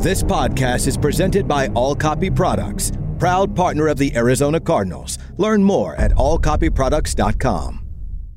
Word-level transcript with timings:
This 0.00 0.22
podcast 0.22 0.86
is 0.86 0.96
presented 0.96 1.48
by 1.48 1.66
All 1.74 1.92
Copy 1.92 2.30
Products, 2.30 2.92
proud 3.18 3.56
partner 3.56 3.88
of 3.88 3.98
the 3.98 4.14
Arizona 4.14 4.60
Cardinals. 4.60 5.18
Learn 5.38 5.60
more 5.60 5.96
at 5.96 6.12
allcopyproducts.com. 6.12 7.84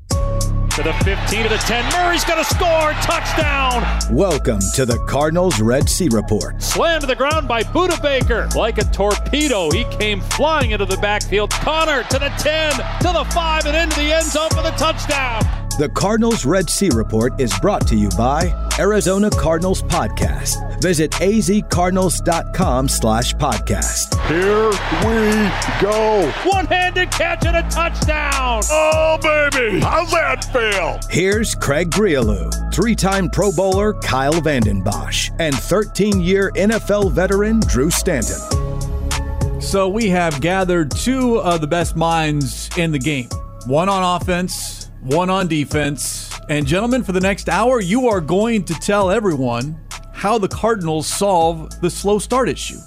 To 0.08 0.82
the 0.82 0.92
15 1.04 1.42
to 1.44 1.48
the 1.48 1.56
10. 1.58 1.92
Murray's 1.92 2.24
going 2.24 2.42
to 2.42 2.44
score. 2.44 2.90
Touchdown. 3.02 3.84
Welcome 4.10 4.58
to 4.74 4.84
the 4.84 4.98
Cardinals 5.06 5.60
Red 5.60 5.88
Sea 5.88 6.08
Report. 6.10 6.60
Slammed 6.60 7.02
to 7.02 7.06
the 7.06 7.14
ground 7.14 7.46
by 7.46 7.62
Budda 7.62 8.02
Baker. 8.02 8.48
Like 8.56 8.78
a 8.78 8.84
torpedo, 8.84 9.70
he 9.70 9.84
came 9.84 10.20
flying 10.20 10.72
into 10.72 10.86
the 10.86 10.96
backfield. 10.96 11.50
Conner 11.50 12.02
to 12.02 12.18
the 12.18 12.30
10, 12.38 12.72
to 12.72 13.12
the 13.12 13.24
5, 13.32 13.66
and 13.66 13.76
into 13.76 14.00
the 14.00 14.12
end 14.12 14.26
zone 14.26 14.50
for 14.50 14.62
the 14.62 14.72
touchdown. 14.72 15.61
The 15.78 15.88
Cardinals 15.88 16.44
Red 16.44 16.68
Sea 16.68 16.90
Report 16.92 17.40
is 17.40 17.58
brought 17.60 17.86
to 17.88 17.96
you 17.96 18.10
by 18.10 18.52
Arizona 18.78 19.30
Cardinals 19.30 19.82
Podcast. 19.82 20.82
Visit 20.82 21.10
azcardinals.com 21.12 22.88
slash 22.88 23.34
podcast. 23.34 24.14
Here 24.28 24.68
we 25.00 25.80
go. 25.80 26.30
One-handed 26.44 27.10
catch 27.10 27.46
and 27.46 27.56
a 27.56 27.62
touchdown. 27.70 28.62
Oh, 28.70 29.18
baby. 29.22 29.80
How's 29.80 30.10
that 30.10 30.44
feel? 30.52 31.00
Here's 31.10 31.54
Craig 31.54 31.90
Grialou, 31.90 32.72
three-time 32.74 33.30
Pro 33.30 33.50
Bowler 33.50 33.94
Kyle 33.94 34.40
Vanden 34.40 34.82
Bosch, 34.82 35.30
and 35.38 35.54
13-year 35.54 36.50
NFL 36.54 37.12
veteran 37.12 37.60
Drew 37.60 37.90
Stanton. 37.90 39.60
So 39.60 39.88
we 39.88 40.10
have 40.10 40.40
gathered 40.42 40.90
two 40.90 41.38
of 41.40 41.60
the 41.62 41.66
best 41.66 41.96
minds 41.96 42.68
in 42.76 42.92
the 42.92 42.98
game. 42.98 43.28
One 43.66 43.88
on 43.88 44.20
offense, 44.20 44.81
one 45.02 45.30
on 45.30 45.48
defense. 45.48 46.30
And, 46.48 46.66
gentlemen, 46.66 47.02
for 47.02 47.12
the 47.12 47.20
next 47.20 47.48
hour, 47.48 47.80
you 47.80 48.08
are 48.08 48.20
going 48.20 48.64
to 48.64 48.74
tell 48.74 49.10
everyone 49.10 49.78
how 50.12 50.38
the 50.38 50.48
Cardinals 50.48 51.06
solve 51.06 51.80
the 51.80 51.90
slow 51.90 52.18
start 52.18 52.48
issue. 52.48 52.78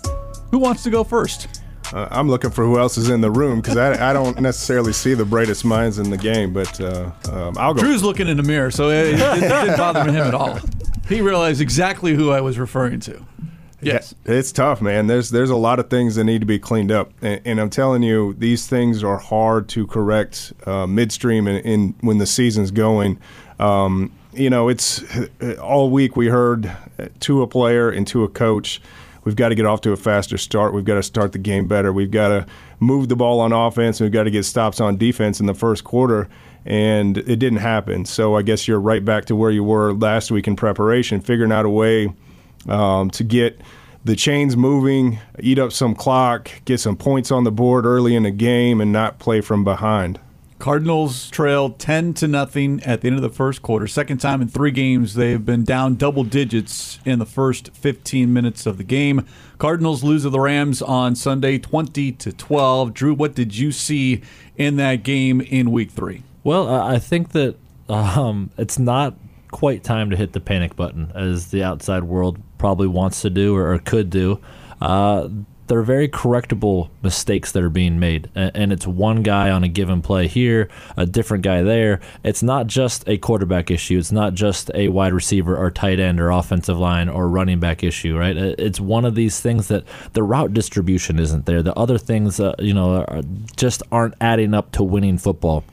Who 0.52 0.60
wants 0.60 0.84
to 0.84 0.90
go 0.90 1.04
first? 1.04 1.62
Uh, 1.94 2.08
I'm 2.10 2.30
looking 2.30 2.50
for 2.50 2.66
who 2.66 2.80
else 2.80 2.98
is 2.98 3.10
in 3.10 3.22
the 3.22 3.30
room 3.30 3.62
because 3.62 3.78
I, 3.78 4.10
I, 4.10 4.14
don't 4.14 4.40
necessarily 4.42 4.92
see 4.92 5.14
the 5.14 5.26
brightest 5.26 5.64
minds 5.64 6.00
in 6.00 6.10
the 6.10 6.18
game, 6.18 6.52
but 6.52 6.82
uh, 6.82 7.12
um, 7.32 7.56
I'll 7.58 7.74
go. 7.76 7.82
Drew's 7.82 8.02
looking 8.02 8.28
in 8.28 8.38
the 8.38 8.44
mirror, 8.44 8.72
so 8.72 8.90
it, 8.90 9.14
it, 9.14 9.20
it 9.20 9.40
didn't 9.42 9.78
bother 9.78 10.04
him 10.04 10.16
at 10.16 10.34
all. 10.34 10.60
He 11.08 11.22
realized 11.22 11.62
exactly 11.62 12.16
who 12.16 12.32
I 12.32 12.42
was 12.42 12.58
referring 12.58 13.00
to. 13.02 13.24
Yes, 13.82 14.16
it's 14.26 14.52
tough, 14.52 14.82
man. 14.82 15.08
There's 15.08 15.30
there's 15.30 15.50
a 15.50 15.56
lot 15.56 15.80
of 15.80 15.90
things 15.90 16.16
that 16.16 16.24
need 16.24 16.40
to 16.40 16.46
be 16.46 16.58
cleaned 16.58 16.92
up, 16.92 17.12
and, 17.22 17.42
and 17.46 17.60
I'm 17.60 17.70
telling 17.70 18.04
you, 18.04 18.34
these 18.34 18.68
things 18.68 19.04
are 19.04 19.18
hard 19.18 19.68
to 19.70 19.86
correct 19.86 20.54
uh, 20.66 20.88
midstream 20.88 21.48
and 21.48 21.66
in, 21.66 21.96
when 22.02 22.18
the 22.18 22.26
season's 22.26 22.72
going. 22.72 23.20
Um, 23.60 24.12
you 24.34 24.50
know, 24.50 24.70
it's 24.70 25.04
all 25.62 25.90
week 25.90 26.16
we 26.16 26.28
heard 26.28 26.76
to 27.22 27.42
a 27.42 27.48
player 27.48 27.90
and 27.90 28.06
to 28.08 28.24
a 28.24 28.30
coach. 28.30 28.82
We've 29.24 29.36
got 29.36 29.50
to 29.50 29.56
get 29.56 29.66
off 29.66 29.82
to 29.82 29.92
a 29.92 29.98
faster 29.98 30.38
start. 30.38 30.74
We've 30.74 30.86
got 30.86 30.96
to 30.96 31.04
start 31.04 31.32
the 31.32 31.40
game 31.40 31.68
better. 31.68 31.92
We've 31.92 32.12
got 32.12 32.28
to 32.30 32.46
move 32.80 33.10
the 33.10 33.16
ball 33.16 33.40
on 33.40 33.54
offense. 33.54 34.00
We've 34.00 34.12
got 34.12 34.24
to 34.24 34.32
get 34.32 34.44
stops 34.44 34.80
on 34.80 34.98
defense 34.98 35.40
in 35.40 35.48
the 35.48 35.56
first 35.56 35.84
quarter 35.84 36.30
and 36.66 37.18
it 37.18 37.38
didn't 37.38 37.60
happen. 37.60 38.06
So 38.06 38.36
I 38.36 38.42
guess 38.42 38.68
you're 38.68 38.80
right 38.80 39.04
back 39.04 39.26
to 39.26 39.36
where 39.36 39.52
you 39.52 39.64
were 39.64 39.94
last 39.94 40.32
week 40.32 40.48
in 40.48 40.56
preparation, 40.56 41.22
figuring 41.22 41.52
out 41.52 41.66
a 41.66 41.70
way 41.70 42.14
um, 42.68 43.10
to 43.12 43.24
get 43.24 43.60
the 44.04 44.16
chains 44.16 44.56
moving, 44.56 45.20
eat 45.40 45.58
up 45.58 45.72
some 45.72 45.96
clock, 45.96 46.52
get 46.66 46.80
some 46.80 46.96
points 46.96 47.32
on 47.32 47.44
the 47.44 47.52
board 47.52 47.86
early 47.86 48.16
in 48.16 48.24
the 48.24 48.32
game, 48.32 48.80
and 48.80 48.92
not 48.92 49.20
play 49.20 49.42
from 49.42 49.64
behind. 49.64 50.20
Cardinals 50.58 51.30
trail 51.32 51.72
10 51.72 52.14
to 52.16 52.28
nothing 52.28 52.82
at 52.84 53.02
the 53.02 53.08
end 53.08 53.18
of 53.18 53.22
the 53.22 53.30
first 53.30 53.62
quarter. 53.62 53.88
Second 53.88 54.20
time 54.20 54.42
in 54.42 54.48
three 54.48 54.72
games 54.72 55.16
they've 55.16 55.46
been 55.46 55.64
down 55.64 55.96
double 55.96 56.24
digits 56.24 57.00
in 57.04 57.20
the 57.20 57.26
first 57.26 57.76
15 57.76 58.32
minutes 58.32 58.66
of 58.66 58.78
the 58.78 58.84
game. 58.84 59.26
Cardinals 59.58 60.04
lose 60.04 60.24
to 60.24 60.30
the 60.30 60.40
Rams 60.40 60.82
on 60.82 61.16
Sunday 61.16 61.58
20 61.58 62.14
to 62.14 62.32
12. 62.32 62.94
Drew, 62.94 63.14
what 63.14 63.36
did 63.36 63.58
you 63.58 63.72
see 63.72 64.22
in 64.56 64.78
that 64.78 65.04
game 65.04 65.42
in 65.42 65.72
week 65.72 65.92
3? 65.92 66.24
Well, 66.44 66.74
I 66.74 67.00
think 67.00 67.34
that 67.34 67.58
um, 67.90 68.50
it's 68.58 68.80
not 68.80 69.16
quite 69.52 69.84
time 69.84 70.10
to 70.10 70.16
hit 70.16 70.34
the 70.34 70.40
panic 70.40 70.76
button 70.76 71.12
as 71.16 71.48
the 71.52 71.64
outside 71.64 72.04
world 72.04 72.40
probably 72.66 72.88
wants 72.88 73.22
to 73.22 73.30
do 73.30 73.56
or, 73.56 73.74
or 73.74 73.78
could 73.78 74.10
do. 74.10 74.42
Uh, 74.82 75.30
they're 75.68 75.84
very 75.84 76.10
correctable 76.10 76.90
mistakes 77.04 77.52
that 77.52 77.62
are 77.62 77.70
being 77.70 78.00
made. 78.00 78.28
And 78.34 78.74
it's 78.74 78.88
one 78.88 79.22
guy 79.22 79.52
on 79.52 79.64
a 79.64 79.68
given 79.68 80.02
play 80.02 80.28
here, 80.28 80.68
a 80.98 81.06
different 81.06 81.44
guy 81.44 81.62
there. 81.62 82.02
It's 82.24 82.42
not 82.42 82.66
just 82.66 83.08
a 83.08 83.20
quarterback 83.20 83.70
issue. 83.70 84.00
It's 84.00 84.12
not 84.12 84.34
just 84.34 84.72
a 84.74 84.88
wide 84.88 85.14
receiver 85.14 85.56
or 85.56 85.70
tight 85.70 86.00
end 86.00 86.20
or 86.20 86.32
offensive 86.32 86.80
line 86.80 87.08
or 87.08 87.30
running 87.30 87.60
back 87.60 87.84
issue, 87.84 88.18
right? 88.18 88.36
It's 88.36 88.80
one 88.80 89.06
of 89.06 89.14
these 89.14 89.40
things 89.40 89.68
that 89.68 89.84
the 90.14 90.24
route 90.24 90.56
distribution 90.56 91.20
isn't 91.20 91.46
there. 91.46 91.62
The 91.62 91.78
other 91.78 92.00
things, 92.00 92.40
uh, 92.40 92.56
you 92.58 92.74
know, 92.74 93.06
are, 93.08 93.22
just 93.56 93.84
aren't 93.92 94.16
adding 94.20 94.56
up 94.56 94.72
to 94.72 94.82
winning 94.84 95.20
football 95.20 95.64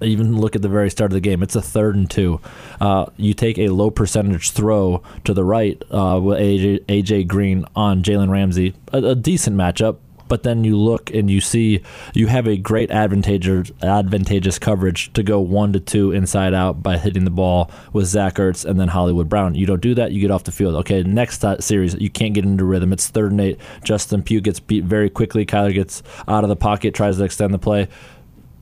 even 0.00 0.38
look 0.38 0.56
at 0.56 0.62
the 0.62 0.68
very 0.68 0.90
start 0.90 1.10
of 1.10 1.14
the 1.14 1.20
game. 1.20 1.42
It's 1.42 1.56
a 1.56 1.62
third 1.62 1.96
and 1.96 2.10
two. 2.10 2.40
Uh, 2.80 3.06
you 3.16 3.34
take 3.34 3.58
a 3.58 3.68
low 3.68 3.90
percentage 3.90 4.50
throw 4.50 5.02
to 5.24 5.34
the 5.34 5.44
right 5.44 5.80
uh, 5.90 6.20
with 6.22 6.38
AJ, 6.38 6.84
AJ, 6.86 7.26
Green 7.26 7.64
on 7.74 8.02
Jalen 8.02 8.30
Ramsey, 8.30 8.74
a, 8.92 8.98
a, 8.98 9.14
decent 9.14 9.56
matchup. 9.56 9.98
But 10.28 10.42
then 10.42 10.64
you 10.64 10.76
look 10.76 11.14
and 11.14 11.30
you 11.30 11.40
see 11.40 11.82
you 12.12 12.26
have 12.26 12.48
a 12.48 12.56
great 12.56 12.90
advantageous 12.90 13.70
advantageous 13.80 14.58
coverage 14.58 15.12
to 15.12 15.22
go 15.22 15.38
one 15.38 15.72
to 15.72 15.78
two 15.78 16.10
inside 16.10 16.52
out 16.52 16.82
by 16.82 16.98
hitting 16.98 17.22
the 17.22 17.30
ball 17.30 17.70
with 17.92 18.06
Zach 18.06 18.34
Ertz 18.34 18.64
and 18.64 18.80
then 18.80 18.88
Hollywood 18.88 19.28
Brown. 19.28 19.54
You 19.54 19.66
don't 19.66 19.80
do 19.80 19.94
that, 19.94 20.10
you 20.10 20.20
get 20.20 20.32
off 20.32 20.42
the 20.42 20.50
field. 20.50 20.74
Okay, 20.74 21.04
next 21.04 21.44
series 21.60 21.94
you 21.94 22.10
can't 22.10 22.34
get 22.34 22.44
into 22.44 22.64
rhythm. 22.64 22.92
It's 22.92 23.06
third 23.06 23.30
and 23.30 23.40
eight. 23.40 23.60
Justin 23.84 24.24
Pugh 24.24 24.40
gets 24.40 24.58
beat 24.58 24.82
very 24.82 25.08
quickly. 25.08 25.46
Kyler 25.46 25.72
gets 25.72 26.02
out 26.26 26.42
of 26.42 26.48
the 26.48 26.56
pocket, 26.56 26.92
tries 26.92 27.18
to 27.18 27.24
extend 27.24 27.54
the 27.54 27.58
play 27.60 27.86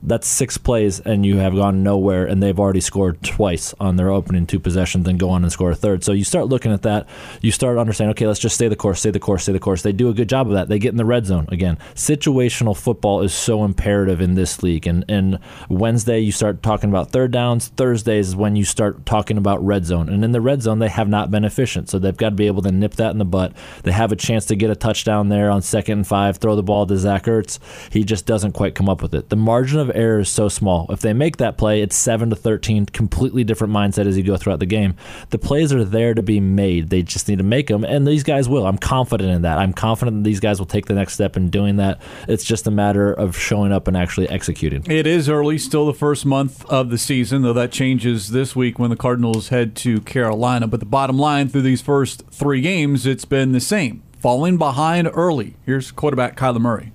that's 0.07 0.27
six 0.27 0.57
plays 0.57 0.99
and 0.99 1.25
you 1.25 1.37
have 1.37 1.55
gone 1.55 1.83
nowhere 1.83 2.25
and 2.25 2.41
they've 2.41 2.59
already 2.59 2.81
scored 2.81 3.21
twice 3.23 3.73
on 3.79 3.95
their 3.95 4.09
opening 4.09 4.45
two 4.45 4.59
possessions 4.59 5.07
and 5.07 5.19
go 5.19 5.29
on 5.29 5.43
and 5.43 5.51
score 5.51 5.71
a 5.71 5.75
third. 5.75 6.03
So 6.03 6.11
you 6.11 6.23
start 6.23 6.47
looking 6.47 6.71
at 6.71 6.83
that. 6.83 7.07
You 7.41 7.51
start 7.51 7.77
understanding 7.77 8.11
okay 8.11 8.27
let's 8.27 8.39
just 8.39 8.55
stay 8.55 8.67
the 8.67 8.75
course 8.75 8.99
stay 8.99 9.11
the 9.11 9.19
course 9.19 9.43
stay 9.43 9.51
the 9.51 9.59
course. 9.59 9.81
They 9.81 9.91
do 9.91 10.09
a 10.09 10.13
good 10.13 10.29
job 10.29 10.47
of 10.47 10.53
that. 10.53 10.69
They 10.69 10.79
get 10.79 10.89
in 10.89 10.97
the 10.97 11.05
red 11.05 11.25
zone 11.25 11.47
again. 11.49 11.77
Situational 11.95 12.77
football 12.77 13.21
is 13.21 13.33
so 13.33 13.63
imperative 13.63 14.21
in 14.21 14.35
this 14.35 14.61
league. 14.63 14.87
And 14.87 15.05
and 15.09 15.39
wednesday 15.69 16.19
you 16.19 16.31
start 16.31 16.61
talking 16.61 16.89
about 16.89 17.11
third 17.11 17.31
downs. 17.31 17.69
Thursdays 17.69 18.29
is 18.29 18.35
when 18.35 18.55
you 18.55 18.63
start 18.63 19.05
talking 19.05 19.37
about 19.37 19.65
red 19.65 19.85
zone. 19.85 20.09
And 20.09 20.23
in 20.23 20.31
the 20.31 20.41
red 20.41 20.61
zone 20.61 20.79
they 20.79 20.89
have 20.89 21.09
not 21.09 21.31
been 21.31 21.45
efficient. 21.45 21.89
So 21.89 21.99
they've 21.99 22.15
got 22.15 22.29
to 22.29 22.35
be 22.35 22.47
able 22.47 22.61
to 22.63 22.71
nip 22.71 22.93
that 22.95 23.11
in 23.11 23.17
the 23.17 23.25
butt. 23.25 23.53
They 23.83 23.91
have 23.91 24.11
a 24.11 24.15
chance 24.15 24.45
to 24.47 24.55
get 24.55 24.69
a 24.69 24.75
touchdown 24.75 25.29
there 25.29 25.49
on 25.49 25.61
second 25.61 25.99
and 25.99 26.07
five 26.07 26.37
throw 26.37 26.55
the 26.55 26.63
ball 26.63 26.85
to 26.85 26.97
zach 26.97 27.23
ertz. 27.23 27.59
He 27.91 28.03
just 28.03 28.25
doesn't 28.25 28.53
quite 28.53 28.75
come 28.75 28.89
up 28.89 29.01
with 29.01 29.15
it. 29.15 29.29
The 29.29 29.35
margin 29.35 29.79
of 29.79 29.94
error 29.95 30.19
is 30.19 30.29
so 30.29 30.49
small. 30.49 30.85
If 30.89 30.99
they 30.99 31.13
make 31.13 31.37
that 31.37 31.57
play, 31.57 31.81
it's 31.81 31.95
seven 31.95 32.29
to 32.29 32.35
thirteen. 32.35 32.85
Completely 32.85 33.43
different 33.43 33.73
mindset 33.73 34.05
as 34.05 34.17
you 34.17 34.23
go 34.23 34.37
throughout 34.37 34.59
the 34.59 34.65
game. 34.65 34.95
The 35.29 35.39
plays 35.39 35.73
are 35.73 35.83
there 35.83 36.13
to 36.13 36.21
be 36.21 36.39
made. 36.39 36.89
They 36.89 37.01
just 37.01 37.27
need 37.27 37.37
to 37.37 37.43
make 37.43 37.67
them, 37.67 37.83
and 37.83 38.07
these 38.07 38.23
guys 38.23 38.49
will. 38.49 38.67
I'm 38.67 38.77
confident 38.77 39.31
in 39.31 39.41
that. 39.43 39.57
I'm 39.57 39.73
confident 39.73 40.17
that 40.17 40.23
these 40.23 40.39
guys 40.39 40.59
will 40.59 40.65
take 40.65 40.85
the 40.85 40.93
next 40.93 41.13
step 41.13 41.37
in 41.37 41.49
doing 41.49 41.77
that. 41.77 42.01
It's 42.27 42.43
just 42.43 42.67
a 42.67 42.71
matter 42.71 43.11
of 43.11 43.37
showing 43.37 43.71
up 43.71 43.87
and 43.87 43.95
actually 43.95 44.29
executing. 44.29 44.83
It 44.89 45.07
is 45.07 45.29
early, 45.29 45.57
still 45.57 45.85
the 45.85 45.93
first 45.93 46.25
month 46.25 46.65
of 46.65 46.89
the 46.89 46.97
season, 46.97 47.41
though 47.41 47.53
that 47.53 47.71
changes 47.71 48.29
this 48.29 48.55
week 48.55 48.77
when 48.77 48.89
the 48.89 48.95
Cardinals 48.95 49.49
head 49.49 49.75
to 49.77 50.01
Carolina. 50.01 50.67
But 50.67 50.79
the 50.79 50.85
bottom 50.85 51.17
line 51.17 51.49
through 51.49 51.63
these 51.63 51.81
first 51.81 52.23
three 52.31 52.61
games, 52.61 53.05
it's 53.05 53.25
been 53.25 53.51
the 53.51 53.59
same. 53.59 54.03
Falling 54.19 54.57
behind 54.57 55.09
early. 55.13 55.55
Here's 55.65 55.91
quarterback 55.91 56.35
Kyler 56.35 56.59
Murray. 56.59 56.91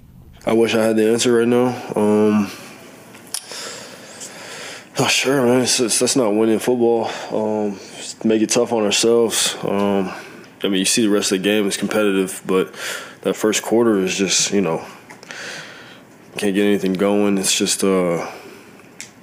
I 0.47 0.53
wish 0.53 0.75
I 0.75 0.83
had 0.83 0.97
the 0.97 1.09
answer 1.09 1.37
right 1.39 1.47
now. 1.47 1.69
Um, 1.95 2.51
not 5.01 5.11
sure, 5.11 5.43
man. 5.43 5.63
It's, 5.63 5.81
it's, 5.81 5.99
that's 5.99 6.15
not 6.15 6.35
winning 6.35 6.59
football. 6.59 7.11
Um, 7.33 7.79
make 8.23 8.43
it 8.43 8.51
tough 8.51 8.73
on 8.73 8.85
ourselves. 8.85 9.57
Um, 9.63 10.13
I 10.63 10.69
mean, 10.69 10.75
you 10.75 10.85
see 10.85 11.03
the 11.03 11.09
rest 11.09 11.33
of 11.33 11.39
the 11.39 11.45
game 11.45 11.67
is 11.67 11.79
competitive, 11.79 12.43
but 12.47 12.75
that 13.23 13.35
first 13.35 13.63
quarter 13.63 13.99
is 13.99 14.15
just, 14.15 14.53
you 14.53 14.61
know, 14.61 14.85
can't 16.37 16.55
get 16.55 16.67
anything 16.67 16.93
going. 16.93 17.39
It's 17.39 17.57
just, 17.57 17.83
uh, 17.83 18.31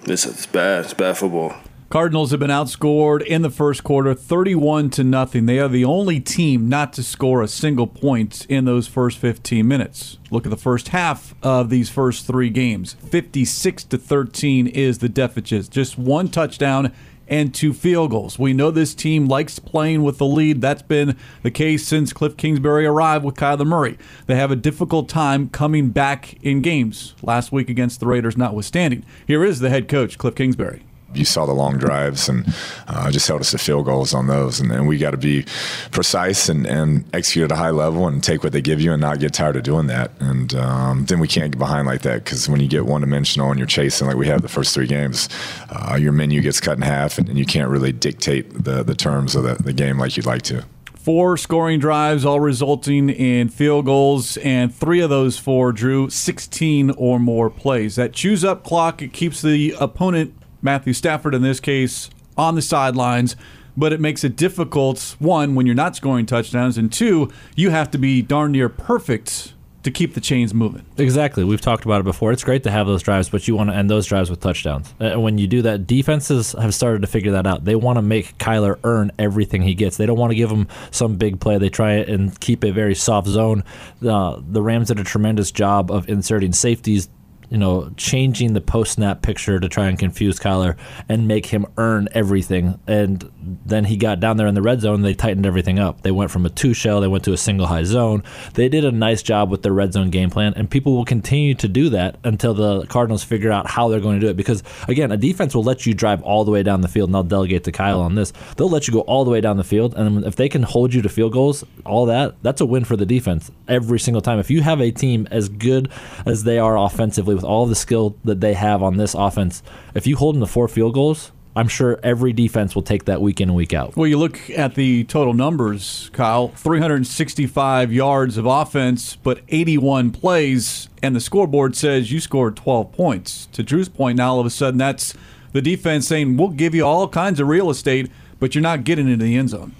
it's, 0.05 0.25
it's 0.25 0.47
bad. 0.47 0.85
It's 0.85 0.95
bad 0.95 1.15
football. 1.15 1.55
Cardinals 1.89 2.31
have 2.31 2.41
been 2.41 2.49
outscored 2.49 3.21
in 3.21 3.43
the 3.43 3.49
first 3.49 3.81
quarter 3.81 4.13
31 4.13 4.89
to 4.89 5.05
nothing. 5.05 5.45
They 5.45 5.57
are 5.57 5.69
the 5.69 5.85
only 5.85 6.19
team 6.19 6.67
not 6.67 6.91
to 6.93 7.03
score 7.03 7.41
a 7.41 7.47
single 7.47 7.87
point 7.87 8.45
in 8.49 8.65
those 8.65 8.89
first 8.89 9.17
15 9.19 9.65
minutes. 9.65 10.17
Look 10.29 10.45
at 10.45 10.49
the 10.49 10.57
first 10.57 10.89
half 10.89 11.33
of 11.41 11.69
these 11.69 11.89
first 11.89 12.27
3 12.27 12.49
games. 12.49 12.95
56 13.09 13.85
to 13.85 13.97
13 13.97 14.67
is 14.67 14.97
the 14.97 15.07
deficit. 15.07 15.69
Just 15.69 15.97
one 15.97 16.27
touchdown 16.27 16.91
and 17.29 17.55
two 17.55 17.73
field 17.73 18.11
goals. 18.11 18.37
We 18.37 18.51
know 18.51 18.69
this 18.69 18.93
team 18.93 19.27
likes 19.27 19.57
playing 19.57 20.03
with 20.03 20.17
the 20.17 20.25
lead. 20.25 20.59
That's 20.59 20.81
been 20.81 21.15
the 21.41 21.51
case 21.51 21.87
since 21.87 22.11
Cliff 22.11 22.35
Kingsbury 22.35 22.85
arrived 22.85 23.23
with 23.23 23.35
Kyler 23.35 23.65
Murray. 23.65 23.97
They 24.25 24.35
have 24.35 24.51
a 24.51 24.57
difficult 24.57 25.07
time 25.07 25.47
coming 25.47 25.91
back 25.91 26.33
in 26.43 26.61
games. 26.61 27.15
Last 27.21 27.53
week 27.53 27.69
against 27.69 28.01
the 28.01 28.07
Raiders 28.07 28.35
notwithstanding. 28.35 29.05
Here 29.25 29.45
is 29.45 29.59
the 29.59 29.69
head 29.69 29.87
coach, 29.87 30.17
Cliff 30.17 30.35
Kingsbury. 30.35 30.83
You 31.13 31.25
saw 31.25 31.45
the 31.45 31.53
long 31.53 31.77
drives 31.77 32.29
and 32.29 32.53
uh, 32.87 33.09
just 33.11 33.27
held 33.27 33.41
us 33.41 33.51
to 33.51 33.57
field 33.57 33.85
goals 33.85 34.13
on 34.13 34.27
those. 34.27 34.59
And, 34.59 34.71
and 34.71 34.87
we 34.87 34.97
got 34.97 35.11
to 35.11 35.17
be 35.17 35.45
precise 35.91 36.49
and, 36.49 36.65
and 36.65 37.05
execute 37.13 37.45
at 37.45 37.51
a 37.51 37.55
high 37.55 37.69
level 37.71 38.07
and 38.07 38.23
take 38.23 38.43
what 38.43 38.53
they 38.53 38.61
give 38.61 38.81
you 38.81 38.91
and 38.91 39.01
not 39.01 39.19
get 39.19 39.33
tired 39.33 39.55
of 39.55 39.63
doing 39.63 39.87
that. 39.87 40.11
And 40.19 40.53
um, 40.55 41.05
then 41.05 41.19
we 41.19 41.27
can't 41.27 41.51
get 41.51 41.59
behind 41.59 41.87
like 41.87 42.01
that 42.01 42.23
because 42.23 42.47
when 42.49 42.61
you 42.61 42.67
get 42.67 42.85
one 42.85 43.01
dimensional 43.01 43.49
and 43.49 43.57
you're 43.59 43.67
chasing 43.67 44.07
like 44.07 44.17
we 44.17 44.27
have 44.27 44.41
the 44.41 44.49
first 44.49 44.73
three 44.73 44.87
games, 44.87 45.29
uh, 45.69 45.97
your 45.99 46.11
menu 46.11 46.41
gets 46.41 46.59
cut 46.59 46.77
in 46.77 46.81
half 46.81 47.17
and, 47.17 47.29
and, 47.29 47.37
you 47.37 47.45
can't 47.45 47.69
really 47.69 47.91
dictate 47.91 48.63
the, 48.63 48.81
the 48.81 48.95
terms 48.95 49.35
of 49.35 49.43
the, 49.43 49.53
the 49.61 49.73
game 49.73 49.99
like 49.99 50.17
you'd 50.17 50.25
like 50.25 50.41
to 50.41 50.65
four 51.07 51.37
scoring 51.37 51.79
drives, 51.79 52.25
all 52.25 52.41
resulting 52.41 53.09
in 53.09 53.47
field 53.47 53.85
goals, 53.85 54.35
and 54.35 54.75
three 54.75 54.99
of 54.99 55.09
those 55.09 55.37
four 55.37 55.71
drew 55.71 56.09
16 56.09 56.89
or 56.97 57.17
more 57.17 57.49
plays. 57.49 57.95
That 57.95 58.11
chews 58.11 58.43
up 58.43 58.65
clock. 58.65 59.01
It 59.01 59.13
keeps 59.13 59.41
the 59.41 59.73
opponent 59.79 60.36
Matthew 60.61 60.93
Stafford 60.93 61.33
in 61.33 61.41
this 61.41 61.59
case 61.59 62.09
on 62.37 62.55
the 62.55 62.61
sidelines, 62.61 63.35
but 63.75 63.93
it 63.93 63.99
makes 63.99 64.23
it 64.23 64.35
difficult, 64.35 65.15
one, 65.19 65.55
when 65.55 65.65
you're 65.65 65.75
not 65.75 65.95
scoring 65.95 66.25
touchdowns, 66.25 66.77
and 66.77 66.91
two, 66.91 67.31
you 67.55 67.69
have 67.69 67.91
to 67.91 67.97
be 67.97 68.21
darn 68.21 68.51
near 68.51 68.69
perfect 68.69 69.53
to 69.83 69.91
keep 69.91 70.15
the 70.15 70.19
chains 70.19 70.53
moving. 70.53 70.83
Exactly. 70.97 71.45
We've 71.45 71.61
talked 71.61 71.85
about 71.85 72.01
it 72.01 72.03
before. 72.03 72.33
It's 72.33 72.43
great 72.43 72.63
to 72.63 72.71
have 72.71 72.87
those 72.87 73.01
drives, 73.01 73.29
but 73.29 73.47
you 73.47 73.55
want 73.55 73.69
to 73.69 73.75
end 73.75 73.89
those 73.89 74.05
drives 74.05 74.29
with 74.29 74.41
touchdowns. 74.41 74.93
And 74.99 75.23
when 75.23 75.37
you 75.37 75.47
do 75.47 75.61
that, 75.61 75.87
defenses 75.87 76.53
have 76.53 76.73
started 76.73 77.01
to 77.03 77.07
figure 77.07 77.31
that 77.33 77.47
out. 77.47 77.63
They 77.63 77.75
want 77.75 77.97
to 77.97 78.01
make 78.01 78.37
Kyler 78.37 78.77
earn 78.83 79.11
everything 79.17 79.61
he 79.61 79.75
gets. 79.75 79.95
They 79.95 80.05
don't 80.05 80.17
want 80.17 80.31
to 80.31 80.35
give 80.35 80.49
him 80.49 80.67
some 80.91 81.15
big 81.15 81.39
play. 81.39 81.57
They 81.57 81.69
try 81.69 81.93
and 81.93 82.37
keep 82.41 82.65
a 82.65 82.71
very 82.71 82.95
soft 82.95 83.27
zone. 83.27 83.63
Uh, 84.05 84.41
the 84.45 84.61
Rams 84.61 84.89
did 84.89 84.99
a 84.99 85.05
tremendous 85.05 85.51
job 85.51 85.89
of 85.89 86.09
inserting 86.09 86.51
safeties 86.51 87.07
you 87.49 87.57
know, 87.57 87.89
changing 87.95 88.53
the 88.53 88.61
post 88.61 88.93
snap 88.93 89.21
picture 89.21 89.59
to 89.59 89.69
try 89.69 89.87
and 89.87 89.97
confuse 89.97 90.39
Kyler 90.39 90.75
and 91.07 91.27
make 91.27 91.45
him 91.45 91.65
earn 91.77 92.09
everything. 92.11 92.79
And 92.87 93.31
then 93.65 93.85
he 93.85 93.95
got 93.95 94.19
down 94.19 94.37
there 94.37 94.47
in 94.47 94.55
the 94.55 94.61
red 94.61 94.81
zone. 94.81 95.01
They 95.01 95.13
tightened 95.13 95.45
everything 95.45 95.79
up. 95.79 96.01
They 96.01 96.11
went 96.11 96.31
from 96.31 96.45
a 96.45 96.49
two 96.49 96.73
shell. 96.73 96.99
They 96.99 97.07
went 97.07 97.23
to 97.23 97.33
a 97.33 97.37
single 97.37 97.67
high 97.67 97.83
zone. 97.83 98.23
They 98.53 98.67
did 98.67 98.83
a 98.83 98.91
nice 98.91 99.23
job 99.23 99.49
with 99.49 99.63
their 99.63 99.71
red 99.71 99.93
zone 99.93 100.09
game 100.09 100.29
plan, 100.29 100.53
and 100.55 100.69
people 100.69 100.95
will 100.95 101.05
continue 101.05 101.55
to 101.55 101.67
do 101.67 101.89
that 101.89 102.17
until 102.23 102.53
the 102.53 102.85
Cardinals 102.87 103.23
figure 103.23 103.51
out 103.51 103.69
how 103.69 103.87
they're 103.87 104.01
going 104.01 104.19
to 104.19 104.25
do 104.25 104.29
it. 104.29 104.35
Because 104.37 104.61
again, 104.87 105.11
a 105.11 105.17
defense 105.17 105.55
will 105.55 105.63
let 105.63 105.85
you 105.85 105.93
drive 105.93 106.21
all 106.23 106.43
the 106.43 106.51
way 106.51 106.63
down 106.63 106.81
the 106.81 106.87
field, 106.87 107.09
and 107.09 107.15
I'll 107.15 107.23
delegate 107.23 107.63
to 107.65 107.71
Kyle 107.71 108.01
on 108.01 108.15
this. 108.15 108.33
They'll 108.57 108.69
let 108.69 108.87
you 108.87 108.93
go 108.93 109.01
all 109.01 109.23
the 109.23 109.31
way 109.31 109.39
down 109.39 109.55
the 109.55 109.63
field, 109.63 109.95
and 109.95 110.25
if 110.25 110.35
they 110.35 110.49
can 110.49 110.63
hold 110.63 110.93
you 110.93 111.01
to 111.01 111.09
field 111.09 111.31
goals, 111.31 111.63
all 111.85 112.05
that, 112.07 112.35
that's 112.41 112.59
a 112.59 112.65
win 112.65 112.83
for 112.83 112.97
the 112.97 113.05
defense 113.05 113.51
every 113.67 113.99
single 113.99 114.21
time. 114.21 114.39
If 114.39 114.51
you 114.51 114.61
have 114.61 114.81
a 114.81 114.91
team 114.91 115.27
as 115.31 115.47
good 115.47 115.89
as 116.25 116.43
they 116.43 116.59
are 116.59 116.77
offensively 116.77 117.36
with 117.37 117.45
all 117.45 117.65
the 117.65 117.75
skill 117.75 118.17
that 118.25 118.41
they 118.41 118.53
have 118.53 118.83
on 118.83 118.97
this 118.97 119.13
offense, 119.13 119.63
if 119.95 120.05
you 120.05 120.17
hold 120.17 120.35
them 120.35 120.41
to 120.41 120.47
four 120.47 120.67
field 120.67 120.93
goals, 120.93 121.31
I'm 121.55 121.67
sure 121.67 121.99
every 122.03 122.33
defense 122.33 122.75
will 122.75 122.83
take 122.83 123.05
that 123.05 123.19
week 123.19 123.41
in 123.41 123.49
and 123.49 123.55
week 123.55 123.73
out. 123.73 123.95
Well, 123.95 124.05
you 124.05 124.19
look 124.19 124.39
at 124.51 124.75
the 124.75 125.05
total 125.05 125.33
numbers, 125.33 126.11
Kyle 126.13 126.49
365 126.49 127.91
yards 127.91 128.37
of 128.37 128.45
offense, 128.45 129.15
but 129.15 129.41
81 129.49 130.11
plays, 130.11 130.87
and 131.01 131.15
the 131.15 131.19
scoreboard 131.19 131.75
says 131.75 132.11
you 132.11 132.19
scored 132.19 132.57
12 132.57 132.91
points. 132.91 133.47
To 133.53 133.63
Drew's 133.63 133.89
point, 133.89 134.17
now 134.17 134.33
all 134.33 134.39
of 134.39 134.45
a 134.45 134.51
sudden 134.51 134.77
that's 134.77 135.15
the 135.53 135.61
defense 135.61 136.07
saying, 136.07 136.37
we'll 136.37 136.49
give 136.49 136.75
you 136.75 136.85
all 136.85 137.07
kinds 137.07 137.39
of 137.39 137.47
real 137.47 137.71
estate, 137.71 138.11
but 138.39 138.53
you're 138.53 138.61
not 138.61 138.83
getting 138.83 139.07
into 139.07 139.25
the 139.25 139.35
end 139.35 139.49
zone. 139.49 139.73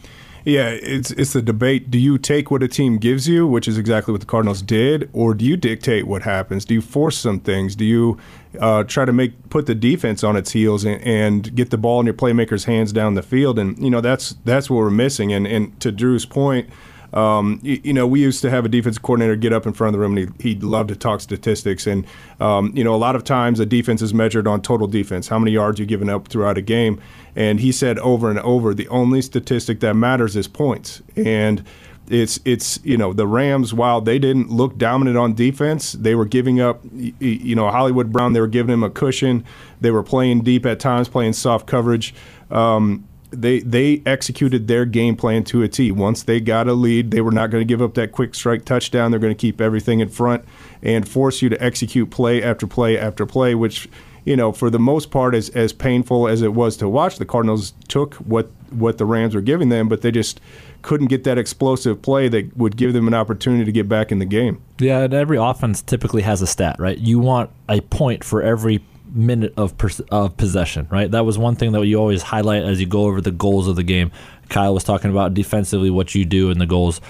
Yeah, 0.48 0.70
it's 0.70 1.12
it's 1.12 1.34
the 1.34 1.42
debate. 1.42 1.92
Do 1.92 2.00
you 2.00 2.18
take 2.18 2.50
what 2.52 2.64
a 2.64 2.70
team 2.70 3.00
gives 3.00 3.28
you, 3.28 3.46
which 3.46 3.68
is 3.68 3.78
exactly 3.78 4.14
what 4.14 4.22
the 4.22 4.28
Cardinals 4.28 4.62
did, 4.62 5.10
or 5.12 5.34
do 5.34 5.44
you 5.44 5.58
dictate 5.58 6.08
what 6.08 6.22
happens? 6.22 6.64
Do 6.64 6.74
you 6.74 6.80
force 6.80 7.18
some 7.18 7.42
things? 7.42 7.76
Do 7.76 7.84
you 7.84 8.18
uh, 8.58 8.86
try 8.86 9.04
to 9.04 9.12
make 9.12 9.50
put 9.50 9.66
the 9.66 9.76
defense 9.76 10.24
on 10.24 10.38
its 10.38 10.52
heels 10.52 10.86
and, 10.86 11.02
and, 11.02 11.54
get 11.54 11.70
the 11.70 11.78
ball 11.78 12.00
in 12.00 12.06
your 12.06 12.14
playmakers' 12.14 12.64
hands 12.64 12.94
down 12.94 13.16
the 13.16 13.22
field? 13.22 13.60
And 13.60 13.78
you 13.78 13.90
know 13.90 14.00
that's 14.00 14.38
that's 14.46 14.70
what 14.70 14.78
we're 14.78 14.90
missing. 14.90 15.34
And 15.34 15.46
and 15.46 15.78
to 15.82 15.92
Drew's 15.92 16.26
point. 16.26 16.70
Um, 17.14 17.60
you, 17.64 17.80
you, 17.84 17.94
know, 17.94 18.06
we 18.06 18.22
used 18.22 18.42
to 18.42 18.50
have 18.50 18.66
a 18.66 18.70
defensive 18.70 19.02
coordinator 19.02 19.36
get 19.36 19.54
up 19.54 19.66
in 19.66 19.74
front 19.74 19.90
of 19.90 19.94
the 19.94 20.00
room 20.00 20.18
and 20.18 20.42
he, 20.42 20.54
he 20.54 20.60
loved 20.60 20.90
to 20.90 20.96
talk 20.96 21.22
statistics. 21.22 21.88
And, 21.88 22.06
um, 22.40 22.72
you 22.76 22.84
know, 22.84 22.94
a 22.94 22.98
lot 22.98 23.16
of 23.16 23.24
times 23.24 23.60
a 23.60 23.66
defense 23.66 24.02
is 24.02 24.14
measured 24.14 24.48
on 24.48 24.62
total 24.62 24.88
defense, 24.88 25.28
how 25.28 25.40
many 25.40 25.52
yards 25.52 25.80
you've 25.80 25.90
given 25.90 26.10
up 26.10 26.28
throughout 26.28 26.58
a 26.58 26.62
game. 26.62 27.02
And 27.36 27.60
he 27.60 27.72
said 27.72 27.98
over 28.00 28.30
and 28.30 28.40
over, 28.40 28.74
the 28.74 28.88
only 28.90 29.22
statistic 29.22 29.80
that 29.80 29.94
matters 29.96 30.36
is 30.36 30.48
points. 30.48 31.02
And 31.16 31.64
it's 32.10 32.40
it's 32.46 32.80
you 32.84 32.98
know 32.98 33.14
the 33.14 33.28
Rams 33.28 33.74
while 33.74 34.00
they 34.02 34.18
didn't 34.18 34.50
look 34.50 34.78
dominant 34.78 35.18
on 35.18 35.34
defense 35.34 35.92
they 35.94 36.16
were 36.16 36.26
giving 36.26 36.62
up 36.62 36.82
you 36.94 37.56
know 37.56 37.70
Hollywood 37.70 38.12
Brown 38.12 38.34
they 38.34 38.40
were 38.40 38.48
giving 38.48 38.74
him 38.74 38.84
a 38.84 38.90
cushion 38.90 39.44
they 39.82 39.92
were 39.92 40.04
playing 40.04 40.42
deep 40.42 40.66
at 40.66 40.80
times 40.80 41.10
playing 41.10 41.34
soft 41.34 41.68
coverage 41.68 42.14
um, 42.50 43.07
they 43.32 43.60
they 43.60 44.02
executed 44.06 44.68
their 44.68 44.86
game 44.86 45.16
plan 45.16 45.44
to 45.44 45.62
a 45.64 45.68
T 45.68 45.92
once 45.92 46.24
they 46.24 46.40
got 46.40 46.68
a 46.68 46.74
lead 46.74 47.12
they 47.12 47.22
were 47.22 47.32
not 47.32 47.50
going 47.50 47.62
to 47.62 47.66
give 47.66 47.82
up 47.82 47.94
that 47.96 48.12
quick 48.12 48.34
strike 48.34 48.64
touchdown 48.64 49.12
they're 49.12 49.20
going 49.20 49.34
to 49.34 49.40
keep 49.40 49.60
everything 49.60 50.00
in 50.00 50.10
front 50.10 50.46
and 50.82 51.08
force 51.08 51.42
you 51.42 51.50
to 51.50 51.62
execute 51.62 52.10
play 52.10 52.42
after 52.42 52.66
play 52.66 52.98
after 52.98 53.26
play 53.26 53.54
which 53.54 53.90
you 54.28 54.36
know, 54.36 54.52
for 54.52 54.70
the 54.70 54.78
most 54.78 55.10
part, 55.10 55.34
as 55.34 55.48
as 55.52 55.72
painful 55.72 56.28
as 56.28 56.42
it 56.42 56.54
was 56.54 56.76
to 56.78 56.90
watch, 56.90 57.18
the 57.18 57.26
Cardinals 57.26 57.74
took 57.88 58.16
what 58.16 58.52
what 58.72 58.98
the 58.98 59.06
Rams 59.06 59.34
were 59.34 59.40
giving 59.40 59.70
them, 59.70 59.88
but 59.88 60.02
they 60.02 60.12
just 60.12 60.42
couldn't 60.82 61.08
get 61.08 61.24
that 61.24 61.38
explosive 61.38 62.02
play 62.02 62.28
that 62.28 62.58
would 62.58 62.76
give 62.76 62.92
them 62.92 63.08
an 63.08 63.14
opportunity 63.14 63.64
to 63.64 63.72
get 63.72 63.88
back 63.88 64.12
in 64.12 64.20
the 64.20 64.26
game. 64.26 64.62
Yeah, 64.80 65.04
and 65.04 65.14
every 65.14 65.38
offense 65.38 65.82
typically 65.82 66.24
has 66.24 66.42
a 66.42 66.48
stat, 66.48 66.76
right? 66.78 66.98
You 66.98 67.20
want 67.20 67.52
a 67.70 67.80
point 67.80 68.26
for 68.26 68.44
every 68.44 68.84
minute 69.18 69.54
of 69.58 69.74
of 70.12 70.38
possession, 70.38 70.88
right? 70.92 71.10
That 71.10 71.26
was 71.26 71.38
one 71.38 71.56
thing 71.56 71.72
that 71.74 71.86
you 71.86 71.98
always 71.98 72.22
highlight 72.22 72.64
as 72.64 72.80
you 72.80 72.88
go 72.88 73.04
over 73.04 73.22
the 73.22 73.32
goals 73.32 73.68
of 73.68 73.76
the 73.76 73.84
game. 73.84 74.12
Kyle 74.50 74.74
was 74.74 74.84
talking 74.84 75.12
about 75.12 75.34
defensively 75.34 75.90
what 75.90 76.16
you 76.16 76.24
do 76.24 76.52
in 76.52 76.60
the 76.60 76.66
goals 76.66 77.02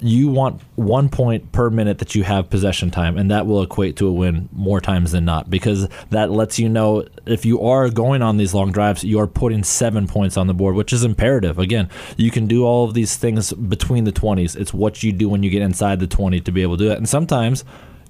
you 0.00 0.28
want 0.28 0.60
one 0.76 1.08
point 1.08 1.52
per 1.52 1.70
minute 1.70 1.98
that 1.98 2.14
you 2.14 2.24
have 2.24 2.50
possession 2.50 2.90
time, 2.90 3.16
and 3.16 3.30
that 3.30 3.46
will 3.46 3.62
equate 3.62 3.96
to 3.96 4.06
a 4.06 4.12
win 4.12 4.48
more 4.52 4.80
times 4.80 5.12
than 5.12 5.24
not 5.24 5.50
because 5.50 5.88
that 6.10 6.30
lets 6.30 6.58
you 6.58 6.68
know 6.68 7.04
if 7.26 7.44
you 7.44 7.60
are 7.62 7.90
going 7.90 8.22
on 8.22 8.36
these 8.36 8.54
long 8.54 8.72
drives, 8.72 9.04
you 9.04 9.18
are 9.20 9.26
putting 9.26 9.62
seven 9.62 10.06
points 10.06 10.36
on 10.36 10.46
the 10.46 10.54
board, 10.54 10.74
which 10.74 10.92
is 10.92 11.04
imperative. 11.04 11.58
Again, 11.58 11.88
you 12.16 12.30
can 12.30 12.46
do 12.46 12.64
all 12.64 12.84
of 12.84 12.94
these 12.94 13.16
things 13.16 13.52
between 13.52 14.04
the 14.04 14.12
20s. 14.12 14.56
It's 14.56 14.74
what 14.74 15.02
you 15.02 15.12
do 15.12 15.28
when 15.28 15.42
you 15.42 15.50
get 15.50 15.62
inside 15.62 16.00
the 16.00 16.06
20 16.06 16.40
to 16.40 16.52
be 16.52 16.62
able 16.62 16.76
to 16.76 16.84
do 16.84 16.90
it. 16.90 16.98
And 16.98 17.08
sometimes 17.08 17.64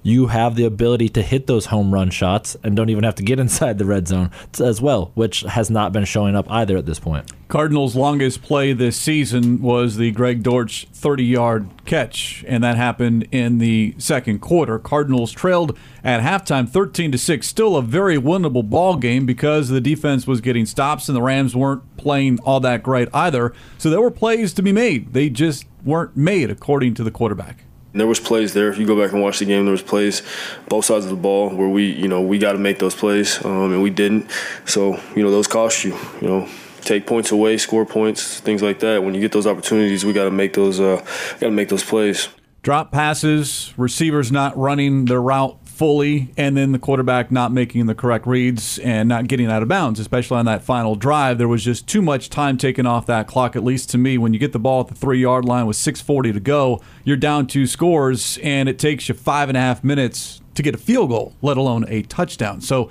you 0.05 0.27
have 0.27 0.53
the 0.53 0.65
ability 0.65 1.09
to 1.09 1.23
hit 1.23 1.47
those 1.47 1.65
home 1.65 1.91
run 1.91 2.11
shots 2.11 2.55
and 2.63 2.75
don't 2.75 2.91
even 2.91 3.03
have 3.03 3.15
to 3.15 3.23
get 3.23 3.39
inside 3.45 3.79
the 3.79 3.85
red 3.85 4.07
zone 4.07 4.29
as 4.59 4.79
well, 4.79 5.11
which 5.15 5.41
has 5.41 5.71
not 5.71 5.91
been 5.91 6.05
showing 6.05 6.35
up 6.35 6.49
either 6.49 6.77
at 6.77 6.85
this 6.85 6.99
point. 6.99 7.31
Cardinals' 7.47 7.95
longest 7.95 8.43
play 8.43 8.71
this 8.71 8.97
season 8.97 9.61
was 9.63 9.97
the 9.97 10.11
Greg 10.11 10.43
Dortch 10.43 10.87
30 10.93 11.23
yard 11.23 11.69
catch, 11.85 12.45
and 12.47 12.63
that 12.63 12.75
happened 12.75 13.27
in 13.31 13.57
the 13.57 13.95
second 13.97 14.39
quarter. 14.39 14.77
Cardinals 14.77 15.31
trailed 15.31 15.75
at 16.03 16.21
halftime 16.21 16.69
13 16.69 17.11
to 17.11 17.17
6. 17.17 17.47
Still 17.47 17.75
a 17.75 17.81
very 17.81 18.17
winnable 18.17 18.67
ball 18.67 18.97
game 18.97 19.25
because 19.25 19.69
the 19.69 19.81
defense 19.81 20.27
was 20.27 20.39
getting 20.39 20.67
stops 20.67 21.09
and 21.09 21.15
the 21.15 21.21
Rams 21.21 21.55
weren't 21.55 21.97
playing 21.97 22.39
all 22.41 22.59
that 22.59 22.83
great 22.83 23.09
either. 23.11 23.53
So 23.79 23.89
there 23.89 24.01
were 24.01 24.11
plays 24.11 24.53
to 24.53 24.61
be 24.61 24.71
made. 24.71 25.13
They 25.13 25.29
just 25.31 25.65
weren't 25.83 26.15
made, 26.15 26.51
according 26.51 26.93
to 26.95 27.03
the 27.03 27.11
quarterback. 27.11 27.65
And 27.95 28.01
there 28.01 28.09
was 28.09 28.19
plays 28.19 28.53
there. 28.53 28.67
If 28.67 28.77
you 28.77 28.85
go 28.85 29.01
back 29.01 29.13
and 29.13 29.21
watch 29.21 29.39
the 29.39 29.45
game, 29.45 29.63
there 29.63 29.71
was 29.71 29.81
plays 29.81 30.21
both 30.67 30.83
sides 30.83 31.05
of 31.05 31.11
the 31.11 31.15
ball 31.15 31.49
where 31.55 31.69
we, 31.69 31.85
you 31.85 32.09
know, 32.09 32.21
we 32.21 32.37
got 32.37 32.51
to 32.51 32.57
make 32.57 32.77
those 32.77 32.93
plays, 32.93 33.39
um, 33.45 33.71
and 33.71 33.81
we 33.81 33.89
didn't. 33.89 34.29
So, 34.65 34.99
you 35.15 35.23
know, 35.23 35.31
those 35.31 35.47
cost 35.47 35.85
you. 35.85 35.97
You 36.19 36.27
know, 36.27 36.49
take 36.81 37.07
points 37.07 37.31
away, 37.31 37.57
score 37.57 37.85
points, 37.85 38.41
things 38.41 38.61
like 38.61 38.81
that. 38.81 39.01
When 39.01 39.13
you 39.13 39.21
get 39.21 39.31
those 39.31 39.47
opportunities, 39.47 40.03
we 40.03 40.11
got 40.11 40.25
to 40.25 40.31
make 40.31 40.51
those, 40.51 40.81
uh, 40.81 40.97
got 41.39 41.47
to 41.47 41.51
make 41.51 41.69
those 41.69 41.85
plays. 41.85 42.27
Drop 42.63 42.91
passes, 42.91 43.73
receivers 43.77 44.29
not 44.29 44.57
running 44.57 45.05
their 45.05 45.21
route 45.21 45.57
fully, 45.75 46.29
and 46.37 46.55
then 46.55 46.71
the 46.71 46.79
quarterback 46.79 47.31
not 47.31 47.51
making 47.51 47.85
the 47.85 47.93
correct 47.93 48.25
reads 48.25 48.79
and 48.79 49.09
not 49.09 49.27
getting 49.27 49.47
out 49.47 49.61
of 49.61 49.67
bounds, 49.67 49.99
especially 49.99 50.37
on 50.37 50.45
that 50.45 50.63
final 50.63 50.95
drive. 50.95 51.37
There 51.37 51.47
was 51.47 51.63
just 51.63 51.87
too 51.87 52.01
much 52.01 52.29
time 52.29 52.57
taken 52.57 52.85
off 52.85 53.05
that 53.07 53.27
clock, 53.27 53.55
at 53.55 53.63
least 53.63 53.89
to 53.91 53.97
me. 53.97 54.17
When 54.17 54.33
you 54.33 54.39
get 54.39 54.53
the 54.53 54.59
ball 54.59 54.81
at 54.81 54.87
the 54.87 54.95
three 54.95 55.19
yard 55.19 55.43
line 55.45 55.65
with 55.65 55.77
6.40 55.77 56.33
to 56.33 56.39
go, 56.39 56.81
you're 57.03 57.17
down 57.17 57.45
two 57.45 57.67
scores, 57.67 58.39
and 58.41 58.69
it 58.69 58.79
takes 58.79 59.09
you 59.09 59.15
five 59.15 59.49
and 59.49 59.57
a 59.57 59.61
half 59.61 59.83
minutes 59.83 60.41
to 60.55 60.63
get 60.63 60.73
a 60.73 60.77
field 60.77 61.09
goal, 61.09 61.33
let 61.41 61.57
alone 61.57 61.85
a 61.89 62.01
touchdown. 62.03 62.61
So, 62.61 62.89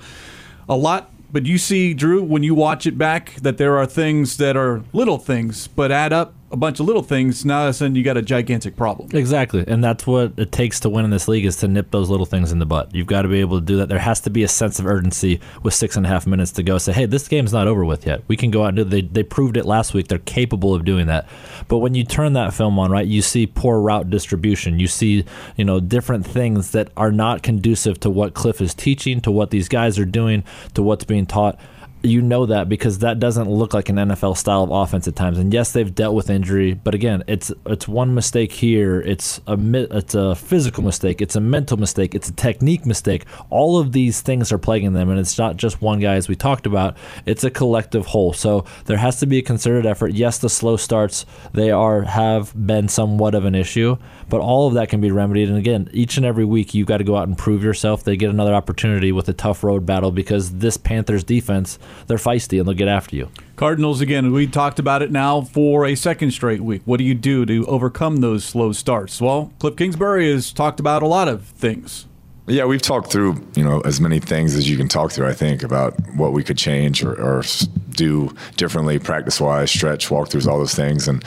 a 0.69 0.75
lot 0.75 1.11
but 1.31 1.45
you 1.45 1.57
see, 1.57 1.93
Drew, 1.93 2.23
when 2.23 2.43
you 2.43 2.55
watch 2.55 2.85
it 2.85 2.97
back, 2.97 3.35
that 3.41 3.57
there 3.57 3.77
are 3.77 3.85
things 3.85 4.37
that 4.37 4.55
are 4.55 4.83
little 4.93 5.17
things, 5.17 5.67
but 5.67 5.91
add 5.91 6.13
up 6.13 6.33
a 6.55 6.57
bunch 6.57 6.79
of 6.79 6.85
little 6.85 7.03
things, 7.03 7.43
now 7.43 7.59
all 7.59 7.63
of 7.65 7.69
a 7.71 7.73
sudden 7.73 7.95
you 7.95 8.03
got 8.03 8.15
a 8.15 8.21
gigantic 8.21 8.77
problem. 8.77 9.09
Exactly, 9.11 9.65
and 9.67 9.83
that's 9.83 10.07
what 10.07 10.33
it 10.37 10.53
takes 10.53 10.79
to 10.79 10.89
win 10.89 11.03
in 11.03 11.11
this 11.11 11.27
league 11.27 11.45
is 11.45 11.57
to 11.57 11.67
nip 11.67 11.91
those 11.91 12.09
little 12.09 12.25
things 12.25 12.53
in 12.53 12.59
the 12.59 12.65
butt. 12.65 12.95
You've 12.95 13.07
got 13.07 13.23
to 13.23 13.27
be 13.27 13.41
able 13.41 13.59
to 13.59 13.65
do 13.65 13.77
that. 13.77 13.89
There 13.89 13.99
has 13.99 14.21
to 14.21 14.29
be 14.29 14.41
a 14.43 14.47
sense 14.47 14.79
of 14.79 14.87
urgency 14.87 15.41
with 15.63 15.73
six 15.73 15.97
and 15.97 16.05
a 16.05 16.09
half 16.09 16.25
minutes 16.25 16.53
to 16.53 16.63
go. 16.63 16.77
Say, 16.77 16.93
hey, 16.93 17.05
this 17.05 17.27
game's 17.27 17.51
not 17.51 17.67
over 17.67 17.83
with 17.83 18.05
yet. 18.05 18.23
We 18.29 18.37
can 18.37 18.51
go 18.51 18.63
out 18.63 18.69
and 18.69 18.77
do. 18.77 18.81
It. 18.83 18.89
They 18.89 19.01
they 19.01 19.23
proved 19.23 19.57
it 19.57 19.65
last 19.65 19.93
week. 19.93 20.07
They're 20.07 20.17
capable 20.19 20.73
of 20.73 20.85
doing 20.85 21.07
that. 21.07 21.27
But 21.67 21.79
when 21.79 21.93
you 21.93 22.05
turn 22.05 22.33
that 22.33 22.53
film 22.53 22.79
on, 22.79 22.89
right, 22.89 23.05
you 23.05 23.21
see 23.21 23.47
poor 23.47 23.81
route 23.81 24.09
distribution. 24.09 24.79
You 24.79 24.87
see, 24.87 25.25
you 25.57 25.65
know, 25.65 25.81
different 25.81 26.25
things 26.25 26.71
that 26.71 26.89
are 26.95 27.11
not 27.11 27.43
conducive 27.43 27.99
to 27.99 28.09
what 28.09 28.33
Cliff 28.33 28.61
is 28.61 28.73
teaching, 28.73 29.19
to 29.21 29.31
what 29.31 29.51
these 29.51 29.67
guys 29.67 29.99
are 29.99 30.05
doing, 30.05 30.45
to 30.73 30.81
what's 30.81 31.03
being 31.03 31.25
taught 31.25 31.59
you 32.07 32.21
know 32.21 32.45
that 32.45 32.69
because 32.69 32.99
that 32.99 33.19
doesn't 33.19 33.49
look 33.49 33.73
like 33.73 33.89
an 33.89 33.95
NFL 33.95 34.37
style 34.37 34.63
of 34.63 34.71
offense 34.71 35.07
at 35.07 35.15
times. 35.15 35.37
And 35.37 35.53
yes, 35.53 35.71
they've 35.71 35.93
dealt 35.93 36.15
with 36.15 36.29
injury, 36.29 36.73
but 36.73 36.95
again, 36.95 37.23
it's 37.27 37.51
it's 37.65 37.87
one 37.87 38.13
mistake 38.13 38.51
here. 38.51 39.01
It's 39.01 39.41
a 39.47 39.57
it's 39.95 40.15
a 40.15 40.35
physical 40.35 40.83
mistake. 40.83 41.21
It's 41.21 41.35
a 41.35 41.39
mental 41.41 41.77
mistake. 41.77 42.15
It's 42.15 42.29
a 42.29 42.33
technique 42.33 42.85
mistake. 42.85 43.25
All 43.49 43.79
of 43.79 43.91
these 43.91 44.21
things 44.21 44.51
are 44.51 44.57
plaguing 44.57 44.93
them, 44.93 45.09
and 45.09 45.19
it's 45.19 45.37
not 45.37 45.57
just 45.57 45.81
one 45.81 45.99
guy 45.99 46.15
as 46.15 46.27
we 46.27 46.35
talked 46.35 46.65
about. 46.65 46.97
It's 47.25 47.43
a 47.43 47.49
collective 47.49 48.05
whole. 48.07 48.33
So 48.33 48.65
there 48.85 48.97
has 48.97 49.19
to 49.19 49.25
be 49.25 49.37
a 49.37 49.41
concerted 49.41 49.85
effort. 49.85 50.13
Yes, 50.13 50.37
the 50.37 50.49
slow 50.49 50.77
starts 50.77 51.25
they 51.53 51.71
are 51.71 52.01
have 52.03 52.53
been 52.67 52.87
somewhat 52.87 53.35
of 53.35 53.45
an 53.45 53.55
issue, 53.55 53.97
but 54.29 54.41
all 54.41 54.67
of 54.67 54.73
that 54.75 54.89
can 54.89 55.01
be 55.01 55.11
remedied. 55.11 55.49
And 55.49 55.57
again, 55.57 55.89
each 55.93 56.17
and 56.17 56.25
every 56.25 56.45
week 56.45 56.73
you've 56.73 56.87
got 56.87 56.97
to 56.97 57.03
go 57.03 57.15
out 57.15 57.27
and 57.27 57.37
prove 57.37 57.63
yourself. 57.63 58.03
They 58.03 58.17
get 58.17 58.29
another 58.29 58.53
opportunity 58.53 59.11
with 59.11 59.29
a 59.29 59.33
tough 59.33 59.63
road 59.63 59.85
battle 59.85 60.11
because 60.11 60.57
this 60.57 60.77
Panthers 60.77 61.23
defense 61.23 61.79
they're 62.07 62.17
feisty 62.17 62.59
and 62.59 62.67
they'll 62.67 62.75
get 62.75 62.87
after 62.87 63.15
you. 63.15 63.29
Cardinals 63.55 64.01
again. 64.01 64.31
We 64.31 64.47
talked 64.47 64.79
about 64.79 65.01
it 65.01 65.11
now 65.11 65.41
for 65.41 65.85
a 65.85 65.95
second 65.95 66.31
straight 66.31 66.61
week. 66.61 66.81
What 66.85 66.97
do 66.97 67.03
you 67.03 67.15
do 67.15 67.45
to 67.45 67.65
overcome 67.65 68.17
those 68.17 68.43
slow 68.43 68.71
starts? 68.71 69.21
Well, 69.21 69.53
Cliff 69.59 69.75
Kingsbury 69.75 70.31
has 70.31 70.51
talked 70.51 70.79
about 70.79 71.03
a 71.03 71.07
lot 71.07 71.27
of 71.27 71.43
things. 71.45 72.05
Yeah, 72.47 72.65
we've 72.65 72.81
talked 72.81 73.11
through 73.11 73.43
you 73.55 73.63
know 73.63 73.81
as 73.81 73.99
many 73.99 74.19
things 74.19 74.53
as 74.55 74.69
you 74.69 74.77
can 74.77 74.87
talk 74.87 75.11
through. 75.11 75.27
I 75.27 75.33
think 75.33 75.63
about 75.63 75.95
what 76.15 76.31
we 76.31 76.43
could 76.43 76.59
change 76.59 77.03
or, 77.03 77.13
or 77.13 77.43
do 77.91 78.35
differently, 78.55 78.99
practice 78.99 79.41
wise, 79.41 79.71
stretch, 79.71 80.09
walkthroughs, 80.09 80.45
all 80.45 80.59
those 80.59 80.75
things, 80.75 81.07
and 81.07 81.23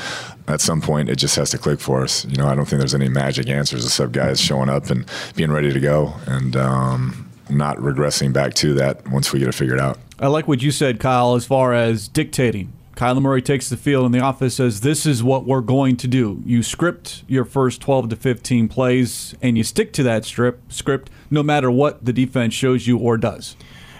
at 0.46 0.60
some 0.60 0.80
point 0.80 1.08
it 1.08 1.16
just 1.16 1.34
has 1.34 1.50
to 1.50 1.58
click 1.58 1.80
for 1.80 2.02
us. 2.02 2.24
You 2.26 2.36
know, 2.36 2.46
I 2.46 2.54
don't 2.54 2.66
think 2.66 2.78
there's 2.78 2.94
any 2.94 3.08
magic 3.08 3.48
answers 3.48 3.84
except 3.84 4.12
guys 4.12 4.40
showing 4.40 4.68
up 4.68 4.90
and 4.90 5.06
being 5.34 5.50
ready 5.50 5.72
to 5.72 5.80
go 5.80 6.14
and 6.26 6.54
um, 6.54 7.27
not 7.50 7.76
regressing 7.78 8.32
back 8.32 8.54
to 8.54 8.74
that 8.74 9.06
once 9.08 9.32
we 9.32 9.38
get 9.38 9.48
it 9.48 9.54
figured 9.54 9.80
out. 9.80 9.98
I 10.18 10.26
like 10.26 10.48
what 10.48 10.62
you 10.62 10.70
said, 10.70 11.00
Kyle, 11.00 11.34
as 11.34 11.46
far 11.46 11.72
as 11.72 12.08
dictating. 12.08 12.72
Kyler 12.98 13.22
Murray 13.22 13.42
takes 13.42 13.68
the 13.68 13.76
field 13.76 14.06
and 14.06 14.12
the 14.12 14.18
office 14.20 14.56
says, 14.56 14.80
This 14.80 15.06
is 15.06 15.22
what 15.22 15.44
we're 15.44 15.60
going 15.60 15.96
to 15.98 16.08
do. 16.08 16.42
You 16.44 16.64
script 16.64 17.22
your 17.28 17.44
first 17.44 17.80
12 17.80 18.08
to 18.08 18.16
15 18.16 18.66
plays 18.66 19.36
and 19.40 19.56
you 19.56 19.62
stick 19.62 19.92
to 19.92 20.02
that 20.02 20.24
strip, 20.24 20.60
script 20.72 21.08
no 21.30 21.44
matter 21.44 21.70
what 21.70 22.04
the 22.04 22.12
defense 22.12 22.54
shows 22.54 22.88
you 22.88 22.98
or 22.98 23.16
does. 23.16 23.54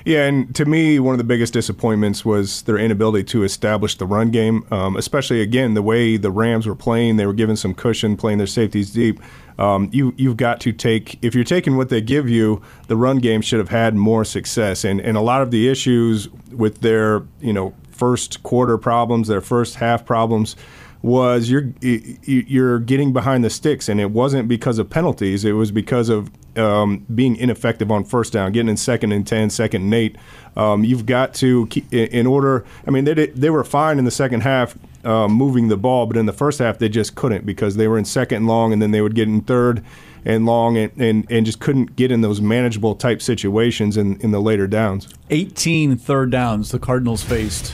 Yeah, 0.04 0.26
and 0.26 0.52
to 0.56 0.64
me, 0.64 0.98
one 0.98 1.14
of 1.14 1.18
the 1.18 1.24
biggest 1.24 1.52
disappointments 1.52 2.24
was 2.24 2.62
their 2.62 2.78
inability 2.78 3.24
to 3.24 3.44
establish 3.44 3.94
the 3.96 4.06
run 4.06 4.30
game, 4.30 4.66
um, 4.72 4.96
especially 4.96 5.42
again 5.42 5.74
the 5.74 5.82
way 5.82 6.16
the 6.16 6.30
Rams 6.30 6.66
were 6.66 6.74
playing. 6.74 7.18
They 7.18 7.26
were 7.26 7.32
given 7.32 7.56
some 7.56 7.74
cushion, 7.74 8.16
playing 8.16 8.38
their 8.38 8.46
safeties 8.46 8.90
deep. 8.90 9.20
Um, 9.58 9.90
you 9.92 10.14
you've 10.16 10.36
got 10.36 10.60
to 10.60 10.72
take 10.72 11.18
if 11.22 11.34
you're 11.34 11.44
taking 11.44 11.76
what 11.76 11.88
they 11.88 12.00
give 12.00 12.28
you, 12.28 12.62
the 12.86 12.96
run 12.96 13.18
game 13.18 13.40
should 13.40 13.58
have 13.58 13.70
had 13.70 13.94
more 13.94 14.24
success. 14.24 14.84
And 14.84 15.00
and 15.00 15.16
a 15.16 15.20
lot 15.20 15.42
of 15.42 15.50
the 15.50 15.68
issues 15.68 16.28
with 16.52 16.80
their 16.80 17.22
you 17.40 17.52
know 17.52 17.74
first 17.90 18.42
quarter 18.42 18.78
problems, 18.78 19.28
their 19.28 19.40
first 19.40 19.76
half 19.76 20.06
problems 20.06 20.56
was 21.02 21.50
you're 21.50 21.72
you're 21.80 22.78
getting 22.80 23.12
behind 23.12 23.44
the 23.44 23.50
sticks, 23.50 23.88
and 23.88 24.00
it 24.00 24.10
wasn't 24.10 24.48
because 24.48 24.78
of 24.78 24.90
penalties. 24.90 25.44
It 25.44 25.52
was 25.52 25.70
because 25.70 26.08
of 26.08 26.30
um, 26.58 27.06
being 27.14 27.36
ineffective 27.36 27.90
on 27.90 28.04
first 28.04 28.32
down, 28.32 28.52
getting 28.52 28.68
in 28.68 28.76
second 28.76 29.12
and 29.12 29.26
10, 29.26 29.50
second 29.50 29.82
and 29.82 29.94
8. 29.94 30.16
Um, 30.56 30.84
you've 30.84 31.06
got 31.06 31.34
to, 31.34 31.66
keep, 31.68 31.92
in 31.92 32.26
order, 32.26 32.64
I 32.86 32.90
mean, 32.90 33.04
they, 33.04 33.26
they 33.26 33.50
were 33.50 33.64
fine 33.64 33.98
in 33.98 34.04
the 34.04 34.10
second 34.10 34.40
half 34.40 34.76
um, 35.08 35.32
moving 35.32 35.68
the 35.68 35.76
ball, 35.76 36.06
but 36.06 36.18
in 36.18 36.26
the 36.26 36.32
first 36.32 36.58
half, 36.58 36.78
they 36.78 36.88
just 36.88 37.14
couldn't 37.14 37.46
because 37.46 37.76
they 37.76 37.88
were 37.88 37.96
in 37.96 38.04
second 38.04 38.36
and 38.36 38.46
long, 38.46 38.72
and 38.74 38.82
then 38.82 38.90
they 38.90 39.00
would 39.00 39.14
get 39.14 39.26
in 39.26 39.40
third 39.40 39.82
and 40.24 40.44
long 40.44 40.76
and, 40.76 40.92
and, 41.00 41.26
and 41.30 41.46
just 41.46 41.60
couldn't 41.60 41.96
get 41.96 42.12
in 42.12 42.20
those 42.20 42.40
manageable 42.40 42.94
type 42.94 43.22
situations 43.22 43.96
in, 43.96 44.20
in 44.20 44.32
the 44.32 44.40
later 44.40 44.66
downs. 44.66 45.08
18 45.30 45.96
third 45.96 46.30
downs 46.30 46.70
the 46.70 46.78
Cardinals 46.78 47.22
faced 47.22 47.72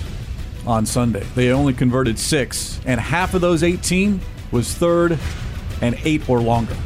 on 0.64 0.86
Sunday. 0.86 1.26
They 1.34 1.50
only 1.50 1.72
converted 1.72 2.18
six, 2.18 2.80
and 2.86 3.00
half 3.00 3.34
of 3.34 3.40
those 3.40 3.64
18 3.64 4.20
was 4.52 4.72
third 4.72 5.18
and 5.82 5.98
eight 6.04 6.28
or 6.28 6.40
longer. 6.40 6.76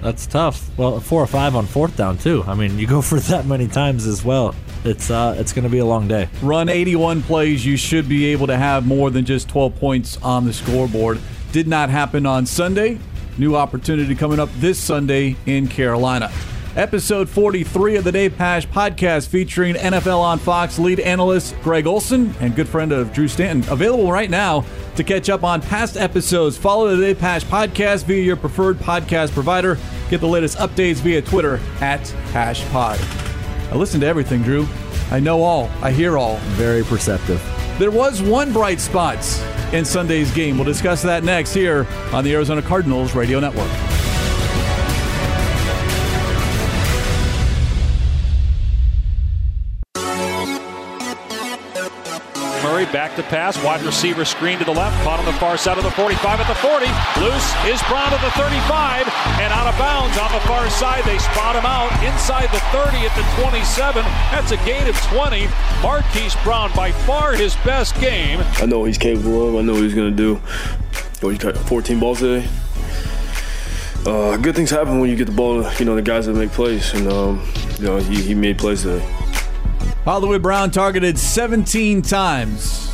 That's 0.00 0.26
tough. 0.26 0.70
Well, 0.78 1.00
four 1.00 1.22
or 1.22 1.26
five 1.26 1.56
on 1.56 1.66
fourth 1.66 1.96
down 1.96 2.18
too. 2.18 2.44
I 2.46 2.54
mean, 2.54 2.78
you 2.78 2.86
go 2.86 3.02
for 3.02 3.18
that 3.18 3.46
many 3.46 3.66
times 3.66 4.06
as 4.06 4.24
well. 4.24 4.54
It's 4.84 5.10
uh, 5.10 5.36
it's 5.38 5.52
going 5.52 5.64
to 5.64 5.70
be 5.70 5.78
a 5.78 5.84
long 5.86 6.08
day. 6.08 6.28
Run 6.42 6.68
81 6.68 7.22
plays. 7.22 7.64
You 7.64 7.76
should 7.76 8.08
be 8.08 8.26
able 8.26 8.48
to 8.48 8.56
have 8.56 8.86
more 8.86 9.10
than 9.10 9.24
just 9.24 9.48
12 9.48 9.76
points 9.76 10.16
on 10.22 10.44
the 10.44 10.52
scoreboard. 10.52 11.20
Did 11.52 11.68
not 11.68 11.90
happen 11.90 12.26
on 12.26 12.46
Sunday. 12.46 12.98
New 13.38 13.56
opportunity 13.56 14.14
coming 14.14 14.40
up 14.40 14.50
this 14.56 14.78
Sunday 14.78 15.36
in 15.46 15.68
Carolina. 15.68 16.30
Episode 16.74 17.28
43 17.28 17.96
of 17.96 18.04
the 18.04 18.12
Dave 18.12 18.34
Pasch 18.34 18.66
podcast 18.66 19.28
featuring 19.28 19.74
NFL 19.74 20.20
on 20.20 20.38
Fox 20.38 20.78
lead 20.78 21.00
analyst 21.00 21.54
Greg 21.62 21.86
Olsen 21.86 22.34
and 22.40 22.56
good 22.56 22.66
friend 22.66 22.92
of 22.92 23.12
Drew 23.12 23.28
Stanton. 23.28 23.70
Available 23.70 24.10
right 24.10 24.30
now 24.30 24.64
to 24.96 25.04
catch 25.04 25.28
up 25.28 25.44
on 25.44 25.60
past 25.60 25.98
episodes. 25.98 26.56
Follow 26.56 26.96
the 26.96 27.02
Dave 27.02 27.18
Pasch 27.18 27.44
podcast 27.44 28.04
via 28.04 28.22
your 28.22 28.36
preferred 28.36 28.78
podcast 28.78 29.32
provider. 29.32 29.76
Get 30.08 30.20
the 30.22 30.28
latest 30.28 30.56
updates 30.56 30.96
via 30.96 31.20
Twitter 31.20 31.60
at 31.82 32.00
PaschPod. 32.32 33.31
I 33.72 33.74
listen 33.74 34.02
to 34.02 34.06
everything, 34.06 34.42
Drew. 34.42 34.68
I 35.10 35.18
know 35.18 35.42
all. 35.42 35.70
I 35.80 35.92
hear 35.92 36.18
all. 36.18 36.36
Very 36.58 36.84
perceptive. 36.84 37.42
There 37.78 37.90
was 37.90 38.20
one 38.20 38.52
bright 38.52 38.80
spot 38.80 39.16
in 39.72 39.86
Sunday's 39.86 40.30
game. 40.34 40.56
We'll 40.56 40.66
discuss 40.66 41.00
that 41.00 41.24
next 41.24 41.54
here 41.54 41.86
on 42.12 42.22
the 42.22 42.34
Arizona 42.34 42.60
Cardinals 42.60 43.14
Radio 43.14 43.40
Network. 43.40 43.70
Murray 52.82 52.92
back 52.92 53.14
to 53.14 53.22
pass. 53.22 53.62
Wide 53.62 53.82
receiver 53.82 54.24
screen 54.24 54.58
to 54.58 54.64
the 54.64 54.72
left. 54.72 55.00
Caught 55.04 55.20
on 55.20 55.24
the 55.24 55.32
far 55.34 55.56
side 55.56 55.78
of 55.78 55.84
the 55.84 55.90
45 55.92 56.40
at 56.40 56.48
the 56.48 56.54
40. 56.54 56.86
Loose 57.22 57.48
is 57.70 57.80
Brown 57.86 58.12
at 58.12 58.20
the 58.20 58.30
35 58.34 59.06
and 59.38 59.52
out 59.52 59.72
of 59.72 59.78
bounds 59.78 60.18
on 60.18 60.32
the 60.32 60.40
far 60.48 60.68
side. 60.68 61.04
They 61.04 61.18
spot 61.18 61.54
him 61.54 61.64
out 61.64 61.92
inside 62.02 62.50
the 62.50 62.58
30 62.74 63.06
at 63.06 63.14
the 63.14 63.22
27. 63.40 64.02
That's 64.32 64.50
a 64.50 64.56
gain 64.64 64.88
of 64.88 64.96
20. 65.14 65.46
Marquise 65.80 66.34
Brown 66.42 66.72
by 66.74 66.90
far 66.90 67.34
his 67.34 67.54
best 67.56 67.94
game. 68.00 68.40
I 68.56 68.66
know 68.66 68.84
he's 68.84 68.98
capable 68.98 69.48
of. 69.48 69.56
I 69.56 69.62
know 69.62 69.74
what 69.74 69.82
he's 69.82 69.94
going 69.94 70.10
to 70.10 70.16
do. 70.16 70.40
Oh, 71.22 71.28
he 71.28 71.38
got 71.38 71.56
14 71.56 72.00
balls 72.00 72.18
today. 72.18 72.48
Uh, 74.04 74.36
good 74.38 74.56
things 74.56 74.70
happen 74.70 74.98
when 74.98 75.08
you 75.08 75.14
get 75.14 75.26
the 75.26 75.32
ball, 75.32 75.70
you 75.74 75.84
know, 75.84 75.94
the 75.94 76.02
guys 76.02 76.26
that 76.26 76.34
make 76.34 76.50
plays. 76.50 76.92
And, 76.94 77.06
um, 77.06 77.46
you 77.78 77.84
know, 77.84 77.98
he, 77.98 78.20
he 78.22 78.34
made 78.34 78.58
plays 78.58 78.82
today. 78.82 79.21
Hollywood 80.04 80.42
Brown 80.42 80.72
targeted 80.72 81.16
17 81.16 82.02
times. 82.02 82.92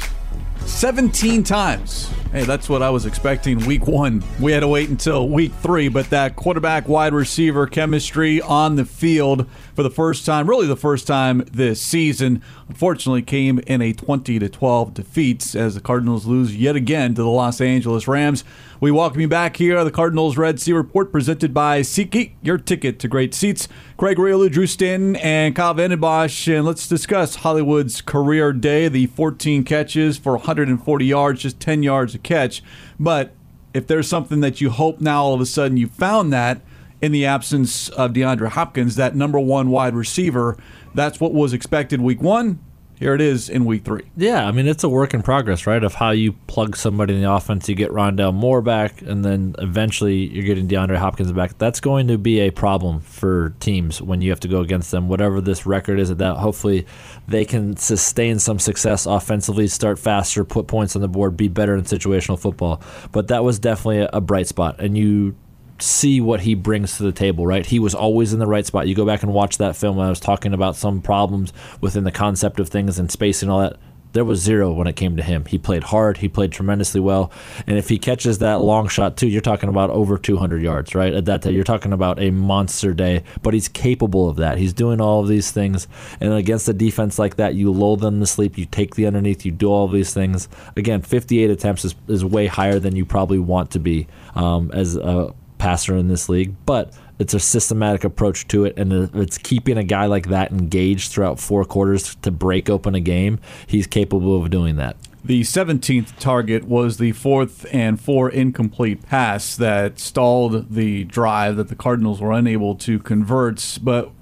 17 0.66 1.42
times. 1.42 2.10
Hey, 2.30 2.44
that's 2.44 2.68
what 2.68 2.82
I 2.82 2.90
was 2.90 3.06
expecting 3.06 3.64
week 3.64 3.86
one. 3.86 4.22
We 4.38 4.52
had 4.52 4.60
to 4.60 4.68
wait 4.68 4.90
until 4.90 5.26
week 5.26 5.50
three, 5.62 5.88
but 5.88 6.10
that 6.10 6.36
quarterback 6.36 6.86
wide 6.86 7.14
receiver 7.14 7.66
chemistry 7.66 8.42
on 8.42 8.76
the 8.76 8.84
field 8.84 9.48
for 9.74 9.82
the 9.82 9.88
first 9.88 10.26
time, 10.26 10.46
really 10.46 10.66
the 10.66 10.76
first 10.76 11.06
time 11.06 11.42
this 11.50 11.80
season, 11.80 12.42
unfortunately 12.68 13.22
came 13.22 13.60
in 13.60 13.80
a 13.80 13.94
20 13.94 14.38
to 14.40 14.48
12 14.50 14.92
defeat 14.92 15.54
as 15.54 15.74
the 15.74 15.80
Cardinals 15.80 16.26
lose 16.26 16.54
yet 16.54 16.76
again 16.76 17.14
to 17.14 17.22
the 17.22 17.28
Los 17.28 17.62
Angeles 17.62 18.06
Rams. 18.06 18.44
We 18.78 18.90
welcome 18.90 19.20
you 19.20 19.26
back 19.26 19.56
here 19.56 19.82
the 19.82 19.90
Cardinals 19.90 20.36
Red 20.36 20.60
Sea 20.60 20.74
Report 20.74 21.10
presented 21.10 21.54
by 21.54 21.80
SeatGeek, 21.80 22.32
your 22.42 22.58
ticket 22.58 23.00
to 23.00 23.08
great 23.08 23.34
seats. 23.34 23.68
Craig 23.96 24.18
Grialou, 24.18 24.48
Drew 24.52 24.68
Stanton, 24.68 25.16
and 25.16 25.56
Kyle 25.56 25.74
Vanden 25.74 25.98
Bosch. 25.98 26.46
And 26.46 26.64
let's 26.64 26.86
discuss 26.86 27.36
Hollywood's 27.36 28.00
career 28.00 28.52
day, 28.52 28.86
the 28.86 29.06
14 29.06 29.64
catches 29.64 30.16
for 30.16 30.36
140 30.36 31.04
yards, 31.04 31.42
just 31.42 31.58
10 31.58 31.82
yards 31.82 32.14
catch. 32.18 32.62
But 32.98 33.34
if 33.74 33.86
there's 33.86 34.08
something 34.08 34.40
that 34.40 34.60
you 34.60 34.70
hope 34.70 35.00
now 35.00 35.22
all 35.22 35.34
of 35.34 35.40
a 35.40 35.46
sudden 35.46 35.76
you 35.76 35.88
found 35.88 36.32
that 36.32 36.60
in 37.00 37.12
the 37.12 37.24
absence 37.24 37.88
of 37.90 38.12
DeAndre 38.12 38.48
Hopkins, 38.48 38.96
that 38.96 39.14
number 39.14 39.38
one 39.38 39.70
wide 39.70 39.94
receiver, 39.94 40.56
that's 40.94 41.20
what 41.20 41.32
was 41.32 41.52
expected 41.52 42.00
week 42.00 42.20
one 42.20 42.58
here 42.98 43.14
it 43.14 43.20
is 43.20 43.48
in 43.48 43.64
week 43.64 43.84
three. 43.84 44.04
Yeah, 44.16 44.46
I 44.46 44.52
mean 44.52 44.66
it's 44.66 44.84
a 44.84 44.88
work 44.88 45.14
in 45.14 45.22
progress, 45.22 45.66
right? 45.66 45.82
Of 45.82 45.94
how 45.94 46.10
you 46.10 46.32
plug 46.46 46.76
somebody 46.76 47.14
in 47.14 47.22
the 47.22 47.30
offense, 47.32 47.68
you 47.68 47.74
get 47.74 47.90
Rondale 47.90 48.34
Moore 48.34 48.62
back, 48.62 49.02
and 49.02 49.24
then 49.24 49.54
eventually 49.58 50.26
you're 50.26 50.44
getting 50.44 50.68
DeAndre 50.68 50.96
Hopkins 50.96 51.32
back. 51.32 51.56
That's 51.58 51.80
going 51.80 52.08
to 52.08 52.18
be 52.18 52.40
a 52.40 52.50
problem 52.50 53.00
for 53.00 53.54
teams 53.60 54.02
when 54.02 54.20
you 54.20 54.30
have 54.30 54.40
to 54.40 54.48
go 54.48 54.60
against 54.60 54.90
them. 54.90 55.08
Whatever 55.08 55.40
this 55.40 55.66
record 55.66 55.98
is, 55.98 56.10
at 56.10 56.18
that 56.18 56.36
hopefully 56.36 56.86
they 57.26 57.44
can 57.44 57.76
sustain 57.76 58.38
some 58.38 58.58
success 58.58 59.06
offensively, 59.06 59.68
start 59.68 59.98
faster, 59.98 60.44
put 60.44 60.66
points 60.66 60.96
on 60.96 61.02
the 61.02 61.08
board, 61.08 61.36
be 61.36 61.48
better 61.48 61.74
in 61.74 61.84
situational 61.84 62.38
football. 62.38 62.82
But 63.12 63.28
that 63.28 63.44
was 63.44 63.58
definitely 63.58 64.08
a, 64.12 64.20
bright 64.20 64.46
spot, 64.46 64.80
and 64.80 64.98
you 64.98 65.36
see 65.80 66.20
what 66.20 66.40
he 66.40 66.54
brings 66.54 66.96
to 66.96 67.02
the 67.02 67.12
table, 67.12 67.46
right? 67.46 67.64
He 67.64 67.78
was 67.78 67.94
always 67.94 68.32
in 68.32 68.38
the 68.38 68.46
right 68.46 68.66
spot. 68.66 68.88
You 68.88 68.94
go 68.94 69.06
back 69.06 69.22
and 69.22 69.32
watch 69.32 69.58
that 69.58 69.76
film. 69.76 69.98
I 69.98 70.08
was 70.08 70.20
talking 70.20 70.52
about 70.52 70.76
some 70.76 71.00
problems 71.00 71.52
within 71.80 72.04
the 72.04 72.12
concept 72.12 72.60
of 72.60 72.68
things 72.68 72.98
and 72.98 73.10
spacing, 73.10 73.48
all 73.48 73.60
that. 73.60 73.76
There 74.12 74.24
was 74.24 74.40
zero 74.40 74.72
when 74.72 74.86
it 74.86 74.96
came 74.96 75.18
to 75.18 75.22
him. 75.22 75.44
He 75.44 75.58
played 75.58 75.84
hard. 75.84 76.16
He 76.16 76.30
played 76.30 76.50
tremendously 76.50 76.98
well. 76.98 77.30
And 77.66 77.76
if 77.76 77.90
he 77.90 77.98
catches 77.98 78.38
that 78.38 78.62
long 78.62 78.88
shot 78.88 79.18
too, 79.18 79.28
you're 79.28 79.42
talking 79.42 79.68
about 79.68 79.90
over 79.90 80.16
200 80.16 80.62
yards, 80.62 80.94
right? 80.94 81.12
At 81.12 81.26
that 81.26 81.42
day, 81.42 81.50
you're 81.50 81.62
talking 81.62 81.92
about 81.92 82.18
a 82.18 82.30
monster 82.30 82.94
day. 82.94 83.22
But 83.42 83.52
he's 83.52 83.68
capable 83.68 84.26
of 84.26 84.36
that. 84.36 84.56
He's 84.56 84.72
doing 84.72 85.02
all 85.02 85.20
of 85.20 85.28
these 85.28 85.50
things. 85.50 85.86
And 86.20 86.32
against 86.32 86.66
a 86.68 86.72
defense 86.72 87.18
like 87.18 87.36
that, 87.36 87.54
you 87.54 87.70
lull 87.70 87.98
them 87.98 88.18
to 88.20 88.26
sleep. 88.26 88.56
You 88.56 88.64
take 88.64 88.94
the 88.94 89.06
underneath. 89.06 89.44
You 89.44 89.52
do 89.52 89.68
all 89.68 89.84
of 89.84 89.92
these 89.92 90.14
things. 90.14 90.48
Again, 90.74 91.02
58 91.02 91.50
attempts 91.50 91.84
is, 91.84 91.94
is 92.08 92.24
way 92.24 92.46
higher 92.46 92.78
than 92.78 92.96
you 92.96 93.04
probably 93.04 93.38
want 93.38 93.70
to 93.72 93.78
be 93.78 94.06
um, 94.34 94.70
as 94.72 94.96
a 94.96 95.34
passer 95.58 95.96
in 95.96 96.08
this 96.08 96.28
league. 96.28 96.54
But 96.64 96.92
it's 97.18 97.34
a 97.34 97.40
systematic 97.40 98.04
approach 98.04 98.46
to 98.48 98.64
it, 98.64 98.78
and 98.78 98.92
it's 99.14 99.38
keeping 99.38 99.76
a 99.76 99.84
guy 99.84 100.06
like 100.06 100.28
that 100.28 100.52
engaged 100.52 101.10
throughout 101.10 101.40
four 101.40 101.64
quarters 101.64 102.14
to 102.22 102.30
break 102.30 102.70
open 102.70 102.94
a 102.94 103.00
game. 103.00 103.40
He's 103.66 103.86
capable 103.86 104.40
of 104.40 104.50
doing 104.50 104.76
that. 104.76 104.96
The 105.24 105.42
17th 105.42 106.16
target 106.20 106.64
was 106.64 106.98
the 106.98 107.12
fourth 107.12 107.66
and 107.72 108.00
four 108.00 108.30
incomplete 108.30 109.02
pass 109.02 109.56
that 109.56 109.98
stalled 109.98 110.72
the 110.72 111.04
drive 111.04 111.56
that 111.56 111.68
the 111.68 111.74
Cardinals 111.74 112.20
were 112.20 112.32
unable 112.32 112.76
to 112.76 113.00
convert. 113.00 113.78
But 113.82 114.12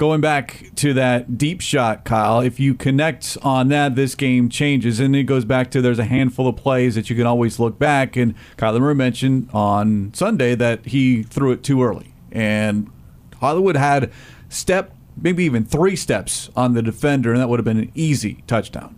going 0.00 0.22
back 0.22 0.70
to 0.76 0.94
that 0.94 1.36
deep 1.36 1.60
shot, 1.60 2.06
Kyle, 2.06 2.40
if 2.40 2.58
you 2.58 2.72
connect 2.72 3.36
on 3.42 3.68
that, 3.68 3.96
this 3.96 4.14
game 4.14 4.48
changes. 4.48 4.98
And 4.98 5.14
it 5.14 5.24
goes 5.24 5.44
back 5.44 5.70
to 5.72 5.82
there's 5.82 5.98
a 5.98 6.06
handful 6.06 6.48
of 6.48 6.56
plays 6.56 6.94
that 6.94 7.10
you 7.10 7.16
can 7.16 7.26
always 7.26 7.60
look 7.60 7.78
back. 7.78 8.16
And 8.16 8.34
Kyler 8.56 8.80
Murray 8.80 8.94
mentioned 8.94 9.50
on 9.52 10.14
Sunday 10.14 10.54
that 10.54 10.86
he 10.86 11.22
threw 11.22 11.52
it 11.52 11.62
too 11.62 11.82
early. 11.82 12.14
And 12.32 12.90
Hollywood 13.40 13.76
had 13.76 14.10
step, 14.48 14.96
maybe 15.20 15.44
even 15.44 15.66
three 15.66 15.96
steps 15.96 16.48
on 16.56 16.72
the 16.72 16.80
defender, 16.80 17.32
and 17.32 17.38
that 17.38 17.50
would 17.50 17.58
have 17.58 17.66
been 17.66 17.80
an 17.80 17.92
easy 17.94 18.42
touchdown. 18.46 18.96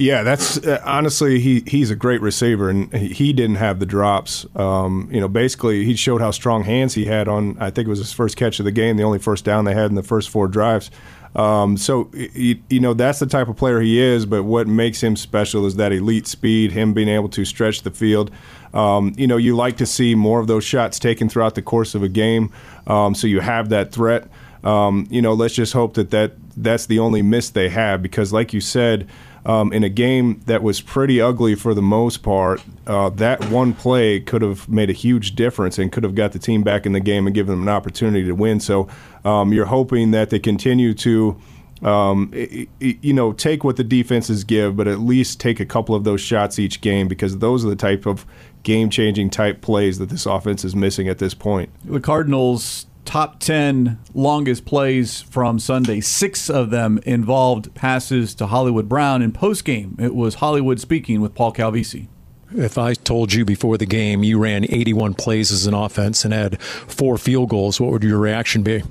Yeah, 0.00 0.22
that's 0.22 0.56
uh, 0.56 0.80
honestly 0.82 1.40
he 1.40 1.62
he's 1.66 1.90
a 1.90 1.94
great 1.94 2.22
receiver, 2.22 2.70
and 2.70 2.90
he 2.90 3.34
didn't 3.34 3.56
have 3.56 3.80
the 3.80 3.86
drops. 3.86 4.46
Um, 4.56 5.10
you 5.12 5.20
know, 5.20 5.28
basically 5.28 5.84
he 5.84 5.94
showed 5.94 6.22
how 6.22 6.30
strong 6.30 6.64
hands 6.64 6.94
he 6.94 7.04
had 7.04 7.28
on. 7.28 7.58
I 7.60 7.68
think 7.68 7.84
it 7.84 7.90
was 7.90 7.98
his 7.98 8.10
first 8.10 8.38
catch 8.38 8.58
of 8.58 8.64
the 8.64 8.72
game, 8.72 8.96
the 8.96 9.02
only 9.02 9.18
first 9.18 9.44
down 9.44 9.66
they 9.66 9.74
had 9.74 9.90
in 9.90 9.96
the 9.96 10.02
first 10.02 10.30
four 10.30 10.48
drives. 10.48 10.90
Um, 11.36 11.76
so 11.76 12.10
you, 12.14 12.58
you, 12.70 12.80
know 12.80 12.94
that's 12.94 13.18
the 13.18 13.26
type 13.26 13.48
of 13.48 13.58
player 13.58 13.78
he 13.78 14.00
is. 14.00 14.24
But 14.24 14.44
what 14.44 14.66
makes 14.66 15.02
him 15.02 15.16
special 15.16 15.66
is 15.66 15.76
that 15.76 15.92
elite 15.92 16.26
speed, 16.26 16.72
him 16.72 16.94
being 16.94 17.10
able 17.10 17.28
to 17.28 17.44
stretch 17.44 17.82
the 17.82 17.90
field. 17.90 18.30
Um, 18.72 19.12
you 19.18 19.26
know, 19.26 19.36
you 19.36 19.54
like 19.54 19.76
to 19.76 19.86
see 19.86 20.14
more 20.14 20.40
of 20.40 20.46
those 20.46 20.64
shots 20.64 20.98
taken 20.98 21.28
throughout 21.28 21.56
the 21.56 21.62
course 21.62 21.94
of 21.94 22.02
a 22.02 22.08
game, 22.08 22.50
um, 22.86 23.14
so 23.14 23.26
you 23.26 23.40
have 23.40 23.68
that 23.68 23.92
threat. 23.92 24.28
Um, 24.64 25.06
you 25.10 25.20
know, 25.20 25.34
let's 25.34 25.54
just 25.54 25.74
hope 25.74 25.92
that, 25.94 26.10
that 26.10 26.32
that's 26.56 26.86
the 26.86 27.00
only 27.00 27.20
miss 27.20 27.50
they 27.50 27.68
have 27.68 28.00
because, 28.00 28.32
like 28.32 28.54
you 28.54 28.62
said 28.62 29.06
um, 29.44 29.72
in 29.72 29.84
a 29.84 29.88
game 29.88 30.40
that 30.46 30.62
was 30.62 30.80
pretty 30.80 31.20
ugly 31.20 31.54
for 31.54 31.74
the 31.74 31.82
most 31.82 32.22
part, 32.22 32.62
uh, 32.86 33.08
that 33.10 33.50
one 33.50 33.72
play 33.72 34.20
could 34.20 34.42
have 34.42 34.68
made 34.68 34.90
a 34.90 34.94
huge 34.94 35.34
difference 35.34 35.78
and 35.78 35.90
could 35.90 36.04
have 36.04 36.14
got 36.14 36.32
the 36.32 36.38
team 36.38 36.62
back 36.62 36.86
in 36.86 36.92
the 36.92 37.00
game 37.00 37.26
and 37.26 37.34
given 37.34 37.52
them 37.52 37.62
an 37.62 37.68
opportunity 37.68 38.26
to 38.26 38.34
win. 38.34 38.60
So 38.60 38.88
um, 39.24 39.52
you're 39.52 39.66
hoping 39.66 40.10
that 40.12 40.30
they 40.30 40.38
continue 40.38 40.94
to. 40.94 41.40
Um, 41.82 42.30
you 42.78 43.14
know, 43.14 43.32
take 43.32 43.64
what 43.64 43.78
the 43.78 43.84
defenses 43.84 44.44
give, 44.44 44.76
but 44.76 44.86
at 44.86 44.98
least 44.98 45.40
take 45.40 45.60
a 45.60 45.64
couple 45.64 45.94
of 45.94 46.04
those 46.04 46.20
shots 46.20 46.58
each 46.58 46.82
game 46.82 47.08
because 47.08 47.38
those 47.38 47.64
are 47.64 47.70
the 47.70 47.74
type 47.74 48.04
of 48.04 48.26
game 48.64 48.90
changing 48.90 49.30
type 49.30 49.62
plays 49.62 49.98
that 49.98 50.10
this 50.10 50.26
offense 50.26 50.62
is 50.62 50.76
missing 50.76 51.08
at 51.08 51.16
this 51.16 51.32
point. 51.32 51.70
The 51.86 51.98
Cardinals 51.98 52.84
top 53.10 53.40
10 53.40 53.98
longest 54.14 54.64
plays 54.64 55.20
from 55.20 55.58
Sunday. 55.58 56.00
Six 56.00 56.48
of 56.48 56.70
them 56.70 57.00
involved 57.04 57.74
passes 57.74 58.36
to 58.36 58.46
Hollywood 58.46 58.88
Brown. 58.88 59.20
In 59.20 59.32
postgame, 59.32 60.00
it 60.00 60.14
was 60.14 60.36
Hollywood 60.36 60.78
speaking 60.78 61.20
with 61.20 61.34
Paul 61.34 61.52
Calvisi. 61.52 62.06
If 62.52 62.78
I 62.78 62.94
told 62.94 63.32
you 63.32 63.44
before 63.44 63.76
the 63.78 63.84
game 63.84 64.22
you 64.22 64.38
ran 64.38 64.64
81 64.64 65.14
plays 65.14 65.50
as 65.50 65.66
an 65.66 65.74
offense 65.74 66.24
and 66.24 66.32
had 66.32 66.62
four 66.62 67.18
field 67.18 67.48
goals, 67.48 67.80
what 67.80 67.90
would 67.90 68.04
your 68.04 68.18
reaction 68.18 68.62
be? 68.62 68.84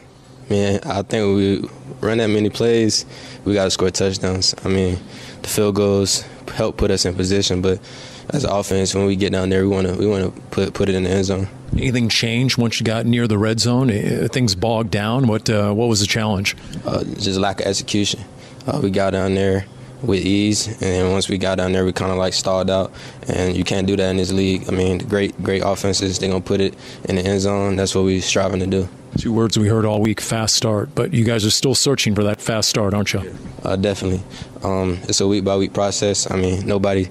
Man, 0.49 0.81
I 0.83 1.01
think 1.01 1.37
we 1.37 1.69
run 2.01 2.17
that 2.17 2.27
many 2.27 2.49
plays, 2.49 3.05
we 3.45 3.53
got 3.53 3.63
to 3.63 3.71
score 3.71 3.89
touchdowns. 3.89 4.53
I 4.65 4.67
mean, 4.67 4.99
the 5.43 5.47
field 5.47 5.75
goals 5.75 6.25
help 6.53 6.75
put 6.75 6.91
us 6.91 7.05
in 7.05 7.15
position, 7.15 7.61
but 7.61 7.79
as 8.31 8.43
offense, 8.43 8.93
when 8.93 9.05
we 9.05 9.15
get 9.15 9.31
down 9.31 9.49
there, 9.49 9.63
we 9.63 9.69
want 9.69 9.87
to 9.87 9.95
we 9.95 10.05
want 10.05 10.33
to 10.33 10.41
put 10.51 10.73
put 10.73 10.89
it 10.89 10.95
in 10.95 11.03
the 11.03 11.09
end 11.09 11.25
zone. 11.25 11.47
Anything 11.73 12.09
changed 12.09 12.57
once 12.57 12.79
you 12.79 12.83
got 12.83 13.05
near 13.05 13.27
the 13.27 13.37
red 13.37 13.59
zone? 13.59 13.89
Eh, 13.89 14.27
things 14.27 14.55
bogged 14.55 14.91
down. 14.91 15.27
What 15.27 15.49
uh, 15.49 15.71
what 15.73 15.87
was 15.87 15.99
the 15.99 16.07
challenge? 16.07 16.55
Uh, 16.85 17.03
just 17.03 17.39
lack 17.39 17.59
of 17.61 17.67
execution. 17.67 18.21
Uh, 18.67 18.79
we 18.83 18.91
got 18.91 19.11
down 19.11 19.33
there 19.33 19.65
with 20.01 20.23
ease, 20.23 20.81
and 20.81 21.11
once 21.11 21.27
we 21.27 21.37
got 21.37 21.57
down 21.57 21.71
there, 21.71 21.83
we 21.83 21.91
kind 21.91 22.11
of 22.11 22.17
like 22.17 22.33
stalled 22.33 22.69
out. 22.69 22.91
And 23.27 23.55
you 23.57 23.63
can't 23.63 23.87
do 23.87 23.95
that 23.95 24.09
in 24.11 24.17
this 24.17 24.31
league. 24.31 24.67
I 24.67 24.71
mean, 24.71 24.99
great 24.99 25.41
great 25.41 25.63
offenses, 25.65 26.19
they're 26.19 26.29
gonna 26.29 26.41
put 26.41 26.61
it 26.61 26.75
in 27.05 27.15
the 27.15 27.25
end 27.25 27.41
zone. 27.41 27.75
That's 27.75 27.95
what 27.95 28.03
we're 28.03 28.21
striving 28.21 28.59
to 28.59 28.67
do. 28.67 28.87
Two 29.17 29.33
words 29.33 29.57
we 29.57 29.67
heard 29.67 29.85
all 29.85 30.01
week: 30.01 30.21
fast 30.21 30.55
start. 30.55 30.93
But 30.93 31.13
you 31.13 31.25
guys 31.25 31.45
are 31.45 31.51
still 31.51 31.73
searching 31.75 32.13
for 32.13 32.23
that 32.25 32.39
fast 32.39 32.69
start, 32.69 32.93
aren't 32.93 33.11
you? 33.13 33.35
Uh, 33.63 33.75
definitely. 33.75 34.21
Um, 34.63 34.99
it's 35.03 35.19
a 35.19 35.27
week 35.27 35.43
by 35.43 35.57
week 35.57 35.73
process. 35.73 36.29
I 36.29 36.35
mean, 36.35 36.67
nobody 36.67 37.09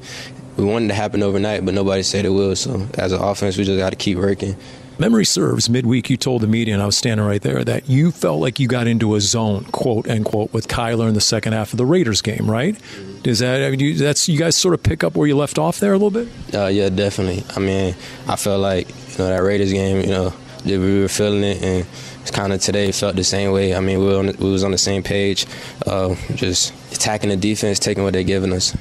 we 0.58 0.64
wanted 0.64 0.86
it 0.86 0.88
to 0.88 0.94
happen 0.94 1.22
overnight, 1.22 1.64
but 1.64 1.72
nobody 1.72 2.02
said 2.02 2.24
it 2.24 2.30
will. 2.30 2.54
So 2.56 2.86
as 2.98 3.12
an 3.12 3.22
offense, 3.22 3.56
we 3.56 3.64
just 3.64 3.78
got 3.78 3.90
to 3.90 3.96
keep 3.96 4.18
working. 4.18 4.56
Memory 4.98 5.24
serves, 5.24 5.70
midweek 5.70 6.10
you 6.10 6.16
told 6.16 6.42
the 6.42 6.48
media, 6.48 6.74
and 6.74 6.82
I 6.82 6.86
was 6.86 6.96
standing 6.96 7.24
right 7.24 7.40
there, 7.40 7.62
that 7.62 7.88
you 7.88 8.10
felt 8.10 8.40
like 8.40 8.58
you 8.58 8.66
got 8.66 8.88
into 8.88 9.14
a 9.14 9.20
zone, 9.20 9.62
quote 9.66 10.08
unquote, 10.08 10.52
with 10.52 10.66
Kyler 10.66 11.06
in 11.06 11.14
the 11.14 11.20
second 11.20 11.52
half 11.52 11.72
of 11.72 11.76
the 11.76 11.86
Raiders 11.86 12.20
game, 12.20 12.50
right? 12.50 12.76
Does 13.22 13.38
that 13.38 13.62
I 13.62 13.70
mean, 13.70 13.78
you, 13.78 13.94
that's 13.94 14.28
you 14.28 14.36
guys 14.36 14.56
sort 14.56 14.74
of 14.74 14.82
pick 14.82 15.04
up 15.04 15.14
where 15.14 15.28
you 15.28 15.36
left 15.36 15.56
off 15.56 15.78
there 15.78 15.92
a 15.92 15.98
little 15.98 16.10
bit? 16.10 16.28
Uh, 16.52 16.66
yeah, 16.66 16.88
definitely. 16.88 17.44
I 17.54 17.60
mean, 17.60 17.94
I 18.26 18.34
felt 18.34 18.60
like 18.60 18.88
you 18.88 19.18
know 19.18 19.28
that 19.28 19.42
Raiders 19.42 19.72
game, 19.72 20.00
you 20.00 20.08
know, 20.08 20.32
we 20.64 21.00
were 21.00 21.06
feeling 21.06 21.44
it, 21.44 21.62
and 21.62 21.86
it's 22.22 22.32
kind 22.32 22.52
of 22.52 22.60
today 22.60 22.90
felt 22.90 23.14
the 23.14 23.22
same 23.22 23.52
way. 23.52 23.76
I 23.76 23.80
mean, 23.80 24.00
we, 24.00 24.06
were 24.06 24.18
on, 24.18 24.26
we 24.26 24.50
was 24.50 24.64
on 24.64 24.72
the 24.72 24.78
same 24.78 25.04
page, 25.04 25.46
uh, 25.86 26.16
just 26.34 26.74
attacking 26.92 27.30
the 27.30 27.36
defense, 27.36 27.78
taking 27.78 28.02
what 28.02 28.14
they're 28.14 28.24
giving 28.24 28.52
us. 28.52 28.76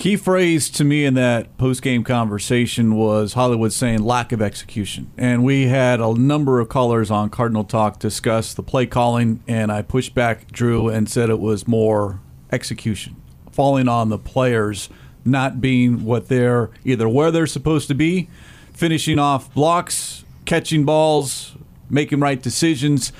Key 0.00 0.16
phrase 0.16 0.70
to 0.70 0.82
me 0.82 1.04
in 1.04 1.12
that 1.12 1.58
post 1.58 1.82
game 1.82 2.04
conversation 2.04 2.94
was 2.94 3.34
Hollywood 3.34 3.70
saying 3.70 4.02
lack 4.02 4.32
of 4.32 4.40
execution. 4.40 5.12
And 5.18 5.44
we 5.44 5.66
had 5.66 6.00
a 6.00 6.14
number 6.14 6.58
of 6.58 6.70
callers 6.70 7.10
on 7.10 7.28
Cardinal 7.28 7.64
Talk 7.64 7.98
discuss 7.98 8.54
the 8.54 8.62
play 8.62 8.86
calling, 8.86 9.42
and 9.46 9.70
I 9.70 9.82
pushed 9.82 10.14
back 10.14 10.50
Drew 10.52 10.88
and 10.88 11.06
said 11.06 11.28
it 11.28 11.38
was 11.38 11.68
more 11.68 12.18
execution, 12.50 13.14
falling 13.52 13.88
on 13.88 14.08
the 14.08 14.16
players 14.16 14.88
not 15.22 15.60
being 15.60 16.02
what 16.02 16.28
they're 16.28 16.70
either 16.82 17.06
where 17.06 17.30
they're 17.30 17.46
supposed 17.46 17.86
to 17.88 17.94
be, 17.94 18.30
finishing 18.72 19.18
off 19.18 19.52
blocks, 19.52 20.24
catching 20.46 20.86
balls, 20.86 21.54
making 21.90 22.20
right 22.20 22.42
decisions 22.42 23.12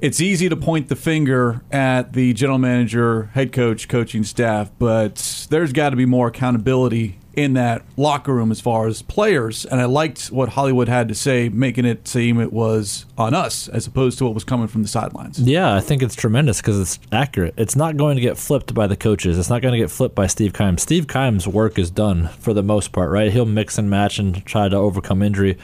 it's 0.00 0.20
easy 0.20 0.48
to 0.48 0.56
point 0.56 0.88
the 0.88 0.96
finger 0.96 1.62
at 1.70 2.12
the 2.12 2.32
general 2.32 2.58
manager, 2.58 3.30
head 3.34 3.52
coach, 3.52 3.88
coaching 3.88 4.24
staff, 4.24 4.70
but 4.78 5.46
there's 5.50 5.72
got 5.72 5.90
to 5.90 5.96
be 5.96 6.06
more 6.06 6.28
accountability 6.28 7.18
in 7.38 7.52
that 7.54 7.82
locker 7.96 8.34
room 8.34 8.50
as 8.50 8.60
far 8.60 8.88
as 8.88 9.00
players. 9.02 9.64
And 9.64 9.80
I 9.80 9.84
liked 9.84 10.26
what 10.26 10.50
Hollywood 10.50 10.88
had 10.88 11.08
to 11.08 11.14
say, 11.14 11.48
making 11.48 11.84
it 11.84 12.08
seem 12.08 12.40
it 12.40 12.52
was 12.52 13.06
on 13.16 13.32
us 13.32 13.68
as 13.68 13.86
opposed 13.86 14.18
to 14.18 14.24
what 14.24 14.34
was 14.34 14.42
coming 14.42 14.66
from 14.66 14.82
the 14.82 14.88
sidelines. 14.88 15.38
Yeah, 15.38 15.72
I 15.72 15.80
think 15.80 16.02
it's 16.02 16.16
tremendous 16.16 16.60
because 16.60 16.80
it's 16.80 16.98
accurate. 17.12 17.54
It's 17.56 17.76
not 17.76 17.96
going 17.96 18.16
to 18.16 18.20
get 18.20 18.38
flipped 18.38 18.74
by 18.74 18.88
the 18.88 18.96
coaches. 18.96 19.38
It's 19.38 19.50
not 19.50 19.62
going 19.62 19.72
to 19.72 19.78
get 19.78 19.90
flipped 19.90 20.16
by 20.16 20.26
Steve 20.26 20.52
Keim. 20.52 20.78
Steve 20.78 21.06
Keim's 21.06 21.46
work 21.46 21.78
is 21.78 21.92
done 21.92 22.26
for 22.40 22.52
the 22.52 22.62
most 22.62 22.90
part, 22.90 23.10
right? 23.12 23.30
He'll 23.30 23.46
mix 23.46 23.78
and 23.78 23.88
match 23.88 24.18
and 24.18 24.44
try 24.44 24.68
to 24.68 24.76
overcome 24.76 25.22
injury 25.22 25.58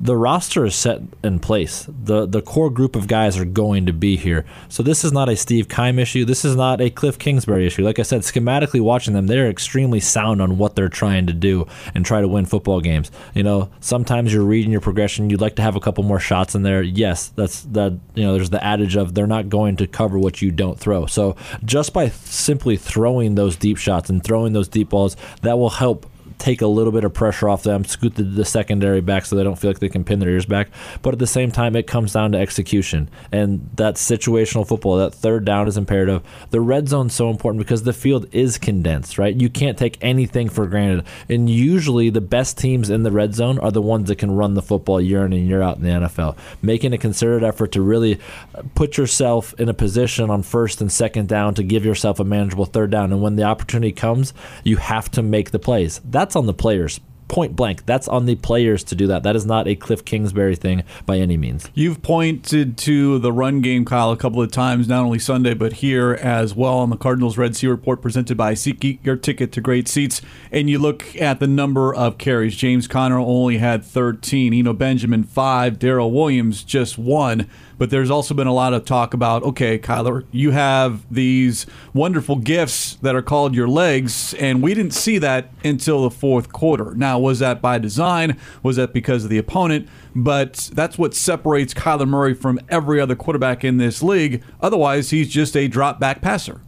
the 0.00 0.16
roster 0.16 0.64
is 0.64 0.74
set 0.74 1.02
in 1.22 1.38
place. 1.38 1.86
The 1.88 2.24
the 2.24 2.40
core 2.40 2.70
group 2.70 2.96
of 2.96 3.06
guys 3.06 3.36
are 3.36 3.44
going 3.44 3.84
to 3.84 3.92
be 3.92 4.16
here. 4.16 4.46
So 4.68 4.82
this 4.82 5.04
is 5.04 5.12
not 5.12 5.28
a 5.28 5.36
Steve 5.36 5.68
Keim 5.68 5.98
issue. 5.98 6.24
This 6.24 6.44
is 6.44 6.56
not 6.56 6.80
a 6.80 6.88
Cliff 6.88 7.18
Kingsbury 7.18 7.66
issue. 7.66 7.84
Like 7.84 7.98
I 7.98 8.02
said, 8.02 8.22
schematically 8.22 8.80
watching 8.80 9.12
them, 9.12 9.26
they're 9.26 9.50
extremely 9.50 10.00
sound 10.00 10.40
on 10.40 10.56
what 10.56 10.74
they're 10.74 10.88
trying 10.88 11.26
to 11.26 11.34
do 11.34 11.66
and 11.94 12.04
try 12.04 12.22
to 12.22 12.28
win 12.28 12.46
football 12.46 12.80
games. 12.80 13.10
You 13.34 13.42
know, 13.42 13.70
sometimes 13.80 14.32
you're 14.32 14.44
reading 14.44 14.72
your 14.72 14.80
progression, 14.80 15.28
you'd 15.28 15.42
like 15.42 15.56
to 15.56 15.62
have 15.62 15.76
a 15.76 15.80
couple 15.80 16.02
more 16.02 16.20
shots 16.20 16.54
in 16.54 16.62
there. 16.62 16.82
Yes, 16.82 17.28
that's 17.28 17.62
that 17.64 17.98
you 18.14 18.24
know, 18.24 18.32
there's 18.32 18.50
the 18.50 18.64
adage 18.64 18.96
of 18.96 19.14
they're 19.14 19.26
not 19.26 19.50
going 19.50 19.76
to 19.76 19.86
cover 19.86 20.18
what 20.18 20.40
you 20.40 20.50
don't 20.50 20.78
throw. 20.78 21.04
So 21.04 21.36
just 21.64 21.92
by 21.92 22.08
simply 22.08 22.78
throwing 22.78 23.34
those 23.34 23.54
deep 23.54 23.76
shots 23.76 24.08
and 24.08 24.24
throwing 24.24 24.54
those 24.54 24.68
deep 24.68 24.88
balls, 24.88 25.16
that 25.42 25.58
will 25.58 25.70
help 25.70 26.06
take 26.40 26.62
a 26.62 26.66
little 26.66 26.92
bit 26.92 27.04
of 27.04 27.12
pressure 27.12 27.48
off 27.48 27.62
them, 27.62 27.84
scoot 27.84 28.14
the, 28.14 28.22
the 28.22 28.44
secondary 28.44 29.00
back 29.00 29.26
so 29.26 29.36
they 29.36 29.44
don't 29.44 29.56
feel 29.56 29.70
like 29.70 29.78
they 29.78 29.88
can 29.88 30.02
pin 30.02 30.18
their 30.18 30.30
ears 30.30 30.46
back. 30.46 30.68
But 31.02 31.14
at 31.14 31.18
the 31.20 31.26
same 31.26 31.52
time, 31.52 31.76
it 31.76 31.86
comes 31.86 32.14
down 32.14 32.32
to 32.32 32.38
execution. 32.38 33.08
And 33.30 33.70
that 33.74 33.96
situational 33.96 34.66
football, 34.66 34.96
that 34.96 35.14
third 35.14 35.44
down 35.44 35.68
is 35.68 35.76
imperative. 35.76 36.22
The 36.50 36.60
red 36.60 36.88
zone's 36.88 37.14
so 37.14 37.30
important 37.30 37.64
because 37.64 37.82
the 37.82 37.92
field 37.92 38.26
is 38.32 38.58
condensed, 38.58 39.18
right? 39.18 39.34
You 39.34 39.50
can't 39.50 39.78
take 39.78 39.98
anything 40.00 40.48
for 40.48 40.66
granted. 40.66 41.04
And 41.28 41.48
usually 41.48 42.10
the 42.10 42.20
best 42.20 42.58
teams 42.58 42.90
in 42.90 43.02
the 43.02 43.10
red 43.10 43.34
zone 43.34 43.58
are 43.58 43.70
the 43.70 43.82
ones 43.82 44.08
that 44.08 44.16
can 44.16 44.32
run 44.32 44.54
the 44.54 44.62
football 44.62 45.00
year 45.00 45.24
in 45.24 45.32
and 45.32 45.46
year 45.46 45.62
out 45.62 45.76
in 45.76 45.82
the 45.82 45.90
NFL. 45.90 46.36
Making 46.62 46.94
a 46.94 46.98
concerted 46.98 47.44
effort 47.44 47.72
to 47.72 47.82
really 47.82 48.18
uh, 48.54 48.62
put 48.74 48.96
yourself 48.96 49.54
in 49.58 49.68
a 49.68 49.74
position 49.74 50.30
on 50.30 50.42
first 50.42 50.80
and 50.80 50.90
second 50.90 51.28
down 51.28 51.54
to 51.54 51.62
give 51.62 51.84
yourself 51.84 52.18
a 52.18 52.24
manageable 52.24 52.64
third 52.64 52.90
down. 52.90 53.12
And 53.12 53.20
when 53.20 53.36
the 53.36 53.42
opportunity 53.42 53.92
comes, 53.92 54.32
you 54.64 54.78
have 54.78 55.10
to 55.12 55.22
make 55.22 55.50
the 55.50 55.58
plays. 55.58 56.00
That's 56.04 56.29
on 56.36 56.46
the 56.46 56.54
players 56.54 57.00
point 57.30 57.54
blank. 57.54 57.86
That's 57.86 58.08
on 58.08 58.26
the 58.26 58.34
players 58.34 58.82
to 58.84 58.96
do 58.96 59.06
that. 59.06 59.22
That 59.22 59.36
is 59.36 59.46
not 59.46 59.68
a 59.68 59.76
Cliff 59.76 60.04
Kingsbury 60.04 60.56
thing 60.56 60.82
by 61.06 61.18
any 61.18 61.36
means. 61.36 61.70
You've 61.74 62.02
pointed 62.02 62.76
to 62.78 63.20
the 63.20 63.32
run 63.32 63.60
game, 63.60 63.84
Kyle, 63.84 64.10
a 64.10 64.16
couple 64.16 64.42
of 64.42 64.50
times, 64.50 64.88
not 64.88 65.04
only 65.04 65.20
Sunday, 65.20 65.54
but 65.54 65.74
here 65.74 66.18
as 66.20 66.56
well 66.56 66.78
on 66.78 66.90
the 66.90 66.96
Cardinals 66.96 67.38
Red 67.38 67.54
Sea 67.54 67.68
Report 67.68 68.02
presented 68.02 68.36
by 68.36 68.54
SeatGeek, 68.54 68.98
your 69.04 69.16
ticket 69.16 69.52
to 69.52 69.60
great 69.60 69.86
seats. 69.86 70.20
And 70.50 70.68
you 70.68 70.80
look 70.80 71.16
at 71.20 71.38
the 71.38 71.46
number 71.46 71.94
of 71.94 72.18
carries. 72.18 72.56
James 72.56 72.88
Conner 72.88 73.18
only 73.18 73.58
had 73.58 73.84
13, 73.84 74.52
Eno 74.52 74.72
Benjamin, 74.72 75.22
5, 75.22 75.78
Darrel 75.78 76.10
Williams, 76.10 76.64
just 76.64 76.98
one. 76.98 77.48
But 77.78 77.88
there's 77.88 78.10
also 78.10 78.34
been 78.34 78.46
a 78.46 78.52
lot 78.52 78.74
of 78.74 78.84
talk 78.84 79.14
about, 79.14 79.42
okay, 79.42 79.78
Kyler, 79.78 80.26
you 80.32 80.50
have 80.50 81.02
these 81.10 81.64
wonderful 81.94 82.36
gifts 82.36 82.96
that 82.96 83.14
are 83.14 83.22
called 83.22 83.54
your 83.54 83.68
legs, 83.68 84.34
and 84.34 84.62
we 84.62 84.74
didn't 84.74 84.92
see 84.92 85.16
that 85.16 85.50
until 85.64 86.02
the 86.02 86.10
fourth 86.10 86.52
quarter. 86.52 86.94
Now, 86.94 87.19
was 87.20 87.38
that 87.38 87.62
by 87.62 87.78
design? 87.78 88.38
Was 88.62 88.76
that 88.76 88.92
because 88.92 89.24
of 89.24 89.30
the 89.30 89.38
opponent? 89.38 89.88
But 90.14 90.70
that's 90.72 90.98
what 90.98 91.14
separates 91.14 91.74
Kyler 91.74 92.08
Murray 92.08 92.34
from 92.34 92.60
every 92.68 93.00
other 93.00 93.16
quarterback 93.16 93.64
in 93.64 93.76
this 93.76 94.02
league. 94.02 94.42
Otherwise, 94.60 95.10
he's 95.10 95.28
just 95.28 95.56
a 95.56 95.68
drop 95.68 96.00
back 96.00 96.20
passer. 96.20 96.60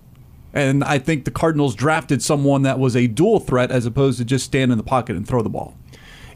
And 0.54 0.84
I 0.84 0.98
think 0.98 1.24
the 1.24 1.30
Cardinals 1.30 1.74
drafted 1.74 2.22
someone 2.22 2.62
that 2.62 2.78
was 2.78 2.94
a 2.94 3.06
dual 3.06 3.40
threat 3.40 3.70
as 3.70 3.86
opposed 3.86 4.18
to 4.18 4.24
just 4.24 4.44
stand 4.44 4.70
in 4.70 4.78
the 4.78 4.84
pocket 4.84 5.16
and 5.16 5.26
throw 5.26 5.42
the 5.42 5.48
ball. 5.48 5.74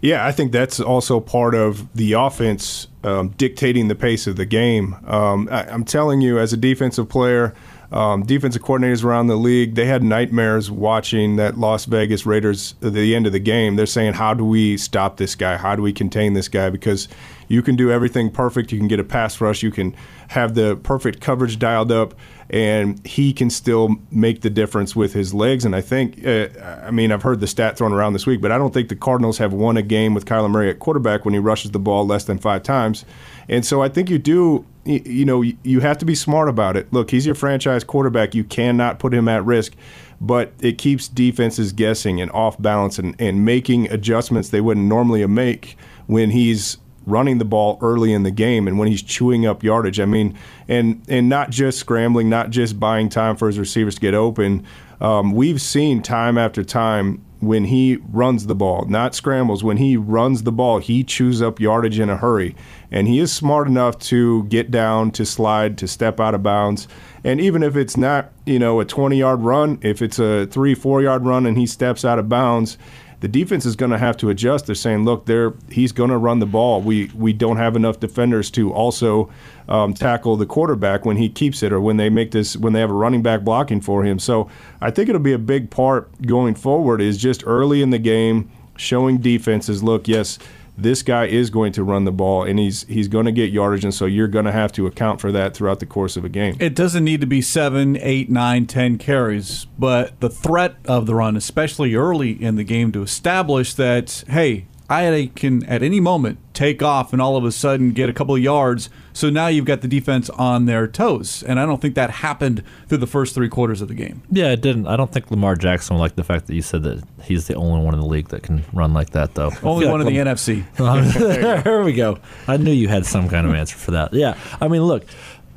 Yeah, 0.00 0.26
I 0.26 0.32
think 0.32 0.52
that's 0.52 0.78
also 0.78 1.20
part 1.20 1.54
of 1.54 1.92
the 1.94 2.12
offense 2.12 2.86
um, 3.02 3.30
dictating 3.30 3.88
the 3.88 3.94
pace 3.94 4.26
of 4.26 4.36
the 4.36 4.46
game. 4.46 4.96
Um, 5.06 5.48
I, 5.50 5.70
am 5.72 5.84
telling 5.84 6.20
you, 6.20 6.38
as 6.38 6.52
a 6.52 6.56
defensive 6.56 7.08
player, 7.08 7.54
um, 7.92 8.24
defensive 8.24 8.62
coordinators 8.62 9.04
around 9.04 9.28
the 9.28 9.36
league, 9.36 9.74
they 9.74 9.86
had 9.86 10.02
nightmares 10.02 10.70
watching 10.70 11.36
that 11.36 11.58
Las 11.58 11.84
Vegas 11.84 12.26
Raiders 12.26 12.74
at 12.82 12.92
the 12.92 13.14
end 13.14 13.26
of 13.26 13.32
the 13.32 13.38
game. 13.38 13.76
They're 13.76 13.86
saying, 13.86 14.14
How 14.14 14.34
do 14.34 14.44
we 14.44 14.76
stop 14.76 15.16
this 15.16 15.34
guy? 15.34 15.56
How 15.56 15.76
do 15.76 15.82
we 15.82 15.92
contain 15.92 16.34
this 16.34 16.48
guy? 16.48 16.70
Because 16.70 17.08
you 17.48 17.62
can 17.62 17.76
do 17.76 17.90
everything 17.90 18.30
perfect. 18.30 18.72
You 18.72 18.78
can 18.78 18.88
get 18.88 18.98
a 18.98 19.04
pass 19.04 19.40
rush. 19.40 19.62
You 19.62 19.70
can 19.70 19.94
have 20.28 20.54
the 20.54 20.76
perfect 20.76 21.20
coverage 21.20 21.58
dialed 21.58 21.92
up 21.92 22.14
and 22.48 23.04
he 23.06 23.32
can 23.32 23.50
still 23.50 23.96
make 24.10 24.42
the 24.42 24.50
difference 24.50 24.94
with 24.94 25.12
his 25.12 25.34
legs. 25.34 25.64
And 25.64 25.74
I 25.74 25.80
think, 25.80 26.24
uh, 26.24 26.48
I 26.84 26.90
mean, 26.90 27.10
I've 27.10 27.22
heard 27.22 27.40
the 27.40 27.46
stat 27.46 27.76
thrown 27.76 27.92
around 27.92 28.12
this 28.12 28.26
week, 28.26 28.40
but 28.40 28.52
I 28.52 28.58
don't 28.58 28.72
think 28.72 28.88
the 28.88 28.96
Cardinals 28.96 29.38
have 29.38 29.52
won 29.52 29.76
a 29.76 29.82
game 29.82 30.14
with 30.14 30.26
Kyler 30.26 30.50
Murray 30.50 30.70
at 30.70 30.78
quarterback 30.78 31.24
when 31.24 31.34
he 31.34 31.40
rushes 31.40 31.72
the 31.72 31.78
ball 31.78 32.06
less 32.06 32.24
than 32.24 32.38
five 32.38 32.62
times. 32.62 33.04
And 33.48 33.64
so 33.64 33.82
I 33.82 33.88
think 33.88 34.10
you 34.10 34.18
do, 34.18 34.64
you 34.84 35.24
know, 35.24 35.42
you 35.42 35.80
have 35.80 35.98
to 35.98 36.04
be 36.04 36.14
smart 36.14 36.48
about 36.48 36.76
it. 36.76 36.92
Look, 36.92 37.10
he's 37.10 37.26
your 37.26 37.34
franchise 37.34 37.84
quarterback. 37.84 38.34
You 38.34 38.44
cannot 38.44 38.98
put 38.98 39.14
him 39.14 39.28
at 39.28 39.44
risk. 39.44 39.74
But 40.20 40.52
it 40.60 40.78
keeps 40.78 41.08
defenses 41.08 41.72
guessing 41.72 42.20
and 42.20 42.30
off 42.30 42.60
balance 42.60 42.98
and, 42.98 43.14
and 43.20 43.44
making 43.44 43.90
adjustments 43.92 44.48
they 44.48 44.62
wouldn't 44.62 44.86
normally 44.86 45.26
make 45.26 45.76
when 46.06 46.30
he's 46.30 46.78
running 47.06 47.38
the 47.38 47.44
ball 47.44 47.78
early 47.82 48.12
in 48.12 48.22
the 48.22 48.30
game 48.30 48.66
and 48.66 48.78
when 48.78 48.88
he's 48.88 49.02
chewing 49.02 49.46
up 49.46 49.62
yardage. 49.62 50.00
I 50.00 50.06
mean, 50.06 50.36
and 50.68 51.02
and 51.08 51.28
not 51.28 51.50
just 51.50 51.78
scrambling, 51.78 52.30
not 52.30 52.48
just 52.48 52.80
buying 52.80 53.08
time 53.10 53.36
for 53.36 53.46
his 53.46 53.58
receivers 53.58 53.96
to 53.96 54.00
get 54.00 54.14
open. 54.14 54.66
Um, 55.02 55.32
we've 55.32 55.60
seen 55.60 56.02
time 56.02 56.38
after 56.38 56.64
time 56.64 57.22
when 57.40 57.64
he 57.64 57.98
runs 58.08 58.46
the 58.46 58.54
ball, 58.54 58.86
not 58.86 59.14
scrambles. 59.14 59.62
When 59.62 59.76
he 59.76 59.96
runs 59.96 60.42
the 60.42 60.52
ball, 60.52 60.78
he 60.78 61.04
chews 61.04 61.42
up 61.42 61.60
yardage 61.60 61.98
in 61.98 62.08
a 62.08 62.16
hurry, 62.16 62.56
and 62.90 63.06
he 63.06 63.18
is 63.18 63.32
smart 63.32 63.66
enough 63.66 63.98
to 64.00 64.44
get 64.44 64.70
down, 64.70 65.10
to 65.12 65.26
slide, 65.26 65.76
to 65.78 65.88
step 65.88 66.18
out 66.18 66.34
of 66.34 66.42
bounds. 66.42 66.88
And 67.24 67.40
even 67.40 67.62
if 67.62 67.76
it's 67.76 67.96
not, 67.96 68.32
you 68.46 68.58
know, 68.58 68.80
a 68.80 68.84
20-yard 68.84 69.40
run, 69.40 69.78
if 69.82 70.00
it's 70.00 70.18
a 70.18 70.46
three, 70.46 70.74
four-yard 70.74 71.26
run, 71.26 71.46
and 71.46 71.58
he 71.58 71.66
steps 71.66 72.04
out 72.04 72.18
of 72.18 72.28
bounds 72.28 72.78
the 73.20 73.28
defense 73.28 73.64
is 73.64 73.76
going 73.76 73.90
to 73.90 73.98
have 73.98 74.16
to 74.18 74.28
adjust. 74.28 74.66
They're 74.66 74.74
saying, 74.74 75.04
look, 75.04 75.26
they're, 75.26 75.54
he's 75.70 75.92
going 75.92 76.10
to 76.10 76.18
run 76.18 76.38
the 76.38 76.46
ball. 76.46 76.82
We 76.82 77.10
we 77.14 77.32
don't 77.32 77.56
have 77.56 77.76
enough 77.76 78.00
defenders 78.00 78.50
to 78.52 78.72
also 78.72 79.30
um, 79.68 79.94
tackle 79.94 80.36
the 80.36 80.46
quarterback 80.46 81.04
when 81.04 81.16
he 81.16 81.28
keeps 81.28 81.62
it 81.62 81.72
or 81.72 81.80
when 81.80 81.96
they 81.96 82.10
make 82.10 82.30
this 82.30 82.56
when 82.56 82.72
they 82.72 82.80
have 82.80 82.90
a 82.90 82.94
running 82.94 83.22
back 83.22 83.42
blocking 83.42 83.80
for 83.80 84.04
him. 84.04 84.18
So 84.18 84.50
I 84.80 84.90
think 84.90 85.08
it'll 85.08 85.20
be 85.20 85.32
a 85.32 85.38
big 85.38 85.70
part 85.70 86.10
going 86.22 86.54
forward 86.54 87.00
is 87.00 87.16
just 87.16 87.42
early 87.46 87.82
in 87.82 87.90
the 87.90 87.98
game 87.98 88.50
showing 88.76 89.18
defenses, 89.18 89.82
look, 89.82 90.08
yes, 90.08 90.38
this 90.76 91.02
guy 91.02 91.26
is 91.26 91.50
going 91.50 91.72
to 91.72 91.82
run 91.82 92.04
the 92.04 92.12
ball 92.12 92.44
and 92.44 92.58
he's 92.58 92.84
he's 92.84 93.08
going 93.08 93.26
to 93.26 93.32
get 93.32 93.50
yardage, 93.50 93.84
and 93.84 93.94
so 93.94 94.06
you're 94.06 94.28
going 94.28 94.44
to 94.44 94.52
have 94.52 94.72
to 94.72 94.86
account 94.86 95.20
for 95.20 95.32
that 95.32 95.54
throughout 95.54 95.80
the 95.80 95.86
course 95.86 96.16
of 96.16 96.24
a 96.24 96.28
game. 96.28 96.56
It 96.60 96.74
doesn't 96.74 97.04
need 97.04 97.20
to 97.20 97.26
be 97.26 97.42
seven, 97.42 97.96
eight, 98.00 98.30
nine, 98.30 98.66
ten 98.66 98.98
carries, 98.98 99.66
but 99.78 100.18
the 100.20 100.30
threat 100.30 100.76
of 100.86 101.06
the 101.06 101.14
run, 101.14 101.36
especially 101.36 101.94
early 101.94 102.30
in 102.30 102.56
the 102.56 102.64
game, 102.64 102.92
to 102.92 103.02
establish 103.02 103.74
that 103.74 104.24
hey, 104.28 104.66
I 104.88 105.30
can 105.34 105.64
at 105.64 105.82
any 105.82 106.00
moment 106.00 106.38
take 106.52 106.82
off 106.82 107.12
and 107.12 107.20
all 107.20 107.36
of 107.36 107.44
a 107.44 107.52
sudden 107.52 107.92
get 107.92 108.08
a 108.08 108.12
couple 108.12 108.34
of 108.34 108.40
yards. 108.40 108.88
So 109.12 109.30
now 109.30 109.48
you've 109.48 109.64
got 109.64 109.80
the 109.80 109.88
defense 109.88 110.30
on 110.30 110.66
their 110.66 110.86
toes, 110.86 111.42
and 111.42 111.58
I 111.58 111.64
don't 111.66 111.80
think 111.80 111.94
that 111.94 112.10
happened 112.10 112.62
through 112.86 112.98
the 112.98 113.06
first 113.06 113.34
three 113.34 113.48
quarters 113.48 113.80
of 113.80 113.88
the 113.88 113.94
game. 113.94 114.22
Yeah, 114.30 114.52
it 114.52 114.60
didn't. 114.60 114.86
I 114.86 114.96
don't 114.96 115.10
think 115.10 115.30
Lamar 115.30 115.56
Jackson 115.56 115.96
liked 115.96 116.16
the 116.16 116.24
fact 116.24 116.46
that 116.46 116.54
you 116.54 116.62
said 116.62 116.82
that 116.82 117.02
he's 117.22 117.46
the 117.46 117.54
only 117.54 117.82
one 117.82 117.94
in 117.94 118.00
the 118.00 118.06
league 118.06 118.28
that 118.28 118.42
can 118.42 118.64
run 118.72 118.92
like 118.92 119.10
that, 119.10 119.34
though. 119.34 119.50
Only 119.62 119.86
one 119.86 120.00
like 120.00 120.14
in 120.14 120.26
the 120.26 120.30
NFC. 120.32 121.62
there 121.64 121.82
we 121.82 121.94
go. 121.94 122.18
I 122.46 122.56
knew 122.58 122.72
you 122.72 122.88
had 122.88 123.06
some 123.06 123.28
kind 123.28 123.46
of 123.46 123.54
answer 123.54 123.76
for 123.76 123.92
that. 123.92 124.12
Yeah, 124.12 124.38
I 124.60 124.68
mean, 124.68 124.82
look 124.82 125.04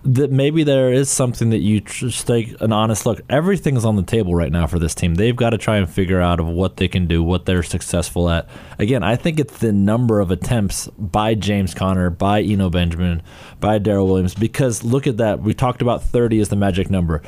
that 0.04 0.32
maybe 0.32 0.64
there 0.64 0.94
is 0.94 1.10
something 1.10 1.50
that 1.50 1.60
you 1.60 1.82
just 1.82 2.26
take 2.26 2.60
an 2.62 2.72
honest 2.72 3.06
look. 3.06 3.22
Everything's 3.30 3.84
on 3.84 3.96
the 3.96 4.04
table 4.04 4.34
right 4.34 4.52
now 4.52 4.66
for 4.66 4.80
this 4.80 4.96
team. 4.96 5.16
They've 5.16 5.36
got 5.36 5.50
to 5.52 5.58
try 5.58 5.78
and 5.78 5.90
figure 5.90 6.22
out 6.22 6.40
of 6.40 6.48
what 6.48 6.78
they 6.78 6.88
can 6.88 7.08
do, 7.08 7.22
what 7.22 7.46
they're 7.46 7.64
successful 7.64 8.30
at. 8.30 8.48
Again, 8.78 9.04
I 9.04 9.16
think 9.16 9.40
it's 9.40 9.58
the 9.60 9.74
number 9.74 10.20
of 10.20 10.32
attempts 10.32 10.88
by 10.98 11.36
James 11.36 11.74
Conner, 11.74 12.10
by 12.10 12.42
Eno 12.42 12.70
Benjamin, 12.70 13.22
by 13.60 13.78
Darrel 13.78 14.08
Williams. 14.08 14.34
Because 14.36 14.84
look 14.84 15.06
at 15.06 15.18
that. 15.18 15.42
We 15.42 15.54
talked 15.54 15.82
about 15.82 16.04
30 16.04 16.40
as 16.40 16.50
the 16.50 16.56
magic 16.56 16.90
number 16.90 17.22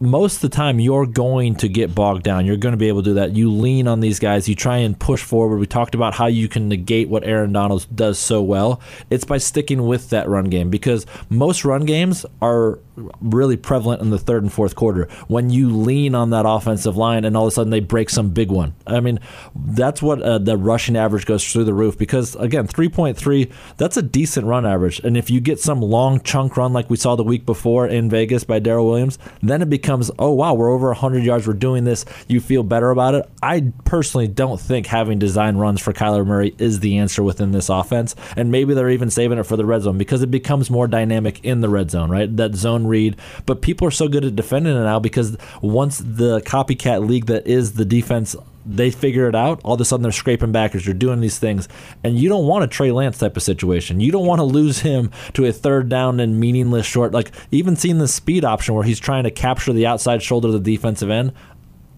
most 0.00 0.36
of 0.36 0.40
the 0.40 0.48
time 0.48 0.80
you're 0.80 1.04
going 1.04 1.54
to 1.56 1.68
get 1.68 1.94
bogged 1.94 2.22
down. 2.22 2.46
You're 2.46 2.56
going 2.56 2.72
to 2.72 2.78
be 2.78 2.88
able 2.88 3.02
to 3.02 3.10
do 3.10 3.14
that. 3.14 3.36
You 3.36 3.50
lean 3.50 3.86
on 3.86 4.00
these 4.00 4.18
guys. 4.18 4.48
You 4.48 4.54
try 4.54 4.78
and 4.78 4.98
push 4.98 5.22
forward. 5.22 5.58
We 5.58 5.66
talked 5.66 5.94
about 5.94 6.14
how 6.14 6.26
you 6.26 6.48
can 6.48 6.68
negate 6.68 7.10
what 7.10 7.22
Aaron 7.24 7.52
Donald 7.52 7.86
does 7.94 8.18
so 8.18 8.40
well. 8.40 8.80
It's 9.10 9.24
by 9.24 9.36
sticking 9.36 9.86
with 9.86 10.08
that 10.10 10.26
run 10.26 10.46
game 10.46 10.70
because 10.70 11.04
most 11.28 11.66
run 11.66 11.84
games 11.84 12.24
are 12.40 12.78
really 13.20 13.56
prevalent 13.56 14.00
in 14.02 14.10
the 14.10 14.18
third 14.18 14.42
and 14.42 14.52
fourth 14.52 14.74
quarter 14.74 15.08
when 15.28 15.50
you 15.50 15.70
lean 15.70 16.14
on 16.14 16.30
that 16.30 16.44
offensive 16.46 16.96
line 16.96 17.24
and 17.24 17.36
all 17.36 17.44
of 17.44 17.48
a 17.48 17.50
sudden 17.52 17.70
they 17.70 17.80
break 17.80 18.10
some 18.10 18.30
big 18.30 18.50
one. 18.50 18.74
I 18.86 19.00
mean, 19.00 19.20
that's 19.54 20.02
what 20.02 20.22
uh, 20.22 20.38
the 20.38 20.56
rushing 20.56 20.96
average 20.96 21.26
goes 21.26 21.50
through 21.50 21.64
the 21.64 21.74
roof 21.74 21.98
because 21.98 22.36
again, 22.36 22.66
3.3, 22.66 23.50
that's 23.76 23.96
a 23.96 24.02
decent 24.02 24.46
run 24.46 24.66
average. 24.66 25.00
And 25.00 25.16
if 25.16 25.30
you 25.30 25.40
get 25.40 25.60
some 25.60 25.82
long 25.82 26.20
chunk 26.22 26.56
run 26.56 26.72
like 26.72 26.88
we 26.88 26.96
saw 26.96 27.16
the 27.16 27.24
week 27.24 27.44
before 27.44 27.86
in 27.86 28.08
Vegas 28.08 28.44
by 28.44 28.58
Darrel 28.58 28.86
Williams, 28.86 29.18
then 29.42 29.62
it 29.62 29.70
becomes, 29.70 29.89
oh 30.18 30.32
wow, 30.32 30.54
we're 30.54 30.70
over 30.70 30.88
100 30.88 31.22
yards, 31.22 31.46
we're 31.46 31.54
doing 31.54 31.84
this. 31.84 32.04
You 32.28 32.40
feel 32.40 32.62
better 32.62 32.90
about 32.90 33.14
it. 33.14 33.28
I 33.42 33.72
personally 33.84 34.28
don't 34.28 34.60
think 34.60 34.86
having 34.86 35.18
design 35.18 35.56
runs 35.56 35.80
for 35.80 35.92
Kyler 35.92 36.26
Murray 36.26 36.54
is 36.58 36.80
the 36.80 36.98
answer 36.98 37.22
within 37.22 37.52
this 37.52 37.68
offense. 37.68 38.14
And 38.36 38.50
maybe 38.50 38.74
they're 38.74 38.90
even 38.90 39.10
saving 39.10 39.38
it 39.38 39.44
for 39.44 39.56
the 39.56 39.64
red 39.64 39.82
zone 39.82 39.98
because 39.98 40.22
it 40.22 40.30
becomes 40.30 40.70
more 40.70 40.86
dynamic 40.86 41.44
in 41.44 41.60
the 41.60 41.68
red 41.68 41.90
zone, 41.90 42.10
right? 42.10 42.34
That 42.36 42.54
zone 42.54 42.86
read. 42.86 43.16
But 43.46 43.62
people 43.62 43.86
are 43.86 43.92
so 43.92 44.08
good 44.08 44.24
at 44.24 44.36
defending 44.36 44.76
it 44.76 44.80
now 44.80 44.98
because 44.98 45.36
once 45.62 45.98
the 45.98 46.40
copycat 46.40 47.06
league 47.06 47.26
that 47.26 47.46
is 47.46 47.74
the 47.74 47.84
defense 47.84 48.36
they 48.76 48.90
figure 48.90 49.28
it 49.28 49.34
out. 49.34 49.60
All 49.64 49.74
of 49.74 49.80
a 49.80 49.84
sudden, 49.84 50.02
they're 50.02 50.12
scraping 50.12 50.52
backers. 50.52 50.84
They're 50.84 50.94
doing 50.94 51.20
these 51.20 51.38
things, 51.38 51.68
and 52.04 52.18
you 52.18 52.28
don't 52.28 52.46
want 52.46 52.64
a 52.64 52.66
Trey 52.68 52.92
Lance 52.92 53.18
type 53.18 53.36
of 53.36 53.42
situation. 53.42 54.00
You 54.00 54.12
don't 54.12 54.26
want 54.26 54.38
to 54.38 54.44
lose 54.44 54.80
him 54.80 55.10
to 55.34 55.46
a 55.46 55.52
third 55.52 55.88
down 55.88 56.20
and 56.20 56.38
meaningless 56.38 56.86
short. 56.86 57.12
Like 57.12 57.32
even 57.50 57.76
seeing 57.76 57.98
the 57.98 58.08
speed 58.08 58.44
option 58.44 58.74
where 58.74 58.84
he's 58.84 59.00
trying 59.00 59.24
to 59.24 59.30
capture 59.30 59.72
the 59.72 59.86
outside 59.86 60.22
shoulder 60.22 60.48
of 60.48 60.54
the 60.54 60.60
defensive 60.60 61.10
end. 61.10 61.32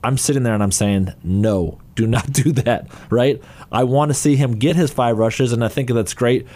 I'm 0.04 0.18
sitting 0.18 0.42
there 0.42 0.54
and 0.54 0.62
I'm 0.64 0.72
saying, 0.72 1.12
no, 1.22 1.80
do 1.94 2.08
not 2.08 2.32
do 2.32 2.52
that. 2.52 2.88
Right? 3.10 3.42
I 3.70 3.84
want 3.84 4.10
to 4.10 4.14
see 4.14 4.36
him 4.36 4.58
get 4.58 4.74
his 4.74 4.90
five 4.90 5.16
rushes, 5.16 5.52
and 5.52 5.64
I 5.64 5.68
think 5.68 5.90
that's 5.90 6.14
great 6.14 6.46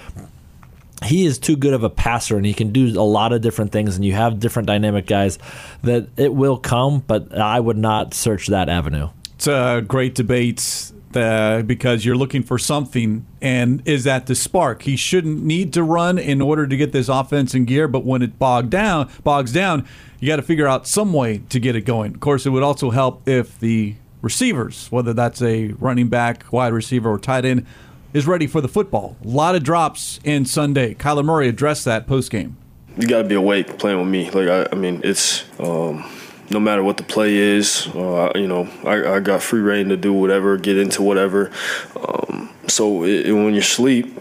he 1.04 1.26
is 1.26 1.38
too 1.38 1.56
good 1.56 1.74
of 1.74 1.84
a 1.84 1.90
passer 1.90 2.36
and 2.36 2.46
he 2.46 2.54
can 2.54 2.72
do 2.72 2.98
a 2.98 3.02
lot 3.02 3.32
of 3.32 3.42
different 3.42 3.70
things 3.72 3.96
and 3.96 4.04
you 4.04 4.14
have 4.14 4.40
different 4.40 4.66
dynamic 4.66 5.06
guys 5.06 5.38
that 5.82 6.08
it 6.16 6.32
will 6.32 6.56
come 6.56 7.00
but 7.00 7.36
i 7.36 7.60
would 7.60 7.76
not 7.76 8.14
search 8.14 8.46
that 8.46 8.68
avenue 8.68 9.08
it's 9.36 9.46
a 9.46 9.84
great 9.86 10.14
debate 10.14 10.92
uh, 11.14 11.62
because 11.62 12.04
you're 12.04 12.16
looking 12.16 12.42
for 12.42 12.58
something. 12.58 13.26
And 13.40 13.86
is 13.86 14.04
that 14.04 14.26
the 14.26 14.34
spark? 14.34 14.82
He 14.82 14.96
shouldn't 14.96 15.42
need 15.42 15.72
to 15.74 15.82
run 15.82 16.18
in 16.18 16.40
order 16.40 16.66
to 16.66 16.76
get 16.76 16.92
this 16.92 17.08
offense 17.08 17.54
in 17.54 17.66
gear, 17.66 17.86
but 17.86 18.04
when 18.04 18.22
it 18.22 18.38
bogged 18.38 18.70
down, 18.70 19.10
bogs 19.22 19.52
down, 19.52 19.86
you 20.20 20.28
got 20.28 20.36
to 20.36 20.42
figure 20.42 20.66
out 20.66 20.86
some 20.86 21.12
way 21.12 21.38
to 21.50 21.60
get 21.60 21.76
it 21.76 21.82
going. 21.82 22.14
Of 22.14 22.20
course, 22.20 22.46
it 22.46 22.50
would 22.50 22.62
also 22.62 22.90
help 22.90 23.28
if 23.28 23.58
the 23.60 23.94
receivers, 24.22 24.88
whether 24.90 25.12
that's 25.12 25.42
a 25.42 25.68
running 25.78 26.08
back, 26.08 26.50
wide 26.50 26.72
receiver, 26.72 27.10
or 27.10 27.18
tight 27.18 27.44
end, 27.44 27.66
is 28.14 28.26
ready 28.26 28.46
for 28.46 28.62
the 28.62 28.68
football. 28.68 29.16
A 29.22 29.28
lot 29.28 29.54
of 29.54 29.62
drops 29.62 30.18
in 30.24 30.46
Sunday. 30.46 30.94
Kyler 30.94 31.24
Murray 31.24 31.48
addressed 31.48 31.84
that 31.84 32.06
post 32.06 32.30
game. 32.30 32.56
You 32.96 33.06
got 33.06 33.22
to 33.22 33.28
be 33.28 33.34
awake 33.34 33.78
playing 33.78 33.98
with 33.98 34.08
me. 34.08 34.30
Like 34.30 34.48
I, 34.48 34.68
I 34.72 34.74
mean, 34.74 35.02
it's. 35.04 35.44
Um, 35.60 36.10
no 36.50 36.60
matter 36.60 36.82
what 36.82 36.96
the 36.96 37.02
play 37.02 37.36
is, 37.36 37.88
uh, 37.88 38.32
you 38.34 38.46
know, 38.46 38.68
I, 38.84 39.16
I, 39.16 39.20
got 39.20 39.42
free 39.42 39.60
reign 39.60 39.88
to 39.88 39.96
do 39.96 40.12
whatever, 40.12 40.56
get 40.56 40.78
into 40.78 41.02
whatever. 41.02 41.50
Um, 41.96 42.50
so 42.68 43.04
it, 43.04 43.26
it, 43.26 43.32
when 43.32 43.52
you're 43.52 43.62
asleep 43.62 44.16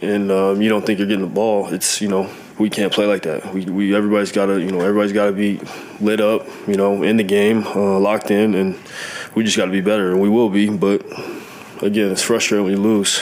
and 0.00 0.30
um, 0.30 0.62
you 0.62 0.68
don't 0.68 0.84
think 0.84 0.98
you're 0.98 1.08
getting 1.08 1.26
the 1.26 1.32
ball, 1.32 1.72
it's 1.72 2.00
you 2.00 2.08
know 2.08 2.30
we 2.58 2.70
can't 2.70 2.92
play 2.92 3.06
like 3.06 3.22
that. 3.22 3.52
We, 3.52 3.64
we 3.64 3.94
everybody's 3.94 4.32
got 4.32 4.46
to 4.46 4.60
you 4.60 4.70
know 4.70 4.80
everybody's 4.80 5.12
got 5.12 5.26
to 5.26 5.32
be 5.32 5.60
lit 6.00 6.20
up, 6.20 6.46
you 6.66 6.76
know, 6.76 7.02
in 7.02 7.16
the 7.16 7.24
game, 7.24 7.66
uh, 7.66 7.98
locked 7.98 8.30
in, 8.30 8.54
and 8.54 8.78
we 9.34 9.44
just 9.44 9.56
got 9.56 9.66
to 9.66 9.72
be 9.72 9.80
better, 9.80 10.12
and 10.12 10.20
we 10.20 10.28
will 10.28 10.50
be. 10.50 10.70
But 10.70 11.04
again, 11.82 12.12
it's 12.12 12.22
frustrating 12.22 12.64
when 12.64 12.74
you 12.74 12.80
lose. 12.80 13.20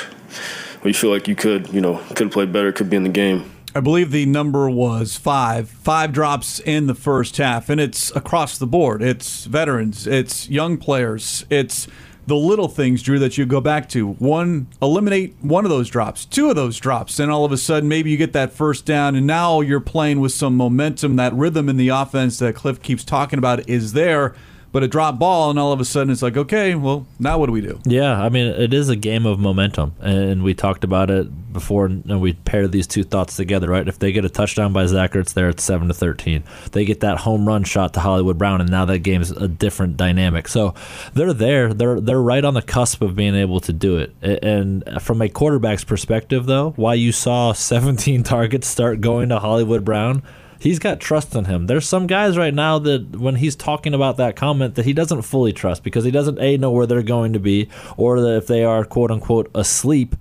When 0.80 0.92
you 0.92 0.94
feel 0.94 1.10
like 1.10 1.28
you 1.28 1.34
could, 1.34 1.72
you 1.72 1.80
know, 1.80 1.96
could 2.08 2.26
have 2.26 2.32
played 2.32 2.52
better, 2.52 2.70
could 2.70 2.90
be 2.90 2.96
in 2.96 3.04
the 3.04 3.08
game. 3.08 3.53
I 3.76 3.80
believe 3.80 4.12
the 4.12 4.24
number 4.24 4.70
was 4.70 5.16
five. 5.16 5.68
Five 5.68 6.12
drops 6.12 6.60
in 6.60 6.86
the 6.86 6.94
first 6.94 7.38
half, 7.38 7.68
and 7.68 7.80
it's 7.80 8.14
across 8.14 8.56
the 8.56 8.68
board. 8.68 9.02
It's 9.02 9.46
veterans, 9.46 10.06
it's 10.06 10.48
young 10.48 10.78
players, 10.78 11.44
it's 11.50 11.88
the 12.24 12.36
little 12.36 12.68
things, 12.68 13.02
Drew, 13.02 13.18
that 13.18 13.36
you 13.36 13.44
go 13.44 13.60
back 13.60 13.88
to. 13.90 14.12
One, 14.12 14.68
eliminate 14.80 15.34
one 15.40 15.64
of 15.64 15.70
those 15.70 15.90
drops, 15.90 16.24
two 16.24 16.48
of 16.48 16.56
those 16.56 16.78
drops, 16.78 17.18
and 17.18 17.32
all 17.32 17.44
of 17.44 17.50
a 17.50 17.56
sudden 17.56 17.88
maybe 17.88 18.10
you 18.10 18.16
get 18.16 18.32
that 18.32 18.52
first 18.52 18.86
down, 18.86 19.16
and 19.16 19.26
now 19.26 19.60
you're 19.60 19.80
playing 19.80 20.20
with 20.20 20.32
some 20.32 20.56
momentum. 20.56 21.16
That 21.16 21.34
rhythm 21.34 21.68
in 21.68 21.76
the 21.76 21.88
offense 21.88 22.38
that 22.38 22.54
Cliff 22.54 22.80
keeps 22.80 23.02
talking 23.02 23.40
about 23.40 23.68
is 23.68 23.92
there 23.92 24.36
but 24.74 24.82
a 24.82 24.88
drop 24.88 25.20
ball, 25.20 25.50
and 25.50 25.58
all 25.58 25.70
of 25.70 25.78
a 25.78 25.84
sudden 25.84 26.12
it's 26.12 26.20
like, 26.20 26.36
okay, 26.36 26.74
well, 26.74 27.06
now 27.20 27.38
what 27.38 27.46
do 27.46 27.52
we 27.52 27.60
do? 27.60 27.80
Yeah, 27.84 28.20
I 28.20 28.28
mean, 28.28 28.48
it 28.48 28.74
is 28.74 28.88
a 28.88 28.96
game 28.96 29.24
of 29.24 29.38
momentum, 29.38 29.94
and 30.00 30.42
we 30.42 30.52
talked 30.52 30.82
about 30.82 31.12
it 31.12 31.52
before, 31.52 31.86
and 31.86 32.20
we 32.20 32.32
paired 32.32 32.72
these 32.72 32.88
two 32.88 33.04
thoughts 33.04 33.36
together, 33.36 33.68
right? 33.68 33.86
If 33.86 34.00
they 34.00 34.10
get 34.10 34.24
a 34.24 34.28
touchdown 34.28 34.72
by 34.72 34.86
Zach 34.86 35.12
Ertz 35.12 35.32
there, 35.32 35.48
it's 35.48 35.62
seven 35.62 35.86
to 35.86 35.94
thirteen. 35.94 36.42
They 36.72 36.84
get 36.84 36.98
that 37.00 37.18
home 37.18 37.46
run 37.46 37.62
shot 37.62 37.94
to 37.94 38.00
Hollywood 38.00 38.36
Brown, 38.36 38.60
and 38.60 38.68
now 38.68 38.84
that 38.86 38.98
game's 38.98 39.30
a 39.30 39.46
different 39.46 39.96
dynamic. 39.96 40.48
So 40.48 40.74
they're 41.12 41.32
there, 41.32 41.72
they're 41.72 42.00
they're 42.00 42.20
right 42.20 42.44
on 42.44 42.54
the 42.54 42.62
cusp 42.62 43.00
of 43.00 43.14
being 43.14 43.36
able 43.36 43.60
to 43.60 43.72
do 43.72 43.98
it. 43.98 44.12
And 44.42 44.82
from 45.00 45.22
a 45.22 45.28
quarterback's 45.28 45.84
perspective, 45.84 46.46
though, 46.46 46.72
why 46.72 46.94
you 46.94 47.12
saw 47.12 47.52
17 47.52 48.22
targets 48.24 48.66
start 48.66 49.00
going 49.00 49.28
to 49.28 49.38
Hollywood 49.38 49.84
Brown 49.84 50.24
he's 50.64 50.78
got 50.78 50.98
trust 50.98 51.34
in 51.34 51.44
him. 51.44 51.66
There's 51.66 51.86
some 51.86 52.06
guys 52.06 52.38
right 52.38 52.54
now 52.54 52.78
that 52.80 53.16
when 53.16 53.36
he's 53.36 53.54
talking 53.54 53.92
about 53.92 54.16
that 54.16 54.34
comment 54.34 54.76
that 54.76 54.86
he 54.86 54.94
doesn't 54.94 55.22
fully 55.22 55.52
trust 55.52 55.84
because 55.84 56.04
he 56.04 56.10
doesn't 56.10 56.38
a 56.40 56.56
know 56.56 56.70
where 56.70 56.86
they're 56.86 57.02
going 57.02 57.34
to 57.34 57.38
be 57.38 57.68
or 57.98 58.20
that 58.22 58.36
if 58.38 58.46
they 58.46 58.64
are 58.64 58.84
quote 58.84 59.10
unquote 59.10 59.50
asleep 59.54 60.16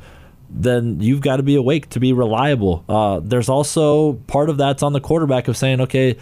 then 0.55 0.99
you've 0.99 1.21
got 1.21 1.37
to 1.37 1.43
be 1.43 1.55
awake 1.55 1.89
to 1.89 1.99
be 1.99 2.13
reliable. 2.13 2.85
Uh, 2.87 3.19
there's 3.23 3.49
also 3.49 4.13
part 4.27 4.49
of 4.49 4.57
that's 4.57 4.83
on 4.83 4.93
the 4.93 5.01
quarterback 5.01 5.47
of 5.47 5.57
saying, 5.57 5.81
okay, 5.81 6.15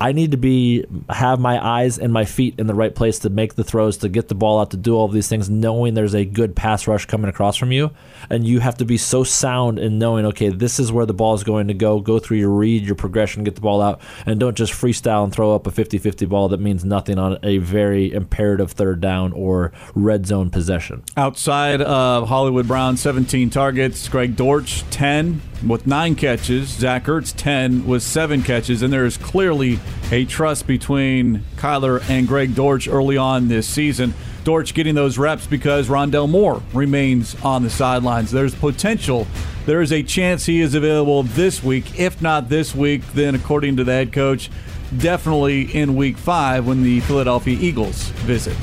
I 0.00 0.12
need 0.12 0.32
to 0.32 0.36
be 0.36 0.84
have 1.08 1.40
my 1.40 1.64
eyes 1.64 1.98
and 1.98 2.12
my 2.12 2.24
feet 2.24 2.58
in 2.58 2.66
the 2.66 2.74
right 2.74 2.94
place 2.94 3.18
to 3.20 3.30
make 3.30 3.54
the 3.54 3.64
throws, 3.64 3.96
to 3.98 4.08
get 4.08 4.28
the 4.28 4.34
ball 4.34 4.60
out, 4.60 4.70
to 4.72 4.76
do 4.76 4.94
all 4.94 5.06
of 5.06 5.12
these 5.12 5.28
things, 5.28 5.48
knowing 5.48 5.94
there's 5.94 6.14
a 6.14 6.24
good 6.24 6.54
pass 6.54 6.86
rush 6.86 7.06
coming 7.06 7.28
across 7.28 7.56
from 7.56 7.72
you, 7.72 7.90
and 8.28 8.46
you 8.46 8.60
have 8.60 8.76
to 8.78 8.84
be 8.84 8.98
so 8.98 9.24
sound 9.24 9.78
in 9.78 9.98
knowing, 9.98 10.26
okay, 10.26 10.48
this 10.50 10.78
is 10.78 10.92
where 10.92 11.06
the 11.06 11.14
ball 11.14 11.34
is 11.34 11.44
going 11.44 11.68
to 11.68 11.74
go. 11.74 12.00
Go 12.00 12.18
through 12.18 12.38
your 12.38 12.50
read, 12.50 12.84
your 12.84 12.94
progression, 12.94 13.44
get 13.44 13.54
the 13.54 13.60
ball 13.60 13.80
out, 13.80 14.00
and 14.26 14.38
don't 14.38 14.56
just 14.56 14.72
freestyle 14.72 15.24
and 15.24 15.32
throw 15.32 15.54
up 15.54 15.66
a 15.66 15.70
50-50 15.70 16.28
ball 16.28 16.48
that 16.48 16.60
means 16.60 16.84
nothing 16.84 17.18
on 17.18 17.38
a 17.42 17.58
very 17.58 18.12
imperative 18.12 18.72
third 18.72 19.00
down 19.00 19.32
or 19.32 19.72
red 19.94 20.26
zone 20.26 20.50
possession. 20.50 21.02
Outside 21.16 21.80
of 21.80 22.28
Hollywood 22.28 22.68
Brown, 22.68 22.96
17 22.96 23.50
targets. 23.50 24.08
Greg 24.08 24.36
Dortch, 24.36 24.82
10 24.90 25.40
with 25.66 25.86
nine 25.86 26.14
catches. 26.14 26.68
Zach 26.68 27.04
Ertz, 27.04 27.34
10 27.36 27.86
with 27.86 28.02
seven 28.02 28.42
catches. 28.42 28.82
And 28.82 28.92
there 28.92 29.06
is 29.06 29.16
clearly 29.16 29.78
a 30.10 30.24
trust 30.24 30.66
between 30.66 31.42
Kyler 31.56 32.02
and 32.08 32.28
Greg 32.28 32.54
Dortch 32.54 32.88
early 32.88 33.16
on 33.16 33.48
this 33.48 33.66
season. 33.66 34.14
Dortch 34.44 34.74
getting 34.74 34.94
those 34.94 35.18
reps 35.18 35.46
because 35.46 35.88
Rondale 35.88 36.28
Moore 36.28 36.62
remains 36.72 37.34
on 37.42 37.62
the 37.64 37.70
sidelines. 37.70 38.30
There's 38.30 38.54
potential. 38.54 39.26
There 39.66 39.82
is 39.82 39.92
a 39.92 40.04
chance 40.04 40.46
he 40.46 40.60
is 40.60 40.74
available 40.74 41.24
this 41.24 41.62
week. 41.64 41.98
If 41.98 42.22
not 42.22 42.48
this 42.48 42.72
week, 42.74 43.02
then 43.14 43.34
according 43.34 43.76
to 43.78 43.84
the 43.84 43.92
head 43.92 44.12
coach, 44.12 44.48
definitely 44.96 45.62
in 45.62 45.96
week 45.96 46.16
five 46.16 46.66
when 46.66 46.84
the 46.84 47.00
Philadelphia 47.00 47.58
Eagles 47.60 48.04
visit. 48.24 48.56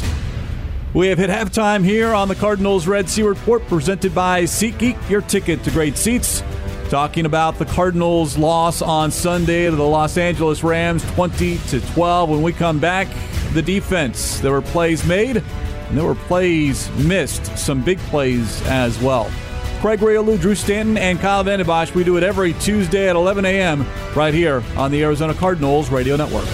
We 0.94 1.08
have 1.08 1.18
hit 1.18 1.30
halftime 1.30 1.84
here 1.84 2.14
on 2.14 2.28
the 2.28 2.36
Cardinals 2.36 2.88
Red 2.88 3.10
Sea 3.10 3.24
Report 3.24 3.66
presented 3.68 4.16
by 4.16 4.44
SeatGeek, 4.44 5.10
your 5.10 5.22
ticket 5.22 5.64
to 5.64 5.72
great 5.72 5.98
seats 5.98 6.44
talking 6.90 7.26
about 7.26 7.58
the 7.58 7.66
Cardinals' 7.66 8.38
loss 8.38 8.82
on 8.82 9.12
Sunday 9.12 9.66
to 9.66 9.76
the 9.76 9.84
Los 9.84 10.18
Angeles 10.18 10.64
Rams 10.64 11.04
20 11.14 11.58
to 11.70 11.82
12. 11.94 12.30
When 12.30 12.42
we 12.42 12.54
come 12.54 12.80
back, 12.80 13.08
the 13.54 13.62
defense. 13.62 14.40
There 14.40 14.52
were 14.52 14.62
plays 14.62 15.06
made 15.06 15.38
and 15.38 15.98
there 15.98 16.06
were 16.06 16.16
plays 16.16 16.90
missed, 16.98 17.58
some 17.58 17.84
big 17.84 18.00
plays 18.00 18.62
as 18.68 19.00
well. 19.00 19.32
Craig 19.80 20.00
Grialou, 20.00 20.40
Drew 20.40 20.56
Stanton, 20.56 20.98
and 20.98 21.20
Kyle 21.20 21.44
Vanden 21.44 21.68
Bosch. 21.68 21.94
We 21.94 22.04
do 22.04 22.18
it 22.18 22.24
every 22.24 22.54
Tuesday 22.54 23.10
at 23.10 23.16
11 23.16 23.46
a.m. 23.46 23.86
right 24.16 24.34
here 24.34 24.64
on 24.78 24.92
the 24.92 25.04
Arizona 25.04 25.34
Cardinals 25.34 25.90
Radio 25.90 26.16
Network. 26.16 26.48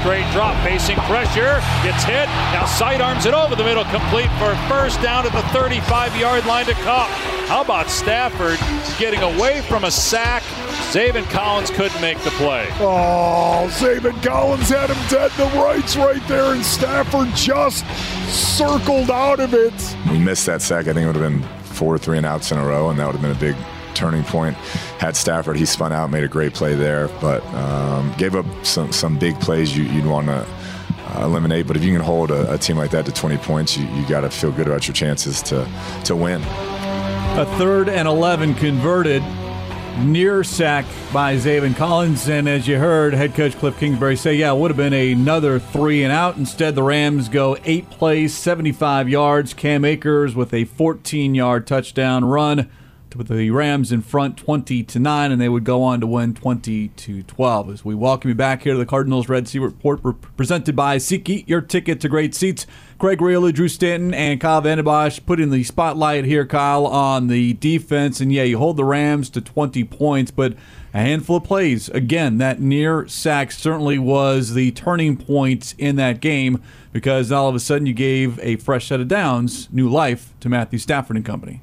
Straight 0.00 0.30
drop, 0.32 0.56
facing 0.64 0.96
pressure, 1.04 1.60
gets 1.84 2.04
hit. 2.04 2.26
Now 2.52 2.64
sidearms 2.64 3.26
it 3.26 3.34
over 3.34 3.54
the 3.54 3.64
middle, 3.64 3.84
complete 3.84 4.30
for 4.38 4.54
first 4.68 5.00
down 5.02 5.26
at 5.26 5.32
the 5.32 5.42
35 5.48 6.16
yard 6.16 6.46
line 6.46 6.66
to 6.66 6.72
Kupp. 6.72 7.08
How 7.48 7.62
about 7.62 7.90
Stafford 7.90 8.58
getting 8.98 9.20
away 9.20 9.60
from 9.62 9.84
a 9.84 9.90
sack? 9.90 10.42
Zaven 10.90 11.24
Collins 11.30 11.70
couldn't 11.70 12.00
make 12.00 12.18
the 12.20 12.30
play. 12.30 12.66
Oh, 12.80 13.68
Zaven 13.72 14.20
Collins 14.22 14.68
had 14.70 14.90
him 14.90 15.08
dead 15.08 15.30
the 15.32 15.44
rights 15.58 15.96
right 15.96 16.26
there, 16.26 16.52
and 16.52 16.64
Stafford 16.64 17.28
just 17.34 17.84
circled 18.28 19.10
out 19.10 19.38
of 19.38 19.54
it. 19.54 19.96
We 20.10 20.18
missed 20.18 20.46
that 20.46 20.62
sack. 20.62 20.88
I 20.88 20.92
think 20.92 21.04
it 21.04 21.06
would 21.06 21.16
have 21.16 21.30
been 21.30 21.42
four 21.64 21.98
three 21.98 22.16
and 22.16 22.26
outs 22.26 22.50
in 22.50 22.58
a 22.58 22.64
row, 22.64 22.88
and 22.90 22.98
that 22.98 23.06
would 23.06 23.16
have 23.16 23.22
been 23.22 23.36
a 23.36 23.54
big 23.54 23.56
turning 23.94 24.24
point. 24.24 24.56
Had 25.00 25.16
Stafford, 25.16 25.56
he 25.56 25.64
spun 25.64 25.94
out, 25.94 26.10
made 26.10 26.24
a 26.24 26.28
great 26.28 26.52
play 26.52 26.74
there, 26.74 27.08
but 27.22 27.42
um, 27.54 28.12
gave 28.18 28.36
up 28.36 28.44
some 28.66 28.92
some 28.92 29.18
big 29.18 29.40
plays 29.40 29.74
you, 29.74 29.90
would 29.94 30.04
want 30.04 30.26
to 30.26 30.46
uh, 31.16 31.24
eliminate. 31.24 31.66
But 31.66 31.78
if 31.78 31.82
you 31.82 31.90
can 31.90 32.02
hold 32.02 32.30
a, 32.30 32.52
a, 32.52 32.58
team 32.58 32.76
like 32.76 32.90
that 32.90 33.06
to 33.06 33.12
20 33.12 33.38
points, 33.38 33.78
you, 33.78 33.86
you 33.94 34.06
got 34.06 34.20
to 34.20 34.30
feel 34.30 34.52
good 34.52 34.66
about 34.66 34.86
your 34.86 34.94
chances 34.94 35.40
to 35.44 35.66
to 36.04 36.14
win. 36.14 36.42
A 36.42 37.46
third 37.56 37.88
and 37.88 38.06
11 38.06 38.56
converted. 38.56 39.22
Near 40.00 40.44
sack 40.44 40.84
by 41.12 41.36
Zaven 41.36 41.74
Collins, 41.76 42.28
and 42.28 42.48
as 42.48 42.68
you 42.68 42.78
heard 42.78 43.12
head 43.12 43.34
coach 43.34 43.56
Cliff 43.58 43.78
Kingsbury 43.78 44.16
say, 44.16 44.34
yeah, 44.34 44.52
it 44.52 44.58
would 44.58 44.70
have 44.70 44.76
been 44.76 44.92
another 44.92 45.58
three 45.58 46.04
and 46.04 46.12
out. 46.12 46.36
Instead, 46.36 46.74
the 46.74 46.82
Rams 46.82 47.28
go 47.28 47.56
eight 47.64 47.90
plays, 47.90 48.32
75 48.32 49.08
yards. 49.08 49.52
Cam 49.52 49.84
Akers 49.84 50.34
with 50.34 50.54
a 50.54 50.64
14 50.64 51.34
yard 51.34 51.66
touchdown 51.66 52.24
run 52.24 52.70
with 53.14 53.28
the 53.28 53.50
Rams 53.50 53.90
in 53.92 54.02
front 54.02 54.36
20 54.36 54.84
to 54.84 54.98
9 54.98 55.32
and 55.32 55.40
they 55.40 55.48
would 55.48 55.64
go 55.64 55.82
on 55.82 56.00
to 56.00 56.06
win 56.06 56.34
20 56.34 56.88
to 56.88 57.22
12 57.22 57.70
as 57.70 57.84
we 57.84 57.94
welcome 57.94 58.28
you 58.28 58.34
back 58.34 58.62
here 58.62 58.74
to 58.74 58.78
the 58.78 58.86
Cardinals 58.86 59.28
Red 59.28 59.48
Sea 59.48 59.58
Report 59.58 60.00
presented 60.36 60.76
by 60.76 60.96
SeatGeek 60.96 61.48
your 61.48 61.60
ticket 61.60 62.00
to 62.00 62.08
great 62.08 62.34
seats. 62.34 62.66
Craig 62.98 63.18
Grialou, 63.18 63.52
Drew 63.52 63.68
Stanton 63.68 64.14
and 64.14 64.40
Kyle 64.40 64.60
Vanden 64.60 64.84
Bosch 64.84 65.20
putting 65.24 65.50
the 65.50 65.64
spotlight 65.64 66.24
here 66.24 66.46
Kyle 66.46 66.86
on 66.86 67.28
the 67.28 67.54
defense. 67.54 68.20
And 68.20 68.32
yeah 68.32 68.44
you 68.44 68.58
hold 68.58 68.76
the 68.76 68.84
Rams 68.84 69.30
to 69.30 69.40
20 69.40 69.84
points 69.84 70.30
but 70.30 70.54
a 70.94 70.98
handful 70.98 71.36
of 71.36 71.44
plays. 71.44 71.88
Again 71.88 72.38
that 72.38 72.60
near 72.60 73.08
sack 73.08 73.50
certainly 73.50 73.98
was 73.98 74.54
the 74.54 74.70
turning 74.72 75.16
point 75.16 75.74
in 75.78 75.96
that 75.96 76.20
game 76.20 76.62
because 76.92 77.32
all 77.32 77.48
of 77.48 77.54
a 77.54 77.60
sudden 77.60 77.86
you 77.86 77.94
gave 77.94 78.38
a 78.40 78.56
fresh 78.56 78.86
set 78.88 79.00
of 79.00 79.08
downs 79.08 79.68
new 79.72 79.88
life 79.88 80.34
to 80.40 80.48
Matthew 80.48 80.78
Stafford 80.78 81.16
and 81.16 81.24
company 81.24 81.60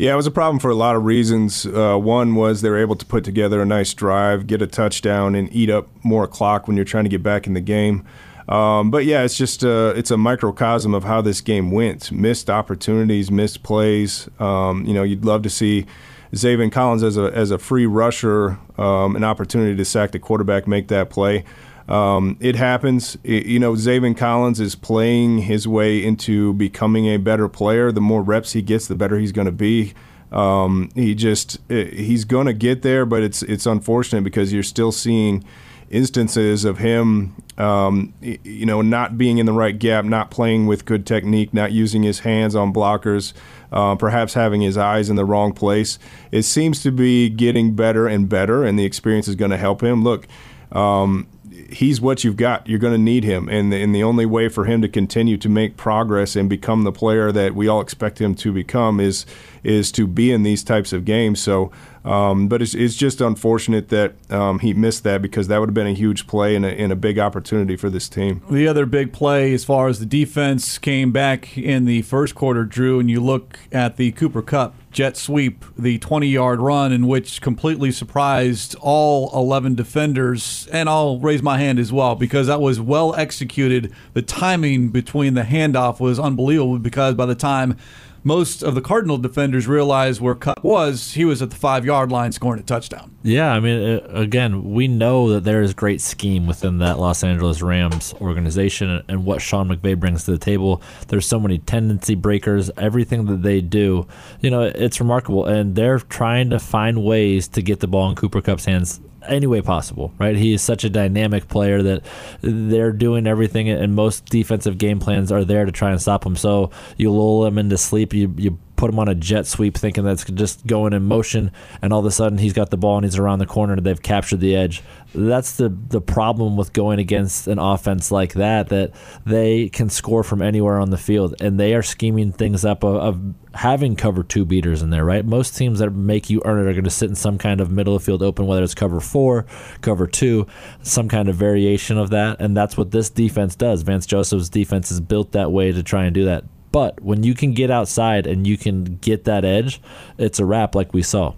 yeah, 0.00 0.14
it 0.14 0.16
was 0.16 0.26
a 0.26 0.30
problem 0.30 0.58
for 0.58 0.70
a 0.70 0.74
lot 0.74 0.96
of 0.96 1.04
reasons. 1.04 1.66
Uh, 1.66 1.94
one 1.94 2.34
was 2.34 2.62
they 2.62 2.70
were 2.70 2.78
able 2.78 2.96
to 2.96 3.04
put 3.04 3.22
together 3.22 3.60
a 3.60 3.66
nice 3.66 3.92
drive, 3.92 4.46
get 4.46 4.62
a 4.62 4.66
touchdown, 4.66 5.34
and 5.34 5.52
eat 5.52 5.68
up 5.68 5.88
more 6.02 6.26
clock 6.26 6.66
when 6.66 6.74
you're 6.74 6.86
trying 6.86 7.04
to 7.04 7.10
get 7.10 7.22
back 7.22 7.46
in 7.46 7.52
the 7.52 7.60
game. 7.60 8.06
Um, 8.48 8.90
but 8.90 9.04
yeah, 9.04 9.24
it's 9.24 9.36
just 9.36 9.62
uh, 9.62 9.92
it's 9.94 10.10
a 10.10 10.16
microcosm 10.16 10.94
of 10.94 11.04
how 11.04 11.20
this 11.20 11.42
game 11.42 11.70
went. 11.70 12.10
Missed 12.10 12.48
opportunities, 12.48 13.30
missed 13.30 13.62
plays. 13.62 14.26
Um, 14.38 14.86
you 14.86 14.94
know, 14.94 15.02
you'd 15.02 15.26
love 15.26 15.42
to 15.42 15.50
see 15.50 15.84
Zaven 16.32 16.72
Collins 16.72 17.02
as 17.02 17.18
a 17.18 17.24
as 17.34 17.50
a 17.50 17.58
free 17.58 17.84
rusher, 17.84 18.58
um, 18.78 19.16
an 19.16 19.22
opportunity 19.22 19.76
to 19.76 19.84
sack 19.84 20.12
the 20.12 20.18
quarterback, 20.18 20.66
make 20.66 20.88
that 20.88 21.10
play. 21.10 21.44
Um, 21.90 22.36
it 22.40 22.54
happens. 22.54 23.18
It, 23.24 23.46
you 23.46 23.58
know, 23.58 23.72
Zaven 23.72 24.16
Collins 24.16 24.60
is 24.60 24.76
playing 24.76 25.38
his 25.38 25.66
way 25.66 26.02
into 26.04 26.54
becoming 26.54 27.06
a 27.06 27.16
better 27.16 27.48
player. 27.48 27.90
The 27.90 28.00
more 28.00 28.22
reps 28.22 28.52
he 28.52 28.62
gets, 28.62 28.86
the 28.86 28.94
better 28.94 29.18
he's 29.18 29.32
going 29.32 29.46
to 29.46 29.52
be. 29.52 29.92
Um, 30.30 30.90
he 30.94 31.16
just 31.16 31.58
he's 31.68 32.24
going 32.24 32.46
to 32.46 32.52
get 32.52 32.82
there, 32.82 33.04
but 33.04 33.22
it's 33.24 33.42
it's 33.42 33.66
unfortunate 33.66 34.22
because 34.22 34.52
you're 34.52 34.62
still 34.62 34.92
seeing 34.92 35.44
instances 35.90 36.64
of 36.64 36.78
him, 36.78 37.34
um, 37.58 38.14
you 38.20 38.64
know, 38.64 38.80
not 38.80 39.18
being 39.18 39.38
in 39.38 39.46
the 39.46 39.52
right 39.52 39.76
gap, 39.76 40.04
not 40.04 40.30
playing 40.30 40.68
with 40.68 40.84
good 40.84 41.04
technique, 41.04 41.52
not 41.52 41.72
using 41.72 42.04
his 42.04 42.20
hands 42.20 42.54
on 42.54 42.72
blockers, 42.72 43.32
uh, 43.72 43.96
perhaps 43.96 44.34
having 44.34 44.60
his 44.60 44.78
eyes 44.78 45.10
in 45.10 45.16
the 45.16 45.24
wrong 45.24 45.52
place. 45.52 45.98
It 46.30 46.42
seems 46.42 46.80
to 46.84 46.92
be 46.92 47.28
getting 47.28 47.74
better 47.74 48.06
and 48.06 48.28
better, 48.28 48.62
and 48.62 48.78
the 48.78 48.84
experience 48.84 49.26
is 49.26 49.34
going 49.34 49.50
to 49.50 49.58
help 49.58 49.82
him. 49.82 50.04
Look. 50.04 50.28
Um, 50.70 51.26
he's 51.72 52.00
what 52.00 52.24
you've 52.24 52.36
got. 52.36 52.68
You're 52.68 52.78
going 52.78 52.94
to 52.94 52.98
need 52.98 53.24
him, 53.24 53.48
and 53.48 53.72
the, 53.72 53.82
and 53.82 53.94
the 53.94 54.02
only 54.02 54.26
way 54.26 54.48
for 54.48 54.64
him 54.64 54.82
to 54.82 54.88
continue 54.88 55.36
to 55.38 55.48
make 55.48 55.76
progress 55.76 56.36
and 56.36 56.48
become 56.48 56.84
the 56.84 56.92
player 56.92 57.32
that 57.32 57.54
we 57.54 57.68
all 57.68 57.80
expect 57.80 58.20
him 58.20 58.34
to 58.36 58.52
become 58.52 59.00
is 59.00 59.26
is 59.62 59.92
to 59.92 60.06
be 60.06 60.32
in 60.32 60.42
these 60.42 60.64
types 60.64 60.92
of 60.92 61.04
games. 61.04 61.40
So 61.40 61.70
um, 62.04 62.48
but 62.48 62.62
it's, 62.62 62.74
it's 62.74 62.94
just 62.94 63.20
unfortunate 63.20 63.88
that 63.90 64.14
um, 64.30 64.60
he 64.60 64.72
missed 64.72 65.04
that 65.04 65.20
because 65.20 65.48
that 65.48 65.58
would 65.58 65.68
have 65.68 65.74
been 65.74 65.86
a 65.86 65.92
huge 65.92 66.26
play 66.26 66.56
and 66.56 66.64
a, 66.64 66.68
and 66.68 66.92
a 66.92 66.96
big 66.96 67.18
opportunity 67.18 67.76
for 67.76 67.90
this 67.90 68.08
team. 68.08 68.42
The 68.50 68.66
other 68.66 68.86
big 68.86 69.12
play, 69.12 69.52
as 69.52 69.64
far 69.64 69.88
as 69.88 69.98
the 69.98 70.06
defense 70.06 70.78
came 70.78 71.12
back 71.12 71.58
in 71.58 71.84
the 71.84 72.02
first 72.02 72.34
quarter, 72.34 72.64
Drew, 72.64 73.00
and 73.00 73.10
you 73.10 73.20
look 73.20 73.58
at 73.70 73.96
the 73.96 74.12
Cooper 74.12 74.42
Kupp 74.42 74.74
jet 74.90 75.16
sweep, 75.16 75.64
the 75.78 75.98
20 75.98 76.26
yard 76.26 76.60
run, 76.60 76.92
in 76.92 77.06
which 77.06 77.40
completely 77.40 77.92
surprised 77.92 78.74
all 78.80 79.30
11 79.34 79.74
defenders. 79.74 80.68
And 80.72 80.88
I'll 80.88 81.18
raise 81.18 81.42
my 81.42 81.58
hand 81.58 81.78
as 81.78 81.92
well 81.92 82.14
because 82.14 82.46
that 82.48 82.60
was 82.60 82.80
well 82.80 83.14
executed. 83.14 83.92
The 84.14 84.22
timing 84.22 84.88
between 84.88 85.34
the 85.34 85.42
handoff 85.42 86.00
was 86.00 86.18
unbelievable 86.18 86.78
because 86.78 87.14
by 87.14 87.26
the 87.26 87.34
time 87.34 87.76
most 88.22 88.62
of 88.62 88.74
the 88.74 88.80
Cardinal 88.80 89.18
defenders 89.18 89.66
realized 89.66 90.20
where 90.20 90.34
Kupp 90.34 90.62
was, 90.62 91.12
he 91.14 91.24
was 91.24 91.42
at 91.42 91.50
the 91.50 91.56
five 91.56 91.84
yard 91.84 92.10
line 92.10 92.32
scoring 92.32 92.60
a 92.60 92.64
touchdown. 92.64 93.14
Yeah, 93.22 93.52
I 93.52 93.60
mean, 93.60 93.98
uh, 93.98 94.06
again, 94.12 94.72
we 94.72 94.88
know 94.88 95.30
that 95.30 95.44
there 95.44 95.62
is 95.62 95.74
great 95.74 96.00
scheme 96.00 96.46
within 96.46 96.78
that 96.78 96.98
Los 96.98 97.22
Angeles 97.22 97.60
Rams 97.62 98.14
organization 98.20 99.02
and 99.08 99.24
what 99.24 99.42
Sean 99.42 99.68
McVay 99.68 99.98
brings 99.98 100.24
to 100.24 100.30
the 100.30 100.38
table. 100.38 100.82
There's 101.08 101.26
so 101.26 101.38
many 101.38 101.58
tendency 101.58 102.14
breakers, 102.14 102.70
everything 102.76 103.26
that 103.26 103.42
they 103.42 103.60
do, 103.60 104.06
you 104.40 104.50
know, 104.50 104.62
it's 104.62 105.00
remarkable. 105.00 105.46
And 105.46 105.74
they're 105.74 105.98
trying 105.98 106.50
to 106.50 106.58
find 106.58 107.04
ways 107.04 107.48
to 107.48 107.62
get 107.62 107.80
the 107.80 107.86
ball 107.86 108.08
in 108.08 108.16
Cooper 108.16 108.40
Kupp's 108.40 108.64
hands 108.64 109.00
any 109.28 109.46
way 109.46 109.60
possible, 109.60 110.12
right? 110.18 110.36
He 110.36 110.52
is 110.52 110.62
such 110.62 110.84
a 110.84 110.90
dynamic 110.90 111.48
player 111.48 111.82
that 111.82 112.04
they're 112.40 112.92
doing 112.92 113.26
everything, 113.26 113.68
and 113.68 113.94
most 113.94 114.26
defensive 114.26 114.78
game 114.78 114.98
plans 114.98 115.30
are 115.32 115.44
there 115.44 115.64
to 115.64 115.72
try 115.72 115.90
and 115.90 116.00
stop 116.00 116.24
him. 116.24 116.36
So 116.36 116.70
you 116.96 117.12
lull 117.12 117.46
him 117.46 117.58
into 117.58 117.78
sleep, 117.78 118.12
you 118.12 118.34
you 118.36 118.58
put 118.80 118.90
him 118.90 118.98
on 118.98 119.08
a 119.08 119.14
jet 119.14 119.46
sweep 119.46 119.76
thinking 119.76 120.04
that's 120.04 120.24
just 120.24 120.66
going 120.66 120.94
in 120.94 121.02
motion, 121.02 121.52
and 121.82 121.92
all 121.92 122.00
of 122.00 122.06
a 122.06 122.10
sudden 122.10 122.38
he's 122.38 122.54
got 122.54 122.70
the 122.70 122.78
ball 122.78 122.96
and 122.96 123.04
he's 123.04 123.18
around 123.18 123.38
the 123.38 123.46
corner 123.46 123.74
and 123.74 123.84
they've 123.84 124.02
captured 124.02 124.40
the 124.40 124.56
edge. 124.56 124.82
That's 125.14 125.56
the 125.56 125.68
the 125.68 126.00
problem 126.00 126.56
with 126.56 126.72
going 126.72 126.98
against 126.98 127.46
an 127.46 127.58
offense 127.58 128.10
like 128.10 128.32
that 128.34 128.70
that 128.70 128.92
they 129.26 129.68
can 129.68 129.90
score 129.90 130.24
from 130.24 130.40
anywhere 130.40 130.80
on 130.80 130.88
the 130.88 130.96
field, 130.96 131.34
and 131.42 131.60
they 131.60 131.74
are 131.74 131.82
scheming 131.82 132.32
things 132.32 132.64
up 132.64 132.82
of, 132.82 132.96
of 132.96 133.34
having 133.54 133.96
cover 133.96 134.22
two 134.22 134.46
beaters 134.46 134.80
in 134.80 134.88
there, 134.88 135.04
right? 135.04 135.26
Most 135.26 135.58
teams 135.58 135.80
that 135.80 135.90
make 135.90 136.30
you 136.30 136.40
earn 136.46 136.66
it 136.66 136.70
are 136.70 136.72
going 136.72 136.84
to 136.84 136.90
sit 136.90 137.10
in 137.10 137.16
some 137.16 137.36
kind 137.36 137.60
of 137.60 137.70
middle 137.70 137.94
of 137.94 138.02
field 138.02 138.22
open, 138.22 138.46
whether 138.46 138.62
it's 138.62 138.74
cover 138.74 139.00
four, 139.00 139.44
cover 139.82 140.06
two, 140.06 140.46
some 140.82 141.06
kind 141.06 141.28
of 141.28 141.36
variation 141.36 141.98
of 141.98 142.08
that, 142.10 142.40
and 142.40 142.56
that's 142.56 142.78
what 142.78 142.92
this 142.92 143.10
defense 143.10 143.56
does. 143.56 143.82
Vance 143.82 144.06
Joseph's 144.06 144.48
defense 144.48 144.90
is 144.90 145.00
built 145.00 145.32
that 145.32 145.52
way 145.52 145.70
to 145.70 145.82
try 145.82 146.04
and 146.04 146.14
do 146.14 146.24
that. 146.24 146.44
But 146.72 147.00
when 147.02 147.22
you 147.22 147.34
can 147.34 147.52
get 147.52 147.70
outside 147.70 148.26
and 148.26 148.46
you 148.46 148.56
can 148.56 148.96
get 148.96 149.24
that 149.24 149.44
edge, 149.44 149.80
it's 150.18 150.38
a 150.38 150.44
wrap 150.44 150.74
like 150.74 150.92
we 150.92 151.02
saw. 151.02 151.34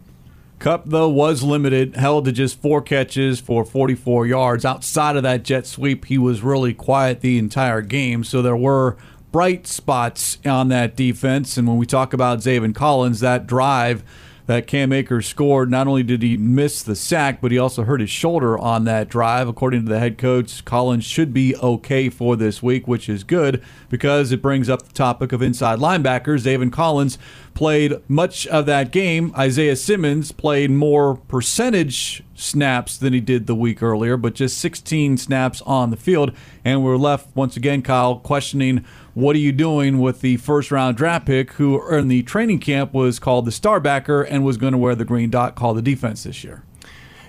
Kupp, 0.59 0.85
though, 0.87 1.09
was 1.09 1.42
limited, 1.42 1.97
held 1.97 2.25
to 2.27 2.33
just 2.33 2.61
four 2.62 2.81
catches 2.81 3.40
for 3.40 3.64
44 3.64 4.27
yards. 4.27 4.64
Outside 4.64 5.16
of 5.16 5.25
that 5.25 5.42
jet 5.42 5.66
sweep, 5.66 6.05
he 6.05 6.18
was 6.18 6.42
really 6.42 6.73
quiet 6.73 7.21
the 7.21 7.37
entire 7.38 7.81
game. 7.81 8.23
So 8.23 8.42
there 8.42 8.57
were 8.57 8.97
bright 9.33 9.66
spots 9.66 10.38
on 10.45 10.68
that 10.68 10.95
defense. 10.95 11.57
And 11.57 11.66
when 11.66 11.79
we 11.79 11.87
talk 11.87 12.12
about 12.12 12.38
Zaven 12.38 12.75
Collins, 12.75 13.18
that 13.21 13.49
drive 13.49 14.05
that 14.46 14.66
Cam 14.66 14.92
Akers 14.92 15.26
scored, 15.26 15.70
not 15.70 15.87
only 15.87 16.02
did 16.02 16.22
he 16.22 16.37
miss 16.37 16.83
the 16.83 16.96
sack, 16.96 17.40
but 17.40 17.52
he 17.52 17.59
also 17.59 17.85
hurt 17.85 18.00
his 18.00 18.11
shoulder 18.11 18.59
on 18.59 18.85
that 18.85 19.09
drive. 19.09 19.48
According 19.48 19.85
to 19.85 19.88
the 19.88 19.98
head 19.98 20.18
coach, 20.18 20.64
Collins 20.64 21.05
should 21.05 21.33
be 21.33 21.57
okay 21.57 22.09
for 22.09 22.37
this 22.37 22.62
week, 22.62 22.88
which 22.88 23.09
is 23.09 23.24
good 23.24 23.62
because 23.88 24.33
it 24.33 24.42
brings 24.42 24.68
up 24.68 24.83
the 24.83 24.92
topic 24.92 25.33
of 25.33 25.42
inside 25.42 25.78
linebackers. 25.78 26.44
David 26.44 26.72
Collins 26.72 27.18
played 27.54 27.94
much 28.08 28.46
of 28.46 28.66
that 28.66 28.90
game. 28.90 29.32
Isaiah 29.36 29.76
Simmons 29.76 30.32
played 30.32 30.70
more 30.70 31.16
percentage 31.16 32.22
snaps 32.34 32.96
than 32.96 33.12
he 33.12 33.20
did 33.20 33.46
the 33.46 33.54
week 33.54 33.82
earlier, 33.82 34.16
but 34.16 34.34
just 34.34 34.58
16 34.58 35.16
snaps 35.16 35.62
on 35.62 35.90
the 35.90 35.96
field. 35.96 36.32
And 36.64 36.82
we're 36.84 36.96
left 36.96 37.34
once 37.36 37.56
again, 37.56 37.82
Kyle, 37.82 38.16
questioning 38.16 38.84
what 39.14 39.36
are 39.36 39.40
you 39.40 39.52
doing 39.52 39.98
with 39.98 40.20
the 40.20 40.38
first 40.38 40.70
round 40.70 40.96
draft 40.96 41.26
pick 41.26 41.52
who 41.52 41.86
in 41.94 42.08
the 42.08 42.22
training 42.22 42.60
camp 42.60 42.92
was 42.92 43.18
called 43.18 43.44
the 43.44 43.50
starbacker 43.50 44.26
and 44.28 44.44
was 44.44 44.56
going 44.56 44.72
to 44.72 44.78
wear 44.78 44.94
the 44.94 45.04
green 45.04 45.30
dot 45.30 45.54
call 45.54 45.74
the 45.74 45.82
defense 45.82 46.24
this 46.24 46.42
year? 46.42 46.62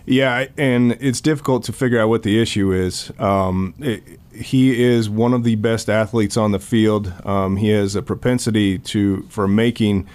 Yeah, 0.05 0.47
and 0.57 0.93
it's 0.99 1.21
difficult 1.21 1.63
to 1.65 1.73
figure 1.73 1.99
out 1.99 2.09
what 2.09 2.23
the 2.23 2.41
issue 2.41 2.73
is. 2.73 3.11
Um, 3.19 3.73
it, 3.79 4.19
he 4.33 4.83
is 4.83 5.09
one 5.09 5.33
of 5.33 5.43
the 5.43 5.55
best 5.55 5.89
athletes 5.89 6.37
on 6.37 6.51
the 6.51 6.59
field. 6.59 7.13
Um, 7.25 7.57
he 7.57 7.69
has 7.69 7.95
a 7.95 8.01
propensity 8.01 8.79
to 8.79 9.23
for 9.29 9.47
making 9.47 10.07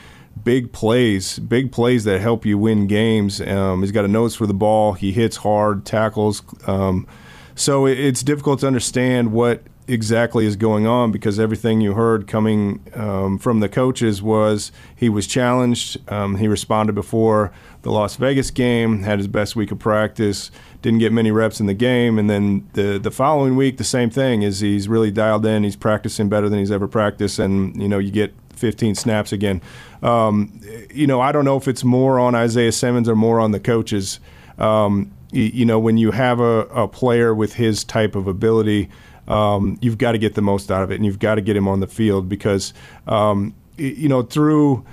big 0.45 0.73
plays, 0.73 1.39
big 1.39 1.73
plays 1.73 2.05
that 2.05 2.21
help 2.21 2.47
you 2.47 2.59
win 2.59 2.87
games. 2.87 3.41
Um, 3.41 3.83
he's 3.83 3.93
got 3.93 4.05
a 4.05 4.09
nose 4.09 4.35
for 4.35 4.47
the 4.47 4.55
ball. 4.55 4.93
He 4.93 5.13
hits 5.13 5.39
hard, 5.39 5.85
tackles. 5.85 6.43
Um, 6.67 7.07
so 7.55 7.87
it, 7.87 7.99
it's 7.99 8.23
difficult 8.23 8.61
to 8.61 8.67
understand 8.67 9.33
what 9.33 9.63
exactly 9.89 10.45
is 10.45 10.55
going 10.55 10.87
on 10.87 11.11
because 11.11 11.41
everything 11.41 11.81
you 11.81 11.95
heard 11.95 12.27
coming 12.27 12.85
um, 12.95 13.39
from 13.39 13.61
the 13.61 13.69
coaches 13.69 14.23
was 14.23 14.71
he 14.95 15.09
was 15.09 15.27
challenged. 15.27 15.99
Um, 16.11 16.37
he 16.37 16.47
responded 16.47 16.95
before 16.95 17.51
the 17.83 17.91
Las 17.91 18.17
Vegas 18.17 18.51
game, 18.51 19.03
had 19.03 19.19
his 19.19 19.29
best 19.29 19.57
week 19.57 19.73
of 19.73 19.79
practice, 19.79 20.51
didn't 20.83 21.01
get 21.01 21.13
many 21.13 21.31
reps 21.31 21.61
in 21.61 21.67
the 21.67 21.75
game, 21.75 22.19
and 22.19 22.29
then 22.29 22.69
the 22.75 22.99
the 22.99 23.11
following 23.11 23.57
week 23.57 23.77
the 23.79 23.85
same 23.85 24.11
thing 24.11 24.43
is 24.43 24.61
he's 24.61 24.89
really 24.89 25.11
dialed 25.11 25.45
in. 25.47 25.65
He's 25.65 25.77
practicing 25.77 26.29
better 26.29 26.49
than 26.49 26.59
he's 26.59 26.71
ever 26.71 26.89
practiced, 26.89 27.39
and 27.39 27.81
you 27.81 27.89
know 27.89 27.99
you 27.99 28.11
get 28.11 28.35
15 28.55 28.95
snaps 28.95 29.33
again. 29.33 29.61
Um, 30.03 30.61
you 30.93 31.07
know 31.07 31.21
I 31.21 31.33
don't 31.33 31.45
know 31.45 31.57
if 31.57 31.69
it's 31.69 31.85
more 31.85 32.19
on 32.19 32.35
Isaiah 32.35 32.73
Simmons 32.73 33.09
or 33.09 33.17
more 33.17 33.41
on 33.41 33.51
the 33.51 33.61
coaches. 33.61 34.21
Um, 34.59 35.13
you, 35.33 35.45
you 35.45 35.65
know 35.65 35.79
when 35.79 35.99
you 35.99 36.11
have 36.13 36.41
a, 36.41 36.61
a 36.67 36.89
player 36.89 37.35
with 37.35 37.55
his 37.55 37.85
type 37.85 38.15
of 38.15 38.27
ability 38.27 38.89
um, 39.29 39.79
you've 39.81 39.99
got 39.99 40.13
to 40.13 40.19
get 40.19 40.35
the 40.35 40.43
most 40.43 40.71
out 40.71 40.83
of 40.83 40.91
it, 40.91 40.97
and 40.97 41.05
you've 41.05 41.19
got 41.19 41.37
to 41.37 41.41
get 41.41 41.57
him 41.57 41.69
on 41.69 41.81
the 41.81 41.87
field 41.87 42.29
because 42.29 42.73
um, 43.07 43.55
you 43.77 44.09
know 44.09 44.23
through 44.23 44.85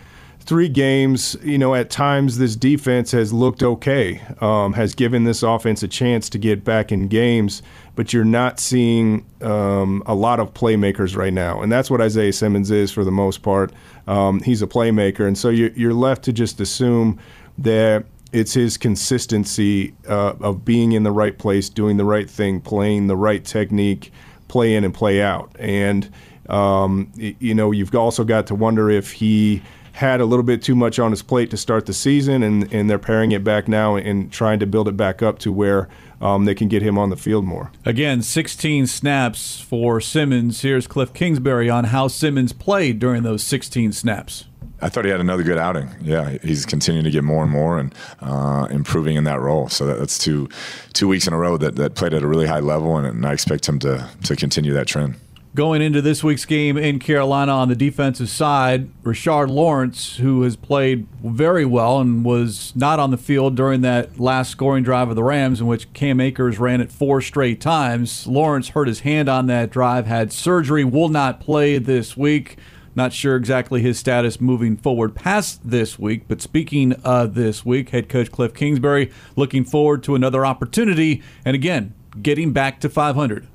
three 0.46 0.70
games, 0.70 1.36
you 1.44 1.58
know, 1.58 1.74
at 1.74 1.90
times 1.90 2.38
this 2.38 2.56
defense 2.56 3.12
has 3.12 3.34
looked 3.34 3.64
okay, 3.64 4.22
um, 4.42 4.74
has 4.74 4.94
given 4.94 5.24
this 5.24 5.42
offense 5.42 5.82
a 5.82 5.88
chance 5.88 6.30
to 6.30 6.38
get 6.38 6.64
back 6.64 6.92
in 6.92 7.08
games, 7.08 7.64
but 7.96 8.14
you're 8.14 8.24
not 8.24 8.60
seeing 8.60 9.26
um, 9.42 10.04
a 10.06 10.14
lot 10.14 10.40
of 10.40 10.54
playmakers 10.54 11.16
right 11.16 11.34
now. 11.34 11.62
And 11.62 11.72
that's 11.72 11.90
what 11.90 12.00
Isaiah 12.00 12.34
Simmons 12.34 12.70
is 12.70 12.92
for 12.92 13.04
the 13.04 13.12
most 13.12 13.42
part. 13.42 13.72
Um, 14.08 14.40
he's 14.42 14.62
a 14.62 14.68
playmaker. 14.68 15.28
And 15.28 15.38
so 15.38 15.50
you're, 15.50 15.94
left 15.96 16.24
to 16.26 16.34
just 16.34 16.60
assume 16.60 17.20
that 17.58 18.06
it's 18.34 18.54
his 18.54 18.78
consistency 18.78 19.94
uh, 20.08 20.34
of 20.42 20.66
being 20.66 20.92
in 20.92 21.04
the 21.04 21.12
right 21.12 21.38
place, 21.38 21.70
doing 21.70 21.98
the 21.98 22.06
right 22.06 22.30
thing, 22.30 22.60
playing 22.60 23.08
the 23.08 23.16
right 23.16 23.44
technique, 23.44 24.12
play 24.50 24.76
in 24.76 24.84
and 24.84 24.94
play 24.94 25.22
out. 25.22 25.56
And, 25.58 26.12
um, 26.50 27.12
you 27.16 27.56
know, 27.56 27.72
you've 27.72 27.96
also 27.96 28.24
got 28.26 28.46
to 28.48 28.56
wonder 28.56 28.90
if 28.90 29.14
he 29.14 29.64
had 29.96 30.20
a 30.20 30.26
little 30.26 30.44
bit 30.44 30.62
too 30.62 30.76
much 30.76 31.00
on 31.00 31.12
his 31.12 31.22
plate 31.22 31.50
to 31.50 31.58
start 31.58 31.86
the 31.86 31.94
season, 31.94 32.44
and, 32.44 32.72
and 32.74 32.90
they're 32.90 33.00
paring 33.00 33.32
it 33.32 33.46
back 33.46 33.70
now 33.70 33.96
and 33.96 34.30
trying 34.30 34.60
to 34.60 34.68
build 34.68 34.90
it 34.90 34.98
back 34.98 35.24
up 35.24 35.40
to 35.40 35.54
where 35.54 35.88
um, 36.20 36.44
they 36.44 36.54
can 36.54 36.68
get 36.68 36.82
him 36.82 36.98
on 36.98 37.10
the 37.10 37.16
field 37.16 37.46
more. 37.46 37.72
Again, 37.86 38.22
16 38.22 38.88
snaps 38.88 39.62
for 39.62 40.02
Simmons. 40.02 40.62
Here's 40.62 40.86
Cliff 40.86 41.14
Kingsbury 41.14 41.70
on 41.70 41.86
how 41.86 42.10
Simmons 42.10 42.52
played 42.52 43.00
during 43.00 43.24
those 43.24 43.42
16 43.44 43.94
snaps. 43.94 44.46
I 44.82 44.90
thought 44.90 45.06
he 45.06 45.12
had 45.12 45.22
another 45.22 45.44
good 45.44 45.58
outing. 45.58 45.90
Yeah, 46.02 46.38
he's 46.44 46.66
continuing 46.66 47.06
to 47.06 47.12
get 47.12 47.24
more 47.24 47.44
and 47.44 47.52
more 47.52 47.80
and 47.80 47.96
uh, 48.20 48.68
improving 48.70 49.16
in 49.16 49.24
that 49.24 49.40
role. 49.40 49.70
So 49.70 49.86
that, 49.86 50.00
that's 50.00 50.18
two 50.18 50.50
two 50.92 51.08
weeks 51.08 51.26
in 51.26 51.34
a 51.34 51.38
row 51.38 51.56
that, 51.56 51.78
that 51.78 51.96
played 51.96 52.14
at 52.14 52.22
a 52.22 52.28
really 52.28 52.48
high 52.48 52.60
level, 52.60 52.98
and, 52.98 53.08
and 53.08 53.26
I 53.26 53.32
expect 53.32 53.70
him 53.70 53.80
to 53.80 54.10
to 54.26 54.36
continue 54.36 54.74
that 54.74 54.88
trend. 54.88 55.16
Going 55.56 55.82
into 55.82 56.02
this 56.02 56.22
week's 56.22 56.44
game 56.44 56.76
in 56.76 57.00
Carolina 57.00 57.54
on 57.54 57.70
the 57.70 57.78
defensive 57.78 58.28
side, 58.28 58.89
Rashard 59.04 59.50
Lawrence, 59.50 60.18
who 60.18 60.41
has 60.41 60.58
played 60.58 61.08
very 61.24 61.63
well 61.63 62.02
and 62.02 62.26
was 62.26 62.74
not 62.76 62.99
on 62.99 63.10
the 63.10 63.18
field 63.18 63.56
during 63.56 63.80
that 63.80 64.20
last 64.20 64.51
scoring 64.51 64.84
drive 64.84 65.08
of 65.08 65.16
the 65.16 65.24
Rams, 65.24 65.62
in 65.62 65.68
which 65.68 65.93
Cam 65.93 66.20
Akers 66.20 66.60
ran 66.60 66.82
it 66.82 66.91
four 66.91 67.22
straight 67.22 67.62
times. 67.62 68.28
Lawrence 68.28 68.68
hurt 68.70 68.89
his 68.89 68.99
hand 68.99 69.30
on 69.30 69.47
that 69.47 69.70
drive, 69.70 70.08
had 70.08 70.34
surgery, 70.34 70.84
will 70.84 71.08
not 71.08 71.39
play 71.39 71.78
this 71.78 72.18
week. 72.18 72.58
Not 72.93 73.14
sure 73.14 73.38
exactly 73.38 73.82
his 73.82 73.97
status 73.97 74.41
moving 74.41 74.76
forward 74.76 75.16
past 75.16 75.62
this 75.64 75.97
week, 75.97 76.28
but 76.28 76.41
speaking 76.41 76.91
of 77.06 77.34
this 77.34 77.64
week, 77.64 77.91
head 77.91 78.10
coach 78.10 78.30
Cliff 78.30 78.53
Kingsbury 78.53 79.10
looking 79.38 79.64
forward 79.64 80.03
to 80.03 80.16
another 80.16 80.45
opportunity 80.45 81.24
and 81.45 81.56
again, 81.56 81.93
getting 82.22 82.51
back 82.51 82.82
to 82.82 82.89
500. 82.89 83.47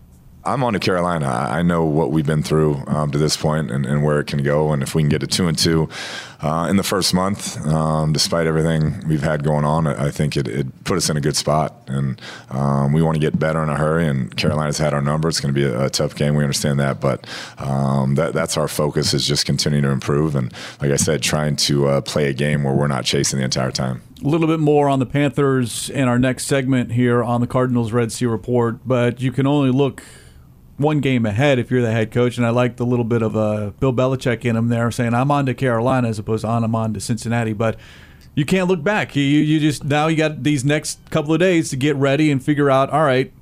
I'm 0.45 0.65
on 0.65 0.73
to 0.73 0.79
Carolina. 0.79 1.27
I 1.27 1.63
know 1.63 1.85
what 1.85 2.11
we've 2.11 2.27
been 2.27 2.43
through 2.43 2.83
um, 2.87 3.11
to 3.11 3.19
this 3.19 3.37
point 3.37 3.71
and, 3.71 3.85
and, 3.85 4.03
where 4.03 4.21
it 4.21 4.27
can 4.27 4.43
go. 4.43 4.73
And 4.73 4.83
if 4.83 4.95
we 4.95 5.03
can 5.03 5.11
get 5.11 5.23
a 5.23 5.27
two 5.27 5.49
and 5.49 5.59
two 5.59 5.89
uh, 6.43 6.67
in 6.71 6.77
the 6.77 6.83
first 6.83 7.13
month, 7.13 7.65
um, 7.67 8.13
despite 8.13 8.47
everything 8.47 9.07
we've 9.07 9.23
had 9.23 9.45
going 9.45 9.65
on, 9.65 9.87
I 9.87 10.11
think 10.11 10.37
it, 10.37 10.49
it 10.49 10.85
put 10.85 10.97
us 10.97 11.11
in 11.11 11.17
a 11.17 11.21
good 11.21 11.37
spot. 11.37 11.75
And 11.87 12.21
um, 12.51 12.93
we 12.93 13.03
want 13.03 13.17
to 13.17 13.21
get 13.21 13.39
better 13.39 13.63
in 13.63 13.69
a 13.69 13.77
hurry. 13.77 14.07
And 14.07 14.35
Carolina's 14.37 14.79
had 14.79 14.95
our 14.95 15.03
number. 15.03 15.29
It's 15.29 15.41
going 15.41 15.55
to 15.55 15.61
be 15.61 15.67
a, 15.67 15.87
a, 15.87 15.91
tough 15.91 16.15
game. 16.15 16.35
We 16.35 16.43
understand 16.43 16.81
that, 16.81 17.01
but 17.01 17.27
um, 17.59 18.15
that, 18.15 18.33
that's 18.33 18.57
our 18.57 18.69
focus 18.69 19.13
is 19.13 19.27
just 19.27 19.45
continuing 19.45 19.83
to 19.85 19.91
improve. 19.91 20.35
And 20.35 20.53
like 20.81 20.91
I 20.91 20.97
said, 20.97 21.23
trying 21.23 21.57
to 21.57 21.89
uh, 21.89 22.01
play 22.01 22.29
a 22.29 22.33
game 22.33 22.63
where 22.63 22.75
we're 22.75 22.87
not 22.87 23.05
chasing 23.05 23.39
the 23.39 23.45
entire 23.45 23.73
time. 23.73 24.03
A 24.25 24.29
little 24.29 24.47
bit 24.47 24.61
more 24.61 24.89
on 24.89 24.99
the 24.99 25.07
Panthers 25.07 25.91
in 25.91 26.09
our 26.09 26.19
next 26.19 26.47
segment 26.47 26.93
here 26.93 27.23
on 27.23 27.41
the 27.41 27.47
Cardinals 27.47 27.93
Red 27.93 28.13
Sea 28.13 28.27
Report, 28.27 28.79
but 28.87 29.21
you 29.21 29.33
can 29.33 29.47
only 29.47 29.71
look 29.71 30.03
one 30.81 31.01
game 31.01 31.27
ahead 31.27 31.59
if 31.59 31.71
you're 31.71 31.83
the 31.83 31.93
head 31.93 32.11
coach. 32.11 32.37
And 32.37 32.47
I 32.47 32.51
like 32.51 32.77
the 32.77 32.87
little 32.87 33.05
bit 33.05 33.23
of 33.23 33.37
uh, 33.37 33.71
Bill 33.79 33.93
Belichick 33.93 34.45
in 34.45 34.57
him 34.57 34.69
there, 34.69 34.91
saying 34.91 35.15
I'm 35.15 35.31
on 35.31 35.47
to 35.47 35.55
Carolina 35.55 36.09
as 36.09 36.19
opposed 36.19 36.43
to 36.43 36.49
on 36.49 36.65
I'm 36.65 36.75
on 36.75 36.95
to 36.95 37.01
Cincinnati. 37.01 37.53
But 37.53 37.79
you 38.35 38.45
can't 38.45 38.69
look 38.69 38.83
back. 38.83 39.15
You 39.15 39.23
you 39.23 39.61
just 39.61 39.85
now 39.85 40.07
you 40.07 40.17
got 40.17 40.43
these 40.43 40.65
next 40.65 40.99
couple 41.11 41.33
of 41.35 41.41
days 41.41 41.71
to 41.71 41.77
get 41.77 41.97
ready 41.97 42.31
and 42.31 42.43
figure 42.43 42.71
out. 42.71 42.91
All 42.91 43.05
right, 43.05 43.33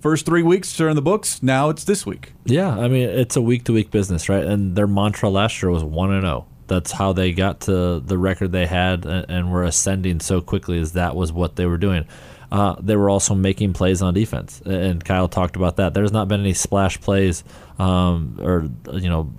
first 0.00 0.26
three 0.26 0.42
weeks 0.42 0.80
are 0.80 0.88
in 0.88 0.96
the 0.96 1.02
books. 1.02 1.42
Now 1.42 1.68
it's 1.68 1.84
this 1.84 2.04
week. 2.04 2.32
Yeah, 2.44 2.70
I 2.70 2.88
mean 2.88 3.08
it's 3.08 3.36
a 3.36 3.42
week 3.42 3.64
to 3.64 3.72
week 3.72 3.90
business, 3.90 4.28
right? 4.28 4.44
And 4.44 4.76
their 4.76 4.86
mantra 4.86 5.28
last 5.28 5.62
year 5.62 5.70
was 5.70 5.84
one 5.84 6.12
and 6.12 6.22
zero. 6.22 6.46
Oh. 6.46 6.46
That's 6.66 6.92
how 6.92 7.12
they 7.12 7.32
got 7.32 7.62
to 7.62 7.98
the 7.98 8.16
record 8.16 8.52
they 8.52 8.66
had 8.66 9.04
and 9.04 9.50
were 9.50 9.64
ascending 9.64 10.20
so 10.20 10.40
quickly. 10.40 10.78
Is 10.78 10.92
that 10.92 11.16
was 11.16 11.32
what 11.32 11.56
they 11.56 11.66
were 11.66 11.78
doing 11.78 12.06
uh, 12.50 12.76
they 12.80 12.96
were 12.96 13.10
also 13.10 13.34
making 13.34 13.72
plays 13.72 14.02
on 14.02 14.14
defense. 14.14 14.60
And 14.64 15.04
Kyle 15.04 15.28
talked 15.28 15.56
about 15.56 15.76
that. 15.76 15.94
There's 15.94 16.12
not 16.12 16.28
been 16.28 16.40
any 16.40 16.54
splash 16.54 17.00
plays 17.00 17.44
um, 17.78 18.38
or, 18.40 18.68
you 18.92 19.08
know, 19.08 19.32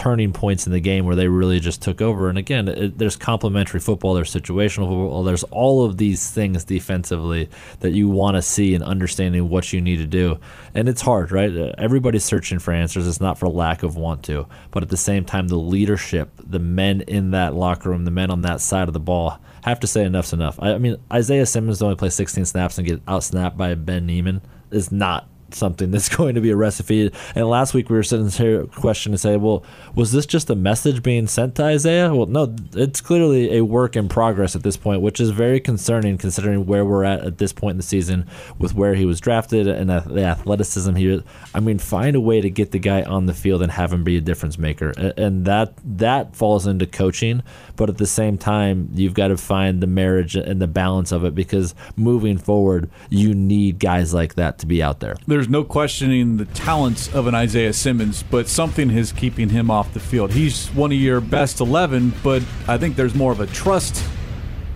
turning 0.00 0.32
points 0.32 0.66
in 0.66 0.72
the 0.72 0.80
game 0.80 1.04
where 1.04 1.16
they 1.16 1.28
really 1.28 1.60
just 1.60 1.82
took 1.82 2.00
over. 2.00 2.30
And 2.30 2.38
again, 2.38 2.68
it, 2.68 2.96
there's 2.96 3.16
complementary 3.16 3.80
football, 3.80 4.14
there's 4.14 4.32
situational 4.32 4.88
football, 4.88 5.24
there's 5.24 5.42
all 5.44 5.84
of 5.84 5.98
these 5.98 6.30
things 6.30 6.64
defensively 6.64 7.50
that 7.80 7.90
you 7.90 8.08
want 8.08 8.36
to 8.36 8.42
see 8.42 8.74
and 8.74 8.82
understanding 8.82 9.50
what 9.50 9.74
you 9.74 9.80
need 9.82 9.98
to 9.98 10.06
do. 10.06 10.38
And 10.74 10.88
it's 10.88 11.02
hard, 11.02 11.32
right? 11.32 11.54
Everybody's 11.76 12.24
searching 12.24 12.58
for 12.58 12.72
answers. 12.72 13.06
It's 13.06 13.20
not 13.20 13.38
for 13.38 13.48
lack 13.48 13.82
of 13.82 13.96
want 13.96 14.22
to, 14.24 14.46
but 14.70 14.82
at 14.82 14.88
the 14.88 14.96
same 14.96 15.26
time, 15.26 15.48
the 15.48 15.56
leadership, 15.56 16.30
the 16.38 16.58
men 16.58 17.02
in 17.02 17.32
that 17.32 17.54
locker 17.54 17.90
room, 17.90 18.06
the 18.06 18.10
men 18.10 18.30
on 18.30 18.40
that 18.42 18.62
side 18.62 18.88
of 18.88 18.94
the 18.94 19.00
ball 19.00 19.38
have 19.68 19.80
to 19.80 19.86
say 19.86 20.04
enough's 20.04 20.32
enough. 20.32 20.58
I, 20.60 20.74
I 20.74 20.78
mean, 20.78 20.96
Isaiah 21.12 21.46
Simmons 21.46 21.82
only 21.82 21.96
play 21.96 22.10
16 22.10 22.44
snaps 22.44 22.78
and 22.78 22.86
get 22.86 23.00
out 23.06 23.24
snapped 23.24 23.56
by 23.56 23.74
Ben 23.74 24.06
Niemann 24.06 24.42
is 24.70 24.90
not 24.90 25.28
something 25.54 25.90
that's 25.90 26.08
going 26.16 26.34
to 26.34 26.40
be 26.40 26.50
a 26.50 26.56
recipe. 26.56 27.10
And 27.34 27.48
last 27.48 27.74
week 27.74 27.90
we 27.90 27.96
were 27.96 28.02
sitting 28.02 28.28
here 28.28 28.66
question 28.66 29.12
to 29.12 29.18
say, 29.18 29.36
well, 29.36 29.64
was 29.94 30.12
this 30.12 30.26
just 30.26 30.50
a 30.50 30.54
message 30.54 31.02
being 31.02 31.26
sent 31.26 31.56
to 31.56 31.64
Isaiah? 31.64 32.14
Well, 32.14 32.26
no, 32.26 32.54
it's 32.74 33.00
clearly 33.00 33.56
a 33.56 33.64
work 33.64 33.96
in 33.96 34.08
progress 34.08 34.56
at 34.56 34.62
this 34.62 34.76
point, 34.76 35.02
which 35.02 35.20
is 35.20 35.30
very 35.30 35.60
concerning 35.60 36.18
considering 36.18 36.66
where 36.66 36.84
we're 36.84 37.04
at 37.04 37.24
at 37.24 37.38
this 37.38 37.52
point 37.52 37.72
in 37.72 37.76
the 37.78 37.82
season 37.82 38.26
with 38.58 38.74
where 38.74 38.94
he 38.94 39.04
was 39.04 39.20
drafted 39.20 39.66
and 39.66 39.90
the 39.90 40.24
athleticism 40.24 40.94
he. 40.94 41.08
Was. 41.08 41.22
I 41.54 41.60
mean, 41.60 41.78
find 41.78 42.16
a 42.16 42.20
way 42.20 42.40
to 42.40 42.50
get 42.50 42.70
the 42.70 42.78
guy 42.78 43.02
on 43.02 43.26
the 43.26 43.34
field 43.34 43.62
and 43.62 43.72
have 43.72 43.92
him 43.92 44.04
be 44.04 44.16
a 44.16 44.20
difference 44.20 44.58
maker, 44.58 44.90
and 45.16 45.44
that 45.46 45.74
that 45.84 46.36
falls 46.36 46.66
into 46.66 46.86
coaching. 46.86 47.42
But 47.76 47.88
at 47.88 47.98
the 47.98 48.06
same 48.06 48.38
time, 48.38 48.90
you've 48.94 49.14
got 49.14 49.28
to 49.28 49.36
find 49.36 49.82
the 49.82 49.86
marriage 49.86 50.36
and 50.36 50.60
the 50.60 50.66
balance 50.66 51.12
of 51.12 51.24
it 51.24 51.34
because 51.34 51.74
moving 51.96 52.38
forward, 52.38 52.90
you 53.08 53.34
need 53.34 53.78
guys 53.78 54.12
like 54.12 54.34
that 54.34 54.58
to 54.58 54.66
be 54.66 54.82
out 54.82 55.00
there. 55.00 55.16
No 55.48 55.64
questioning 55.64 56.36
the 56.36 56.44
talents 56.46 57.12
of 57.14 57.26
an 57.26 57.34
Isaiah 57.34 57.72
Simmons, 57.72 58.22
but 58.22 58.48
something 58.48 58.90
is 58.90 59.12
keeping 59.12 59.48
him 59.48 59.70
off 59.70 59.94
the 59.94 60.00
field. 60.00 60.32
He's 60.32 60.68
one 60.68 60.92
of 60.92 60.98
your 60.98 61.20
best 61.20 61.60
11, 61.60 62.14
but 62.22 62.42
I 62.68 62.78
think 62.78 62.96
there's 62.96 63.14
more 63.14 63.32
of 63.32 63.40
a 63.40 63.46
trust 63.46 64.04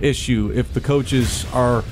issue 0.01 0.53
if 0.55 0.73
the 0.75 0.81
coaches 0.81 1.47
are 1.53 1.85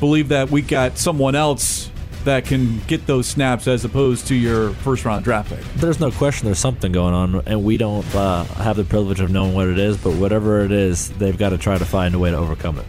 believe 0.00 0.28
that 0.28 0.50
we 0.50 0.62
got 0.62 0.98
someone 0.98 1.34
else 1.34 1.88
that 2.24 2.44
can 2.44 2.80
get 2.86 3.06
those 3.06 3.26
snaps 3.26 3.66
as 3.66 3.84
opposed 3.84 4.26
to 4.28 4.34
your 4.34 4.70
first 4.70 5.04
round 5.04 5.24
draft 5.24 5.50
pick. 5.50 5.64
There's 5.76 6.00
no 6.00 6.10
question 6.10 6.46
there's 6.46 6.58
something 6.58 6.92
going 6.92 7.14
on, 7.14 7.42
and 7.46 7.64
we 7.64 7.76
don't 7.76 8.14
uh, 8.14 8.44
have 8.44 8.76
the 8.76 8.84
privilege 8.84 9.20
of 9.20 9.30
knowing 9.30 9.54
what 9.54 9.68
it 9.68 9.78
is, 9.78 9.96
but 9.96 10.14
whatever 10.14 10.64
it 10.64 10.72
is, 10.72 11.10
they've 11.12 11.36
got 11.36 11.50
to 11.50 11.58
try 11.58 11.78
to 11.78 11.84
find 11.84 12.14
a 12.14 12.18
way 12.18 12.30
to 12.30 12.36
overcome 12.36 12.78
it. 12.78 12.86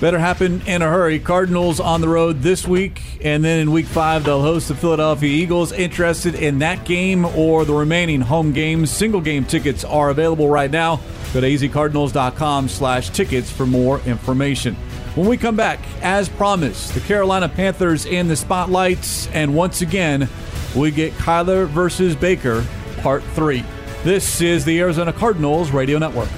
Better 0.00 0.18
happen 0.18 0.60
in 0.66 0.82
a 0.82 0.90
hurry. 0.90 1.18
Cardinals 1.18 1.80
on 1.80 2.00
the 2.00 2.08
road 2.08 2.42
this 2.42 2.66
week, 2.66 3.00
and 3.22 3.44
then 3.44 3.60
in 3.60 3.70
week 3.70 3.86
five, 3.86 4.24
they'll 4.24 4.42
host 4.42 4.68
the 4.68 4.74
Philadelphia 4.74 5.30
Eagles. 5.30 5.72
Interested 5.72 6.34
in 6.34 6.58
that 6.58 6.84
game 6.84 7.24
or 7.24 7.64
the 7.64 7.72
remaining 7.72 8.20
home 8.20 8.52
games? 8.52 8.90
Single 8.90 9.20
game 9.20 9.44
tickets 9.44 9.84
are 9.84 10.10
available 10.10 10.48
right 10.48 10.70
now. 10.70 10.96
Go 11.32 11.40
to 11.40 11.46
azcardinals.com 11.46 12.68
slash 12.68 13.10
tickets 13.10 13.50
for 13.50 13.66
more 13.66 14.00
information. 14.00 14.74
When 15.14 15.28
we 15.28 15.36
come 15.36 15.56
back, 15.56 15.78
as 16.02 16.28
promised, 16.28 16.92
the 16.92 17.00
Carolina 17.00 17.48
Panthers 17.48 18.04
in 18.04 18.26
the 18.26 18.36
spotlights, 18.36 19.28
and 19.28 19.54
once 19.54 19.80
again, 19.80 20.28
we 20.74 20.90
get 20.90 21.12
Kyler 21.14 21.68
versus 21.68 22.16
Baker, 22.16 22.66
part 22.98 23.22
three. 23.22 23.64
This 24.02 24.40
is 24.40 24.64
the 24.64 24.80
Arizona 24.80 25.12
Cardinals 25.12 25.70
Radio 25.70 25.98
Network. 25.98 26.28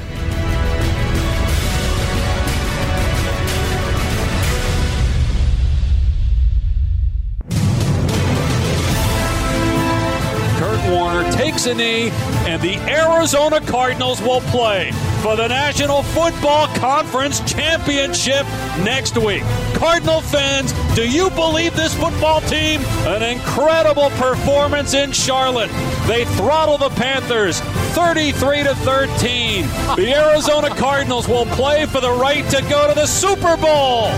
Knee, 11.75 12.11
and 12.47 12.61
the 12.63 12.77
Arizona 12.89 13.61
Cardinals 13.61 14.21
will 14.21 14.41
play 14.43 14.93
for 15.23 15.37
the 15.37 15.49
National 15.49 16.03
Football 16.03 16.69
Conference 16.77 17.41
Championship 17.41 18.47
next 18.85 19.19
week. 19.19 19.43
Cardinal 19.75 20.21
fans, 20.21 20.73
do 20.95 21.09
you 21.09 21.31
believe 21.31 21.75
this 21.75 21.95
football 21.95 22.41
team? 22.43 22.81
An 23.07 23.23
incredible 23.23 24.11
performance 24.11 24.95
in 24.95 25.13
Charlotte. 25.13 25.71
They 26.07 26.25
throttle 26.37 26.79
the 26.79 26.91
Panthers 26.91 27.61
33 27.95 28.65
to 28.65 28.75
13. 28.75 29.67
The 29.97 30.15
Arizona 30.15 30.71
Cardinals 30.75 31.29
will 31.29 31.47
play 31.47 31.87
for 31.87 32.01
the 32.01 32.13
right 32.13 32.49
to 32.51 32.63
go 32.63 32.89
to 32.89 32.95
the 32.95 33.07
Super 33.07 33.57
Bowl. 33.57 34.11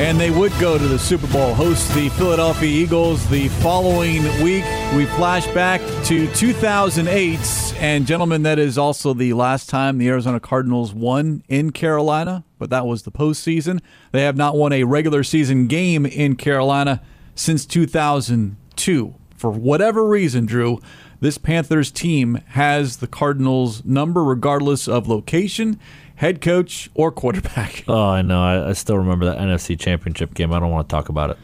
And 0.00 0.18
they 0.18 0.30
would 0.30 0.52
go 0.58 0.78
to 0.78 0.88
the 0.88 0.98
Super 0.98 1.26
Bowl, 1.26 1.52
host 1.52 1.94
the 1.94 2.08
Philadelphia 2.08 2.66
Eagles 2.66 3.28
the 3.28 3.48
following 3.48 4.22
week. 4.42 4.64
We 4.96 5.04
flash 5.04 5.46
back 5.48 5.82
to 6.06 6.26
2008. 6.32 7.74
And, 7.76 8.06
gentlemen, 8.06 8.42
that 8.44 8.58
is 8.58 8.78
also 8.78 9.12
the 9.12 9.34
last 9.34 9.68
time 9.68 9.98
the 9.98 10.08
Arizona 10.08 10.40
Cardinals 10.40 10.94
won 10.94 11.42
in 11.48 11.70
Carolina, 11.72 12.44
but 12.58 12.70
that 12.70 12.86
was 12.86 13.02
the 13.02 13.12
postseason. 13.12 13.78
They 14.10 14.22
have 14.22 14.38
not 14.38 14.56
won 14.56 14.72
a 14.72 14.84
regular 14.84 15.22
season 15.22 15.66
game 15.66 16.06
in 16.06 16.34
Carolina 16.34 17.02
since 17.34 17.66
2002. 17.66 19.14
For 19.36 19.50
whatever 19.50 20.06
reason, 20.06 20.46
Drew, 20.46 20.80
this 21.20 21.36
Panthers 21.36 21.90
team 21.90 22.40
has 22.48 22.96
the 22.96 23.06
Cardinals' 23.06 23.84
number 23.84 24.24
regardless 24.24 24.88
of 24.88 25.06
location 25.06 25.78
head 26.20 26.42
coach 26.42 26.90
or 26.94 27.10
quarterback. 27.10 27.82
Oh, 27.88 28.08
I 28.10 28.20
know. 28.22 28.42
I, 28.42 28.68
I, 28.68 28.72
still 28.74 28.98
remember 28.98 29.24
that 29.24 29.38
NFC 29.38 29.78
Championship 29.78 30.34
game. 30.34 30.52
I 30.52 30.60
don't 30.60 30.70
want 30.70 30.88
to 30.88 30.94
talk 30.94 31.08
about 31.08 31.30
it. 31.30 31.38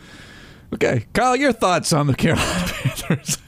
Okay, 0.74 1.06
Kyle, 1.12 1.34
your 1.34 1.52
thoughts 1.52 1.92
on 1.92 2.06
the 2.06 2.14
Carolina 2.14 2.44
Panthers? 2.66 3.38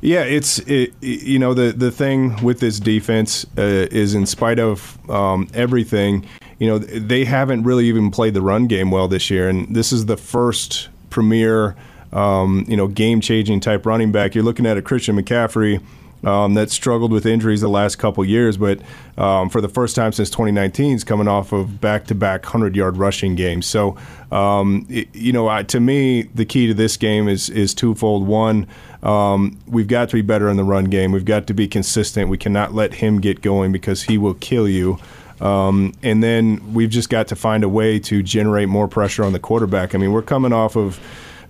yeah, 0.00 0.24
it's 0.24 0.58
it, 0.60 0.92
you 1.00 1.38
know 1.38 1.54
the 1.54 1.72
the 1.72 1.90
thing 1.90 2.42
with 2.42 2.60
this 2.60 2.80
defense 2.80 3.46
uh, 3.56 3.86
is 3.90 4.14
in 4.14 4.26
spite 4.26 4.58
of 4.58 4.98
um, 5.08 5.48
everything, 5.54 6.26
you 6.58 6.66
know 6.66 6.78
they 6.78 7.24
haven't 7.24 7.62
really 7.62 7.86
even 7.86 8.10
played 8.10 8.34
the 8.34 8.42
run 8.42 8.66
game 8.66 8.90
well 8.90 9.08
this 9.08 9.30
year, 9.30 9.48
and 9.48 9.74
this 9.74 9.92
is 9.92 10.06
the 10.06 10.16
first 10.16 10.88
premier. 11.10 11.76
Um, 12.12 12.66
you 12.68 12.76
know, 12.76 12.88
game-changing 12.88 13.60
type 13.60 13.86
running 13.86 14.12
back. 14.12 14.34
You're 14.34 14.44
looking 14.44 14.66
at 14.66 14.76
a 14.76 14.82
Christian 14.82 15.16
McCaffrey 15.16 15.82
um, 16.24 16.54
that 16.54 16.70
struggled 16.70 17.10
with 17.10 17.26
injuries 17.26 17.60
the 17.60 17.68
last 17.68 17.96
couple 17.96 18.24
years, 18.24 18.56
but 18.56 18.80
um, 19.18 19.48
for 19.48 19.60
the 19.60 19.68
first 19.68 19.96
time 19.96 20.12
since 20.12 20.30
2019, 20.30 20.94
is 20.94 21.04
coming 21.04 21.28
off 21.28 21.52
of 21.52 21.80
back-to-back 21.80 22.42
100-yard 22.42 22.96
rushing 22.96 23.34
games. 23.34 23.66
So, 23.66 23.96
um, 24.30 24.86
it, 24.88 25.14
you 25.14 25.32
know, 25.32 25.48
I, 25.48 25.62
to 25.64 25.80
me, 25.80 26.22
the 26.22 26.44
key 26.44 26.66
to 26.68 26.74
this 26.74 26.96
game 26.96 27.28
is 27.28 27.50
is 27.50 27.74
twofold. 27.74 28.26
One, 28.26 28.66
um, 29.02 29.58
we've 29.66 29.88
got 29.88 30.08
to 30.10 30.14
be 30.14 30.22
better 30.22 30.48
in 30.48 30.56
the 30.56 30.64
run 30.64 30.84
game. 30.84 31.12
We've 31.12 31.24
got 31.24 31.46
to 31.48 31.54
be 31.54 31.68
consistent. 31.68 32.28
We 32.28 32.38
cannot 32.38 32.72
let 32.72 32.94
him 32.94 33.20
get 33.20 33.42
going 33.42 33.72
because 33.72 34.02
he 34.04 34.16
will 34.18 34.34
kill 34.34 34.68
you. 34.68 34.98
Um, 35.40 35.92
and 36.04 36.22
then 36.22 36.72
we've 36.72 36.88
just 36.88 37.10
got 37.10 37.26
to 37.28 37.36
find 37.36 37.64
a 37.64 37.68
way 37.68 37.98
to 37.98 38.22
generate 38.22 38.68
more 38.68 38.86
pressure 38.86 39.24
on 39.24 39.32
the 39.32 39.40
quarterback. 39.40 39.92
I 39.92 39.98
mean, 39.98 40.12
we're 40.12 40.22
coming 40.22 40.52
off 40.52 40.76
of 40.76 41.00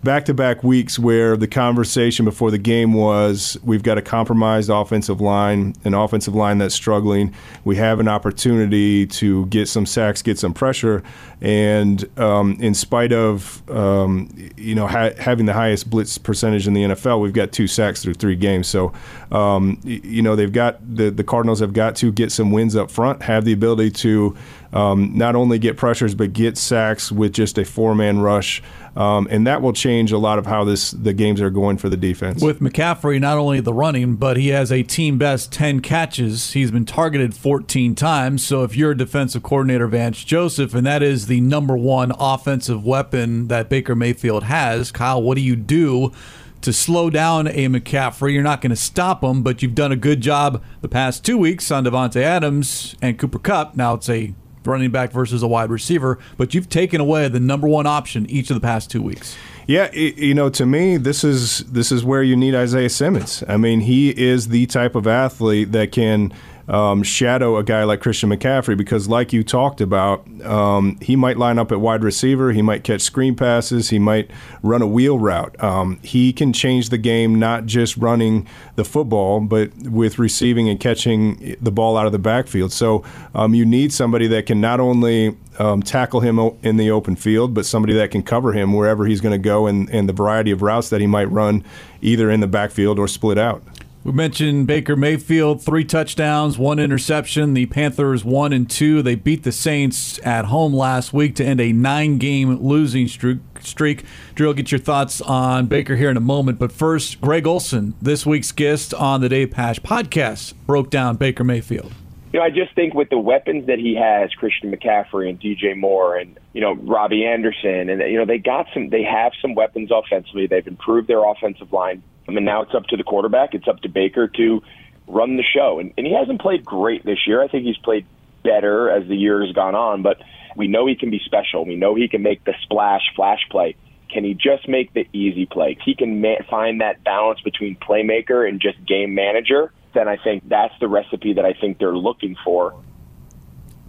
back 0.02 0.24
to 0.24 0.34
back 0.34 0.64
weeks 0.64 0.98
where 0.98 1.36
the 1.36 1.46
conversation 1.46 2.24
before 2.24 2.50
the 2.50 2.58
game 2.58 2.92
was 2.92 3.56
we've 3.62 3.84
got 3.84 3.98
a 3.98 4.02
compromised 4.02 4.68
offensive 4.68 5.20
line, 5.20 5.74
an 5.84 5.94
offensive 5.94 6.34
line 6.34 6.58
that's 6.58 6.74
struggling. 6.74 7.32
We 7.64 7.76
have 7.76 8.00
an 8.00 8.08
opportunity 8.08 9.06
to 9.06 9.46
get 9.46 9.68
some 9.68 9.86
sacks, 9.86 10.20
get 10.22 10.38
some 10.38 10.54
pressure. 10.54 11.02
And 11.40 12.08
um, 12.18 12.56
in 12.60 12.74
spite 12.74 13.12
of 13.12 13.68
um, 13.70 14.28
you 14.56 14.74
know 14.74 14.86
ha- 14.86 15.12
having 15.18 15.46
the 15.46 15.52
highest 15.52 15.88
blitz 15.88 16.18
percentage 16.18 16.66
in 16.66 16.74
the 16.74 16.82
NFL, 16.82 17.20
we've 17.20 17.32
got 17.32 17.52
two 17.52 17.66
sacks 17.66 18.02
through 18.02 18.14
three 18.14 18.36
games. 18.36 18.66
So 18.68 18.92
um, 19.30 19.80
you 19.84 20.22
know 20.22 20.36
they've 20.36 20.52
got 20.52 20.78
the 20.96 21.10
the 21.10 21.24
Cardinals 21.24 21.60
have 21.60 21.72
got 21.72 21.96
to 21.96 22.10
get 22.12 22.32
some 22.32 22.50
wins 22.50 22.74
up 22.74 22.90
front, 22.90 23.22
have 23.22 23.44
the 23.44 23.52
ability 23.52 23.90
to 23.90 24.36
um, 24.72 25.16
not 25.16 25.36
only 25.36 25.58
get 25.58 25.76
pressures 25.76 26.14
but 26.14 26.32
get 26.32 26.56
sacks 26.56 27.12
with 27.12 27.32
just 27.32 27.58
a 27.58 27.64
four 27.64 27.94
man 27.94 28.20
rush. 28.20 28.62
Um, 28.94 29.26
and 29.30 29.46
that 29.46 29.62
will 29.62 29.72
change 29.72 30.12
a 30.12 30.18
lot 30.18 30.38
of 30.38 30.44
how 30.44 30.64
this 30.64 30.90
the 30.90 31.14
games 31.14 31.40
are 31.40 31.48
going 31.48 31.78
for 31.78 31.88
the 31.88 31.96
defense. 31.96 32.42
With 32.42 32.60
McCaffrey, 32.60 33.18
not 33.20 33.38
only 33.38 33.60
the 33.60 33.72
running, 33.72 34.16
but 34.16 34.36
he 34.36 34.48
has 34.48 34.70
a 34.70 34.82
team 34.82 35.16
best 35.16 35.50
10 35.50 35.80
catches. 35.80 36.52
He's 36.52 36.70
been 36.70 36.84
targeted 36.84 37.34
14 37.34 37.94
times. 37.94 38.46
So 38.46 38.64
if 38.64 38.76
you're 38.76 38.90
a 38.90 38.96
defensive 38.96 39.42
coordinator, 39.42 39.86
Vance 39.86 40.22
Joseph, 40.24 40.74
and 40.74 40.86
that 40.86 41.02
is 41.02 41.26
the 41.26 41.40
number 41.40 41.76
one 41.76 42.12
offensive 42.18 42.84
weapon 42.84 43.48
that 43.48 43.70
Baker 43.70 43.94
Mayfield 43.94 44.44
has, 44.44 44.92
Kyle, 44.92 45.22
what 45.22 45.36
do 45.36 45.42
you 45.42 45.56
do? 45.56 46.12
to 46.60 46.72
slow 46.72 47.10
down 47.10 47.48
a 47.48 47.66
McCaffrey. 47.66 48.32
You're 48.32 48.44
not 48.44 48.60
going 48.60 48.70
to 48.70 48.76
stop 48.76 49.24
him, 49.24 49.42
but 49.42 49.62
you've 49.62 49.74
done 49.74 49.90
a 49.90 49.96
good 49.96 50.20
job 50.20 50.62
the 50.80 50.88
past 50.88 51.24
two 51.24 51.36
weeks 51.36 51.72
on 51.72 51.84
Davante 51.84 52.22
Adams 52.22 52.94
and 53.02 53.18
Cooper 53.18 53.40
Kupp. 53.40 53.74
Now 53.74 53.94
it's 53.94 54.08
a 54.08 54.32
running 54.64 54.90
back 54.90 55.12
versus 55.12 55.42
a 55.42 55.48
wide 55.48 55.70
receiver, 55.70 56.18
but 56.36 56.54
you've 56.54 56.68
taken 56.68 57.00
away 57.00 57.28
the 57.28 57.40
number 57.40 57.68
one 57.68 57.86
option 57.86 58.28
each 58.30 58.50
of 58.50 58.54
the 58.54 58.60
past 58.60 58.90
two 58.90 59.02
weeks. 59.02 59.36
Yeah, 59.66 59.92
you 59.92 60.34
know, 60.34 60.50
to 60.50 60.66
me, 60.66 60.96
this 60.96 61.22
is 61.22 61.58
this 61.60 61.92
is 61.92 62.04
where 62.04 62.22
you 62.22 62.34
need 62.34 62.54
Isaiah 62.54 62.90
Simmons. 62.90 63.44
I 63.48 63.56
mean, 63.56 63.80
he 63.80 64.10
is 64.10 64.48
the 64.48 64.66
type 64.66 64.96
of 64.96 65.06
athlete 65.06 65.70
that 65.72 65.92
can 65.92 66.32
um, 66.68 67.02
shadow 67.02 67.56
a 67.56 67.64
guy 67.64 67.84
like 67.84 68.00
Christian 68.00 68.30
McCaffrey 68.30 68.76
because, 68.76 69.08
like 69.08 69.32
you 69.32 69.42
talked 69.42 69.80
about, 69.80 70.26
um, 70.42 70.98
he 71.00 71.16
might 71.16 71.36
line 71.36 71.58
up 71.58 71.72
at 71.72 71.80
wide 71.80 72.02
receiver, 72.02 72.52
he 72.52 72.62
might 72.62 72.84
catch 72.84 73.00
screen 73.00 73.34
passes, 73.34 73.90
he 73.90 73.98
might 73.98 74.30
run 74.62 74.82
a 74.82 74.86
wheel 74.86 75.18
route. 75.18 75.62
Um, 75.62 75.98
he 76.02 76.32
can 76.32 76.52
change 76.52 76.90
the 76.90 76.98
game 76.98 77.38
not 77.38 77.66
just 77.66 77.96
running 77.96 78.46
the 78.76 78.84
football, 78.84 79.40
but 79.40 79.74
with 79.78 80.18
receiving 80.18 80.68
and 80.68 80.78
catching 80.78 81.56
the 81.60 81.72
ball 81.72 81.96
out 81.96 82.06
of 82.06 82.12
the 82.12 82.18
backfield. 82.18 82.72
So 82.72 83.04
um, 83.34 83.54
you 83.54 83.64
need 83.64 83.92
somebody 83.92 84.26
that 84.28 84.46
can 84.46 84.60
not 84.60 84.80
only 84.80 85.36
um, 85.58 85.82
tackle 85.82 86.20
him 86.20 86.38
in 86.62 86.76
the 86.76 86.90
open 86.90 87.16
field, 87.16 87.54
but 87.54 87.66
somebody 87.66 87.92
that 87.94 88.10
can 88.10 88.22
cover 88.22 88.52
him 88.52 88.72
wherever 88.72 89.04
he's 89.04 89.20
going 89.20 89.32
to 89.32 89.38
go 89.38 89.66
and, 89.66 89.90
and 89.90 90.08
the 90.08 90.12
variety 90.12 90.50
of 90.50 90.62
routes 90.62 90.88
that 90.90 91.00
he 91.00 91.06
might 91.06 91.30
run, 91.30 91.64
either 92.00 92.30
in 92.30 92.40
the 92.40 92.46
backfield 92.46 92.98
or 92.98 93.06
split 93.06 93.38
out. 93.38 93.62
We 94.04 94.10
mentioned 94.10 94.66
Baker 94.66 94.96
Mayfield, 94.96 95.62
three 95.62 95.84
touchdowns, 95.84 96.58
one 96.58 96.80
interception. 96.80 97.54
The 97.54 97.66
Panthers 97.66 98.24
one 98.24 98.52
and 98.52 98.68
two. 98.68 99.00
They 99.00 99.14
beat 99.14 99.44
the 99.44 99.52
Saints 99.52 100.18
at 100.24 100.46
home 100.46 100.74
last 100.74 101.12
week 101.12 101.36
to 101.36 101.44
end 101.44 101.60
a 101.60 101.72
nine-game 101.72 102.56
losing 102.60 103.06
streak. 103.06 104.04
Drew, 104.34 104.48
I'll 104.48 104.54
get 104.54 104.72
your 104.72 104.80
thoughts 104.80 105.20
on 105.20 105.66
Baker 105.66 105.94
here 105.94 106.10
in 106.10 106.16
a 106.16 106.20
moment. 106.20 106.58
But 106.58 106.72
first, 106.72 107.20
Greg 107.20 107.46
Olsen, 107.46 107.94
this 108.02 108.26
week's 108.26 108.50
guest 108.50 108.92
on 108.92 109.20
the 109.20 109.28
Dave 109.28 109.52
Pasch 109.52 109.80
podcast, 109.80 110.54
broke 110.66 110.90
down 110.90 111.14
Baker 111.14 111.44
Mayfield. 111.44 111.92
You 112.32 112.40
know, 112.40 112.46
I 112.46 112.50
just 112.50 112.74
think 112.74 112.94
with 112.94 113.10
the 113.10 113.18
weapons 113.18 113.66
that 113.66 113.78
he 113.78 113.94
has, 113.94 114.30
Christian 114.32 114.72
McCaffrey 114.72 115.28
and 115.28 115.38
DJ 115.38 115.76
Moore 115.76 116.16
and, 116.16 116.38
you 116.54 116.62
know, 116.62 116.74
Robbie 116.74 117.26
Anderson, 117.26 117.90
and, 117.90 118.00
you 118.10 118.16
know, 118.16 118.24
they 118.24 118.38
got 118.38 118.66
some, 118.72 118.88
they 118.88 119.02
have 119.02 119.32
some 119.42 119.54
weapons 119.54 119.90
offensively. 119.92 120.46
They've 120.46 120.66
improved 120.66 121.08
their 121.08 121.22
offensive 121.24 121.72
line 121.72 122.02
I 122.28 122.32
mean, 122.32 122.44
now 122.44 122.62
it's 122.62 122.74
up 122.74 122.86
to 122.86 122.96
the 122.96 123.04
quarterback. 123.04 123.54
It's 123.54 123.68
up 123.68 123.80
to 123.80 123.88
Baker 123.88 124.28
to 124.28 124.62
run 125.06 125.36
the 125.36 125.42
show. 125.42 125.78
And, 125.78 125.92
and 125.96 126.06
he 126.06 126.14
hasn't 126.14 126.40
played 126.40 126.64
great 126.64 127.04
this 127.04 127.26
year. 127.26 127.42
I 127.42 127.48
think 127.48 127.64
he's 127.64 127.76
played 127.78 128.06
better 128.44 128.90
as 128.90 129.06
the 129.08 129.16
year 129.16 129.44
has 129.44 129.54
gone 129.54 129.74
on, 129.74 130.02
but 130.02 130.18
we 130.56 130.68
know 130.68 130.86
he 130.86 130.96
can 130.96 131.10
be 131.10 131.20
special. 131.24 131.64
We 131.64 131.76
know 131.76 131.94
he 131.94 132.08
can 132.08 132.22
make 132.22 132.44
the 132.44 132.54
splash 132.62 133.02
flash 133.14 133.40
play. 133.50 133.76
Can 134.10 134.24
he 134.24 134.34
just 134.34 134.68
make 134.68 134.92
the 134.92 135.06
easy 135.12 135.46
play? 135.46 135.78
He 135.84 135.94
can 135.94 136.20
ma- 136.20 136.42
find 136.50 136.80
that 136.80 137.02
balance 137.02 137.40
between 137.40 137.76
playmaker 137.76 138.46
and 138.46 138.60
just 138.60 138.84
game 138.86 139.14
manager, 139.14 139.72
then 139.94 140.08
I 140.08 140.16
think 140.16 140.48
that's 140.48 140.74
the 140.80 140.88
recipe 140.88 141.32
that 141.34 141.44
I 141.44 141.52
think 141.52 141.78
they're 141.78 141.96
looking 141.96 142.36
for 142.44 142.74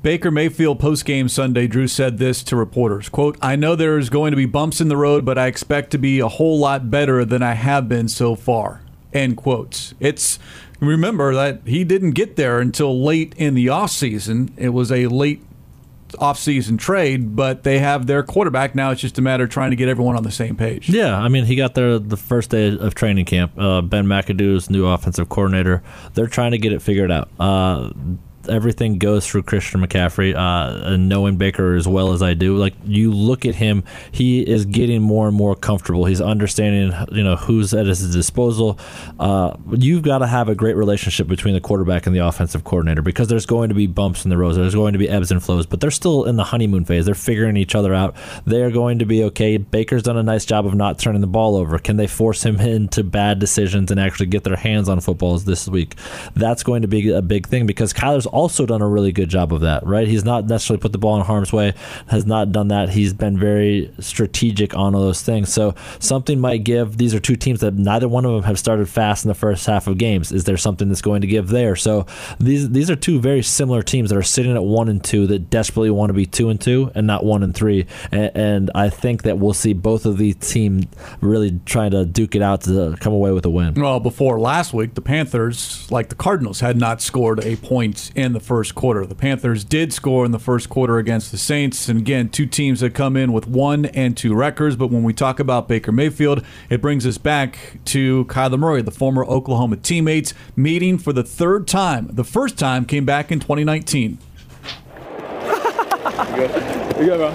Baker 0.04 0.32
Mayfield 0.32 0.82
post-game 0.82 1.30
Sunday, 1.30 1.66
Drew 1.66 1.88
said 1.88 2.18
this 2.18 2.43
to 2.43 2.58
reporters, 2.58 3.08
quote, 3.08 3.38
I 3.41 3.56
know 3.56 3.74
there's 3.74 4.10
going 4.10 4.32
to 4.32 4.36
be 4.36 4.45
bumps 4.45 4.82
in 4.82 4.89
the 4.89 4.97
road, 4.97 5.24
but 5.24 5.38
I 5.38 5.47
expect 5.47 5.91
to 5.91 5.97
be 5.97 6.20
a 6.20 6.28
whole 6.28 6.60
lot 6.60 6.91
better 6.91 7.24
than 7.24 7.41
I 7.41 7.54
have 7.54 7.88
been 7.88 8.10
so 8.10 8.36
far. 8.36 8.82
End 9.14 9.38
quotes. 9.38 9.93
It's 10.01 10.39
remember 10.82 11.34
that 11.34 11.62
he 11.66 11.86
didn't 11.86 12.12
get 12.12 12.36
there 12.36 12.60
until 12.60 13.01
late 13.01 13.34
in 13.38 13.54
the 13.54 13.68
offseason. 13.68 14.51
It 14.58 14.70
was 14.70 14.91
a 14.91 15.08
late 15.08 15.41
offseason 16.16 16.78
trade, 16.78 17.36
but 17.36 17.64
they 17.64 17.80
have 17.80 18.07
their 18.07 18.24
quarterback 18.24 18.76
now. 18.76 18.91
It's 18.91 19.01
just 19.01 19.18
a 19.18 19.22
matter 19.22 19.45
of 19.45 19.49
trying 19.49 19.72
to 19.72 19.76
get 19.76 19.89
everyone 19.89 20.16
on 20.16 20.24
the 20.24 20.32
same 20.32 20.55
page. 20.55 20.89
Yeah, 20.89 21.18
I 21.18 21.28
mean, 21.28 21.45
he 21.45 21.55
got 21.55 21.76
there 21.76 21.99
the 21.99 22.18
first 22.18 22.49
day 22.49 22.78
of 22.78 22.95
training 22.95 23.26
camp. 23.26 23.53
Uh, 23.57 23.82
ben 23.82 24.05
McAdoo's 24.05 24.70
new 24.70 24.86
offensive 24.86 25.30
coordinator. 25.30 25.84
They're 26.14 26.28
trying 26.28 26.51
to 26.51 26.57
get 26.57 26.74
it 26.74 26.82
figured 26.82 27.11
out. 27.11 27.30
Uh, 27.39 27.91
everything 28.49 28.97
goes 28.97 29.27
through 29.27 29.43
Christian 29.43 29.81
McCaffrey. 29.81 30.35
Uh, 30.35 30.93
and 30.93 31.09
knowing 31.09 31.37
Baker 31.37 31.75
as 31.75 31.87
well 31.87 32.13
as 32.13 32.21
I 32.21 32.33
do, 32.33 32.57
like 32.57 32.73
you 32.85 33.11
look 33.11 33.45
at 33.45 33.55
him, 33.55 33.83
he 34.11 34.41
is 34.41 34.65
getting 34.65 35.01
more 35.01 35.27
and 35.27 35.35
more 35.35 35.55
comfortable. 35.55 36.05
He's 36.05 36.21
understanding, 36.21 36.93
you 37.11 37.23
know, 37.23 37.35
who's 37.35 37.73
at 37.73 37.85
his 37.85 38.13
disposal. 38.13 38.79
Uh, 39.19 39.55
you've 39.71 40.03
got 40.03 40.19
to 40.19 40.27
have 40.27 40.49
a 40.49 40.55
great 40.55 40.75
relationship 40.75 41.27
between 41.27 41.53
the 41.53 41.61
quarterback 41.61 42.05
and 42.05 42.15
the 42.15 42.25
offensive 42.25 42.63
coordinator 42.63 43.01
because 43.01 43.27
there's 43.27 43.45
going 43.45 43.69
to 43.69 43.75
be 43.75 43.87
bumps 43.87 44.23
in 44.23 44.29
the 44.29 44.37
road. 44.37 44.53
There's 44.53 44.75
going 44.75 44.93
to 44.93 44.99
be 44.99 45.09
ebbs 45.09 45.31
and 45.31 45.43
flows, 45.43 45.65
but 45.65 45.79
they're 45.79 45.91
still 45.91 46.25
in 46.25 46.35
the 46.35 46.43
honeymoon 46.43 46.85
phase. 46.85 47.05
They're 47.05 47.15
figuring 47.15 47.57
each 47.57 47.75
other 47.75 47.93
out. 47.93 48.15
They're 48.45 48.71
going 48.71 48.99
to 48.99 49.05
be 49.05 49.23
okay. 49.25 49.57
Baker's 49.57 50.03
done 50.03 50.17
a 50.17 50.23
nice 50.23 50.45
job 50.45 50.65
of 50.65 50.73
not 50.73 50.99
turning 50.99 51.21
the 51.21 51.27
ball 51.27 51.55
over. 51.55 51.77
Can 51.79 51.97
they 51.97 52.07
force 52.07 52.43
him 52.43 52.59
into 52.59 53.03
bad 53.03 53.39
decisions 53.39 53.91
and 53.91 53.99
actually 53.99 54.27
get 54.27 54.43
their 54.43 54.55
hands 54.55 54.89
on 54.89 54.99
footballs 54.99 55.45
this 55.45 55.67
week? 55.67 55.95
That's 56.35 56.63
going 56.63 56.81
to 56.81 56.87
be 56.87 57.09
a 57.11 57.21
big 57.21 57.47
thing 57.47 57.65
because 57.65 57.93
Kyler's 57.93 58.27
also 58.34 58.65
done 58.65 58.81
a 58.81 58.88
really 58.88 59.11
good 59.11 59.29
job 59.29 59.53
of 59.53 59.61
that, 59.61 59.86
right? 59.86 60.07
He's 60.07 60.25
not 60.25 60.45
necessarily 60.45 60.81
put 60.81 60.91
the 60.91 60.97
ball 60.97 61.15
in 61.17 61.25
harm's 61.25 61.53
way, 61.53 61.73
has 62.07 62.25
not 62.25 62.51
done 62.51 62.69
that. 62.69 62.89
He's 62.89 63.13
been 63.13 63.38
very 63.38 63.93
strategic 63.99 64.75
on 64.75 64.95
all 64.95 65.01
those 65.01 65.21
things. 65.21 65.53
So 65.53 65.75
something 65.99 66.39
might 66.39 66.63
give. 66.63 66.97
These 66.97 67.13
are 67.13 67.19
two 67.19 67.36
teams 67.36 67.59
that 67.61 67.75
neither 67.75 68.09
one 68.09 68.25
of 68.25 68.31
them 68.34 68.43
have 68.43 68.57
started 68.57 68.89
fast 68.89 69.23
in 69.23 69.29
the 69.29 69.36
first 69.36 69.65
half 69.65 69.88
of 69.88 69.97
games. 69.97 70.31
Is 70.31 70.45
there 70.45 70.57
something 70.57 70.89
that's 70.89 71.01
going 71.01 71.21
to 71.21 71.27
give 71.27 71.49
there? 71.49 71.75
So 71.75 72.05
these 72.39 72.71
these 72.71 72.89
are 72.89 72.95
two 72.95 73.19
very 73.19 73.43
similar 73.43 73.84
teams 73.84 74.09
that 74.09 74.17
are 74.17 74.23
sitting 74.23 74.55
at 74.55 74.63
one 74.63 74.89
and 74.89 75.03
two 75.03 75.27
that 75.27 75.49
desperately 75.49 75.91
want 75.91 76.09
to 76.09 76.13
be 76.13 76.25
two 76.25 76.49
and 76.49 76.59
two 76.59 76.91
and 76.95 77.05
not 77.05 77.23
one 77.23 77.43
and 77.43 77.53
three. 77.53 77.86
And, 78.11 78.31
and 78.36 78.71
I 78.73 78.89
think 78.89 79.23
that 79.23 79.38
we'll 79.38 79.53
see 79.53 79.73
both 79.73 80.05
of 80.05 80.17
these 80.17 80.36
teams 80.36 80.86
really 81.21 81.59
trying 81.65 81.91
to 81.91 82.05
duke 82.05 82.36
it 82.36 82.41
out 82.41 82.61
to 82.61 82.97
come 82.99 83.13
away 83.13 83.31
with 83.31 83.45
a 83.45 83.49
win. 83.49 83.75
Well, 83.75 83.99
before 83.99 84.39
last 84.39 84.73
week, 84.73 84.95
the 84.95 85.01
Panthers, 85.01 85.89
like 85.91 86.09
the 86.09 86.15
Cardinals, 86.15 86.61
had 86.61 86.77
not 86.77 87.01
scored 87.01 87.43
a 87.43 87.55
point 87.57 88.11
in 88.15 88.22
the 88.32 88.39
first 88.39 88.74
quarter. 88.76 89.05
The 89.05 89.15
Panthers 89.15 89.65
did 89.65 89.91
score 89.91 90.24
in 90.24 90.32
the 90.32 90.39
first 90.39 90.69
quarter 90.69 90.97
against 90.97 91.32
the 91.32 91.38
Saints. 91.38 91.89
And 91.89 91.99
again, 91.99 92.30
two 92.30 92.45
teams 92.45 92.80
that 92.80 92.91
come 92.91 93.17
in 93.17 93.34
with 93.34 93.47
one 93.47 93.88
and 93.88 94.15
two 94.15 94.34
records. 94.34 94.78
But 94.78 94.88
when 94.88 95.03
we 95.03 95.11
talk 95.11 95.41
about 95.41 95.67
Baker 95.67 95.91
Mayfield, 95.91 96.45
it 96.69 96.82
brings 96.82 97.05
us 97.05 97.17
back 97.17 97.80
to 97.86 98.24
Kyler 98.26 98.57
Murray, 98.57 98.82
the 98.82 98.91
former 98.91 99.26
Oklahoma 99.26 99.76
teammates, 99.76 100.34
meeting 100.55 100.97
for 100.97 101.11
the 101.11 101.24
third 101.24 101.67
time. 101.67 102.07
The 102.09 102.24
first 102.24 102.57
time 102.57 102.86
came 102.86 103.03
back 103.03 103.30
in 103.32 103.41
2019. 103.41 104.11
you 105.34 106.36
good? 106.36 106.97
You 106.97 107.05
good, 107.05 107.17
bro? 107.17 107.30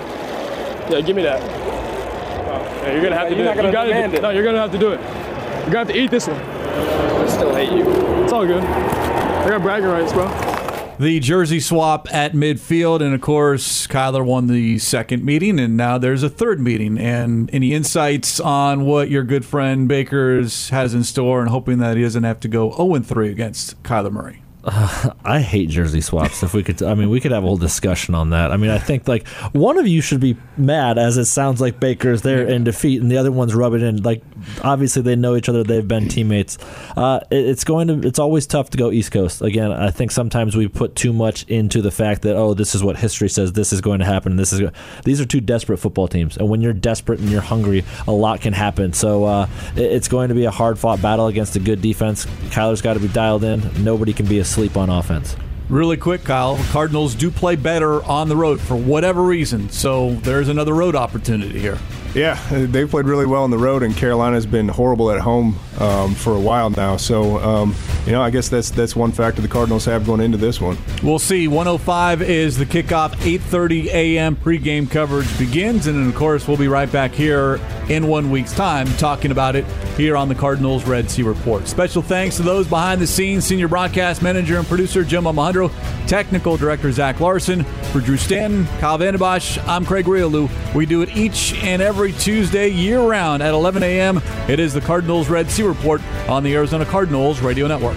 Yeah, 0.90 1.00
give 1.02 1.16
me 1.16 1.22
that. 1.22 1.42
Oh, 1.42 2.62
yeah, 2.82 2.92
you're 2.92 3.02
gonna 3.02 3.14
have 3.14 3.28
to 3.28 3.34
you're 3.34 3.44
do 3.44 3.60
it. 3.60 3.64
You 3.66 3.72
gotta 3.72 3.92
do, 3.92 4.16
it. 4.16 4.22
No, 4.22 4.30
you're 4.30 4.44
gonna 4.44 4.58
have 4.58 4.72
to 4.72 4.78
do 4.78 4.92
it. 4.92 5.00
You're 5.00 5.66
gonna 5.66 5.78
have 5.78 5.88
to 5.88 5.98
eat 5.98 6.10
this 6.10 6.26
one. 6.26 6.40
I 6.40 7.26
still 7.26 7.54
hate 7.54 7.72
you. 7.72 7.84
It's 8.22 8.32
all 8.32 8.46
good. 8.46 8.62
I 8.62 9.48
got 9.50 9.62
bragging 9.62 9.88
rights, 9.88 10.12
bro. 10.12 10.57
The 10.98 11.20
jersey 11.20 11.60
swap 11.60 12.12
at 12.12 12.32
midfield. 12.32 13.00
And 13.00 13.14
of 13.14 13.20
course, 13.20 13.86
Kyler 13.86 14.24
won 14.24 14.46
the 14.46 14.78
second 14.78 15.24
meeting, 15.24 15.58
and 15.58 15.76
now 15.76 15.98
there's 15.98 16.22
a 16.22 16.30
third 16.30 16.60
meeting. 16.60 16.98
And 16.98 17.48
any 17.52 17.72
insights 17.72 18.40
on 18.40 18.84
what 18.84 19.10
your 19.10 19.22
good 19.22 19.44
friend 19.44 19.88
Bakers 19.88 20.70
has 20.70 20.94
in 20.94 21.04
store 21.04 21.40
and 21.40 21.50
hoping 21.50 21.78
that 21.78 21.96
he 21.96 22.02
doesn't 22.02 22.24
have 22.24 22.40
to 22.40 22.48
go 22.48 22.74
0 22.76 23.00
3 23.00 23.30
against 23.30 23.82
Kyler 23.82 24.12
Murray? 24.12 24.42
Uh, 24.64 25.10
I 25.24 25.40
hate 25.40 25.68
jersey 25.68 26.00
swaps. 26.00 26.42
If 26.42 26.54
we 26.54 26.62
could, 26.62 26.82
I 26.82 26.94
mean, 26.94 27.10
we 27.10 27.20
could 27.20 27.32
have 27.32 27.44
a 27.44 27.46
whole 27.46 27.56
discussion 27.56 28.14
on 28.14 28.30
that. 28.30 28.50
I 28.50 28.56
mean, 28.56 28.70
I 28.70 28.78
think 28.78 29.06
like 29.08 29.26
one 29.52 29.78
of 29.78 29.86
you 29.86 30.00
should 30.00 30.20
be 30.20 30.36
mad, 30.56 30.98
as 30.98 31.16
it 31.16 31.26
sounds 31.26 31.60
like 31.60 31.80
Baker's 31.80 32.22
there 32.22 32.46
in 32.46 32.64
defeat, 32.64 33.00
and 33.00 33.10
the 33.10 33.18
other 33.18 33.32
one's 33.32 33.54
rubbing 33.54 33.82
in. 33.82 34.02
Like, 34.02 34.22
obviously 34.62 35.02
they 35.02 35.16
know 35.16 35.36
each 35.36 35.48
other; 35.48 35.62
they've 35.62 35.86
been 35.86 36.08
teammates. 36.08 36.58
Uh, 36.96 37.20
it, 37.30 37.46
it's 37.46 37.64
going 37.64 37.88
to, 37.88 38.06
it's 38.06 38.18
always 38.18 38.46
tough 38.46 38.70
to 38.70 38.78
go 38.78 38.90
East 38.90 39.12
Coast. 39.12 39.42
Again, 39.42 39.72
I 39.72 39.90
think 39.90 40.10
sometimes 40.10 40.56
we 40.56 40.68
put 40.68 40.96
too 40.96 41.12
much 41.12 41.44
into 41.44 41.82
the 41.82 41.90
fact 41.90 42.22
that 42.22 42.36
oh, 42.36 42.54
this 42.54 42.74
is 42.74 42.82
what 42.82 42.96
history 42.96 43.28
says, 43.28 43.52
this 43.52 43.72
is 43.72 43.80
going 43.80 44.00
to 44.00 44.06
happen, 44.06 44.36
this 44.36 44.52
is. 44.52 44.70
These 45.04 45.20
are 45.20 45.26
two 45.26 45.40
desperate 45.40 45.78
football 45.78 46.08
teams, 46.08 46.36
and 46.36 46.48
when 46.48 46.60
you're 46.60 46.72
desperate 46.72 47.20
and 47.20 47.30
you're 47.30 47.40
hungry, 47.40 47.84
a 48.06 48.12
lot 48.12 48.40
can 48.40 48.52
happen. 48.52 48.92
So 48.92 49.24
uh, 49.24 49.48
it, 49.76 49.82
it's 49.82 50.08
going 50.08 50.28
to 50.28 50.34
be 50.34 50.44
a 50.44 50.50
hard 50.50 50.78
fought 50.78 51.00
battle 51.00 51.26
against 51.26 51.56
a 51.56 51.60
good 51.60 51.80
defense. 51.80 52.26
Kyler's 52.50 52.82
got 52.82 52.94
to 52.94 53.00
be 53.00 53.08
dialed 53.08 53.44
in. 53.44 53.62
Nobody 53.84 54.12
can 54.12 54.26
be 54.26 54.40
asleep 54.58 54.76
on 54.76 54.90
offense. 54.90 55.36
Really 55.68 55.96
quick, 55.96 56.24
Kyle. 56.24 56.58
Cardinals 56.70 57.14
do 57.14 57.30
play 57.30 57.54
better 57.54 58.02
on 58.02 58.28
the 58.28 58.34
road 58.34 58.60
for 58.60 58.74
whatever 58.74 59.22
reason, 59.22 59.70
so 59.70 60.14
there's 60.22 60.48
another 60.48 60.74
road 60.74 60.96
opportunity 60.96 61.60
here. 61.60 61.78
Yeah, 62.18 62.34
they 62.50 62.84
played 62.84 63.06
really 63.06 63.26
well 63.26 63.44
on 63.44 63.50
the 63.52 63.58
road, 63.58 63.84
and 63.84 63.96
Carolina's 63.96 64.44
been 64.44 64.66
horrible 64.66 65.12
at 65.12 65.20
home 65.20 65.56
um, 65.78 66.16
for 66.16 66.34
a 66.34 66.40
while 66.40 66.68
now. 66.68 66.96
So, 66.96 67.38
um, 67.38 67.76
you 68.06 68.12
know, 68.12 68.20
I 68.20 68.30
guess 68.30 68.48
that's 68.48 68.70
that's 68.70 68.96
one 68.96 69.12
factor 69.12 69.40
the 69.40 69.46
Cardinals 69.46 69.84
have 69.84 70.04
going 70.04 70.20
into 70.20 70.36
this 70.36 70.60
one. 70.60 70.76
We'll 71.00 71.20
see. 71.20 71.46
105 71.46 72.22
is 72.22 72.58
the 72.58 72.66
kickoff. 72.66 73.14
8:30 73.18 73.86
a.m. 73.86 74.34
pregame 74.34 74.90
coverage 74.90 75.38
begins, 75.38 75.86
and 75.86 75.96
then 75.96 76.08
of 76.08 76.16
course, 76.16 76.48
we'll 76.48 76.56
be 76.56 76.66
right 76.66 76.90
back 76.90 77.12
here 77.12 77.60
in 77.88 78.08
one 78.08 78.32
week's 78.32 78.52
time 78.52 78.88
talking 78.96 79.30
about 79.30 79.54
it 79.54 79.64
here 79.96 80.16
on 80.16 80.28
the 80.28 80.34
Cardinals 80.34 80.84
Red 80.84 81.08
Sea 81.08 81.22
Report. 81.22 81.68
Special 81.68 82.02
thanks 82.02 82.36
to 82.38 82.42
those 82.42 82.66
behind 82.66 83.00
the 83.00 83.06
scenes: 83.06 83.44
senior 83.44 83.68
broadcast 83.68 84.22
manager 84.22 84.58
and 84.58 84.66
producer 84.66 85.04
Jim 85.04 85.24
Alejandro, 85.24 85.70
technical 86.08 86.56
director 86.56 86.90
Zach 86.90 87.20
Larson, 87.20 87.62
for 87.92 88.00
Drew 88.00 88.16
Stanton, 88.16 88.66
Kyle 88.80 88.98
Vanden 88.98 89.20
Bosch. 89.20 89.56
I'm 89.68 89.86
Craig 89.86 90.06
Grialou. 90.06 90.50
We 90.74 90.84
do 90.84 91.02
it 91.02 91.16
each 91.16 91.54
and 91.62 91.80
every 91.80 92.07
Tuesday 92.12 92.68
year 92.68 93.00
round 93.00 93.42
at 93.42 93.54
11 93.54 93.82
a.m. 93.82 94.20
It 94.48 94.60
is 94.60 94.72
the 94.74 94.80
Cardinals 94.80 95.28
Red 95.28 95.50
Sea 95.50 95.64
Report 95.64 96.02
on 96.28 96.42
the 96.42 96.54
Arizona 96.54 96.84
Cardinals 96.84 97.40
Radio 97.40 97.66
Network. 97.66 97.96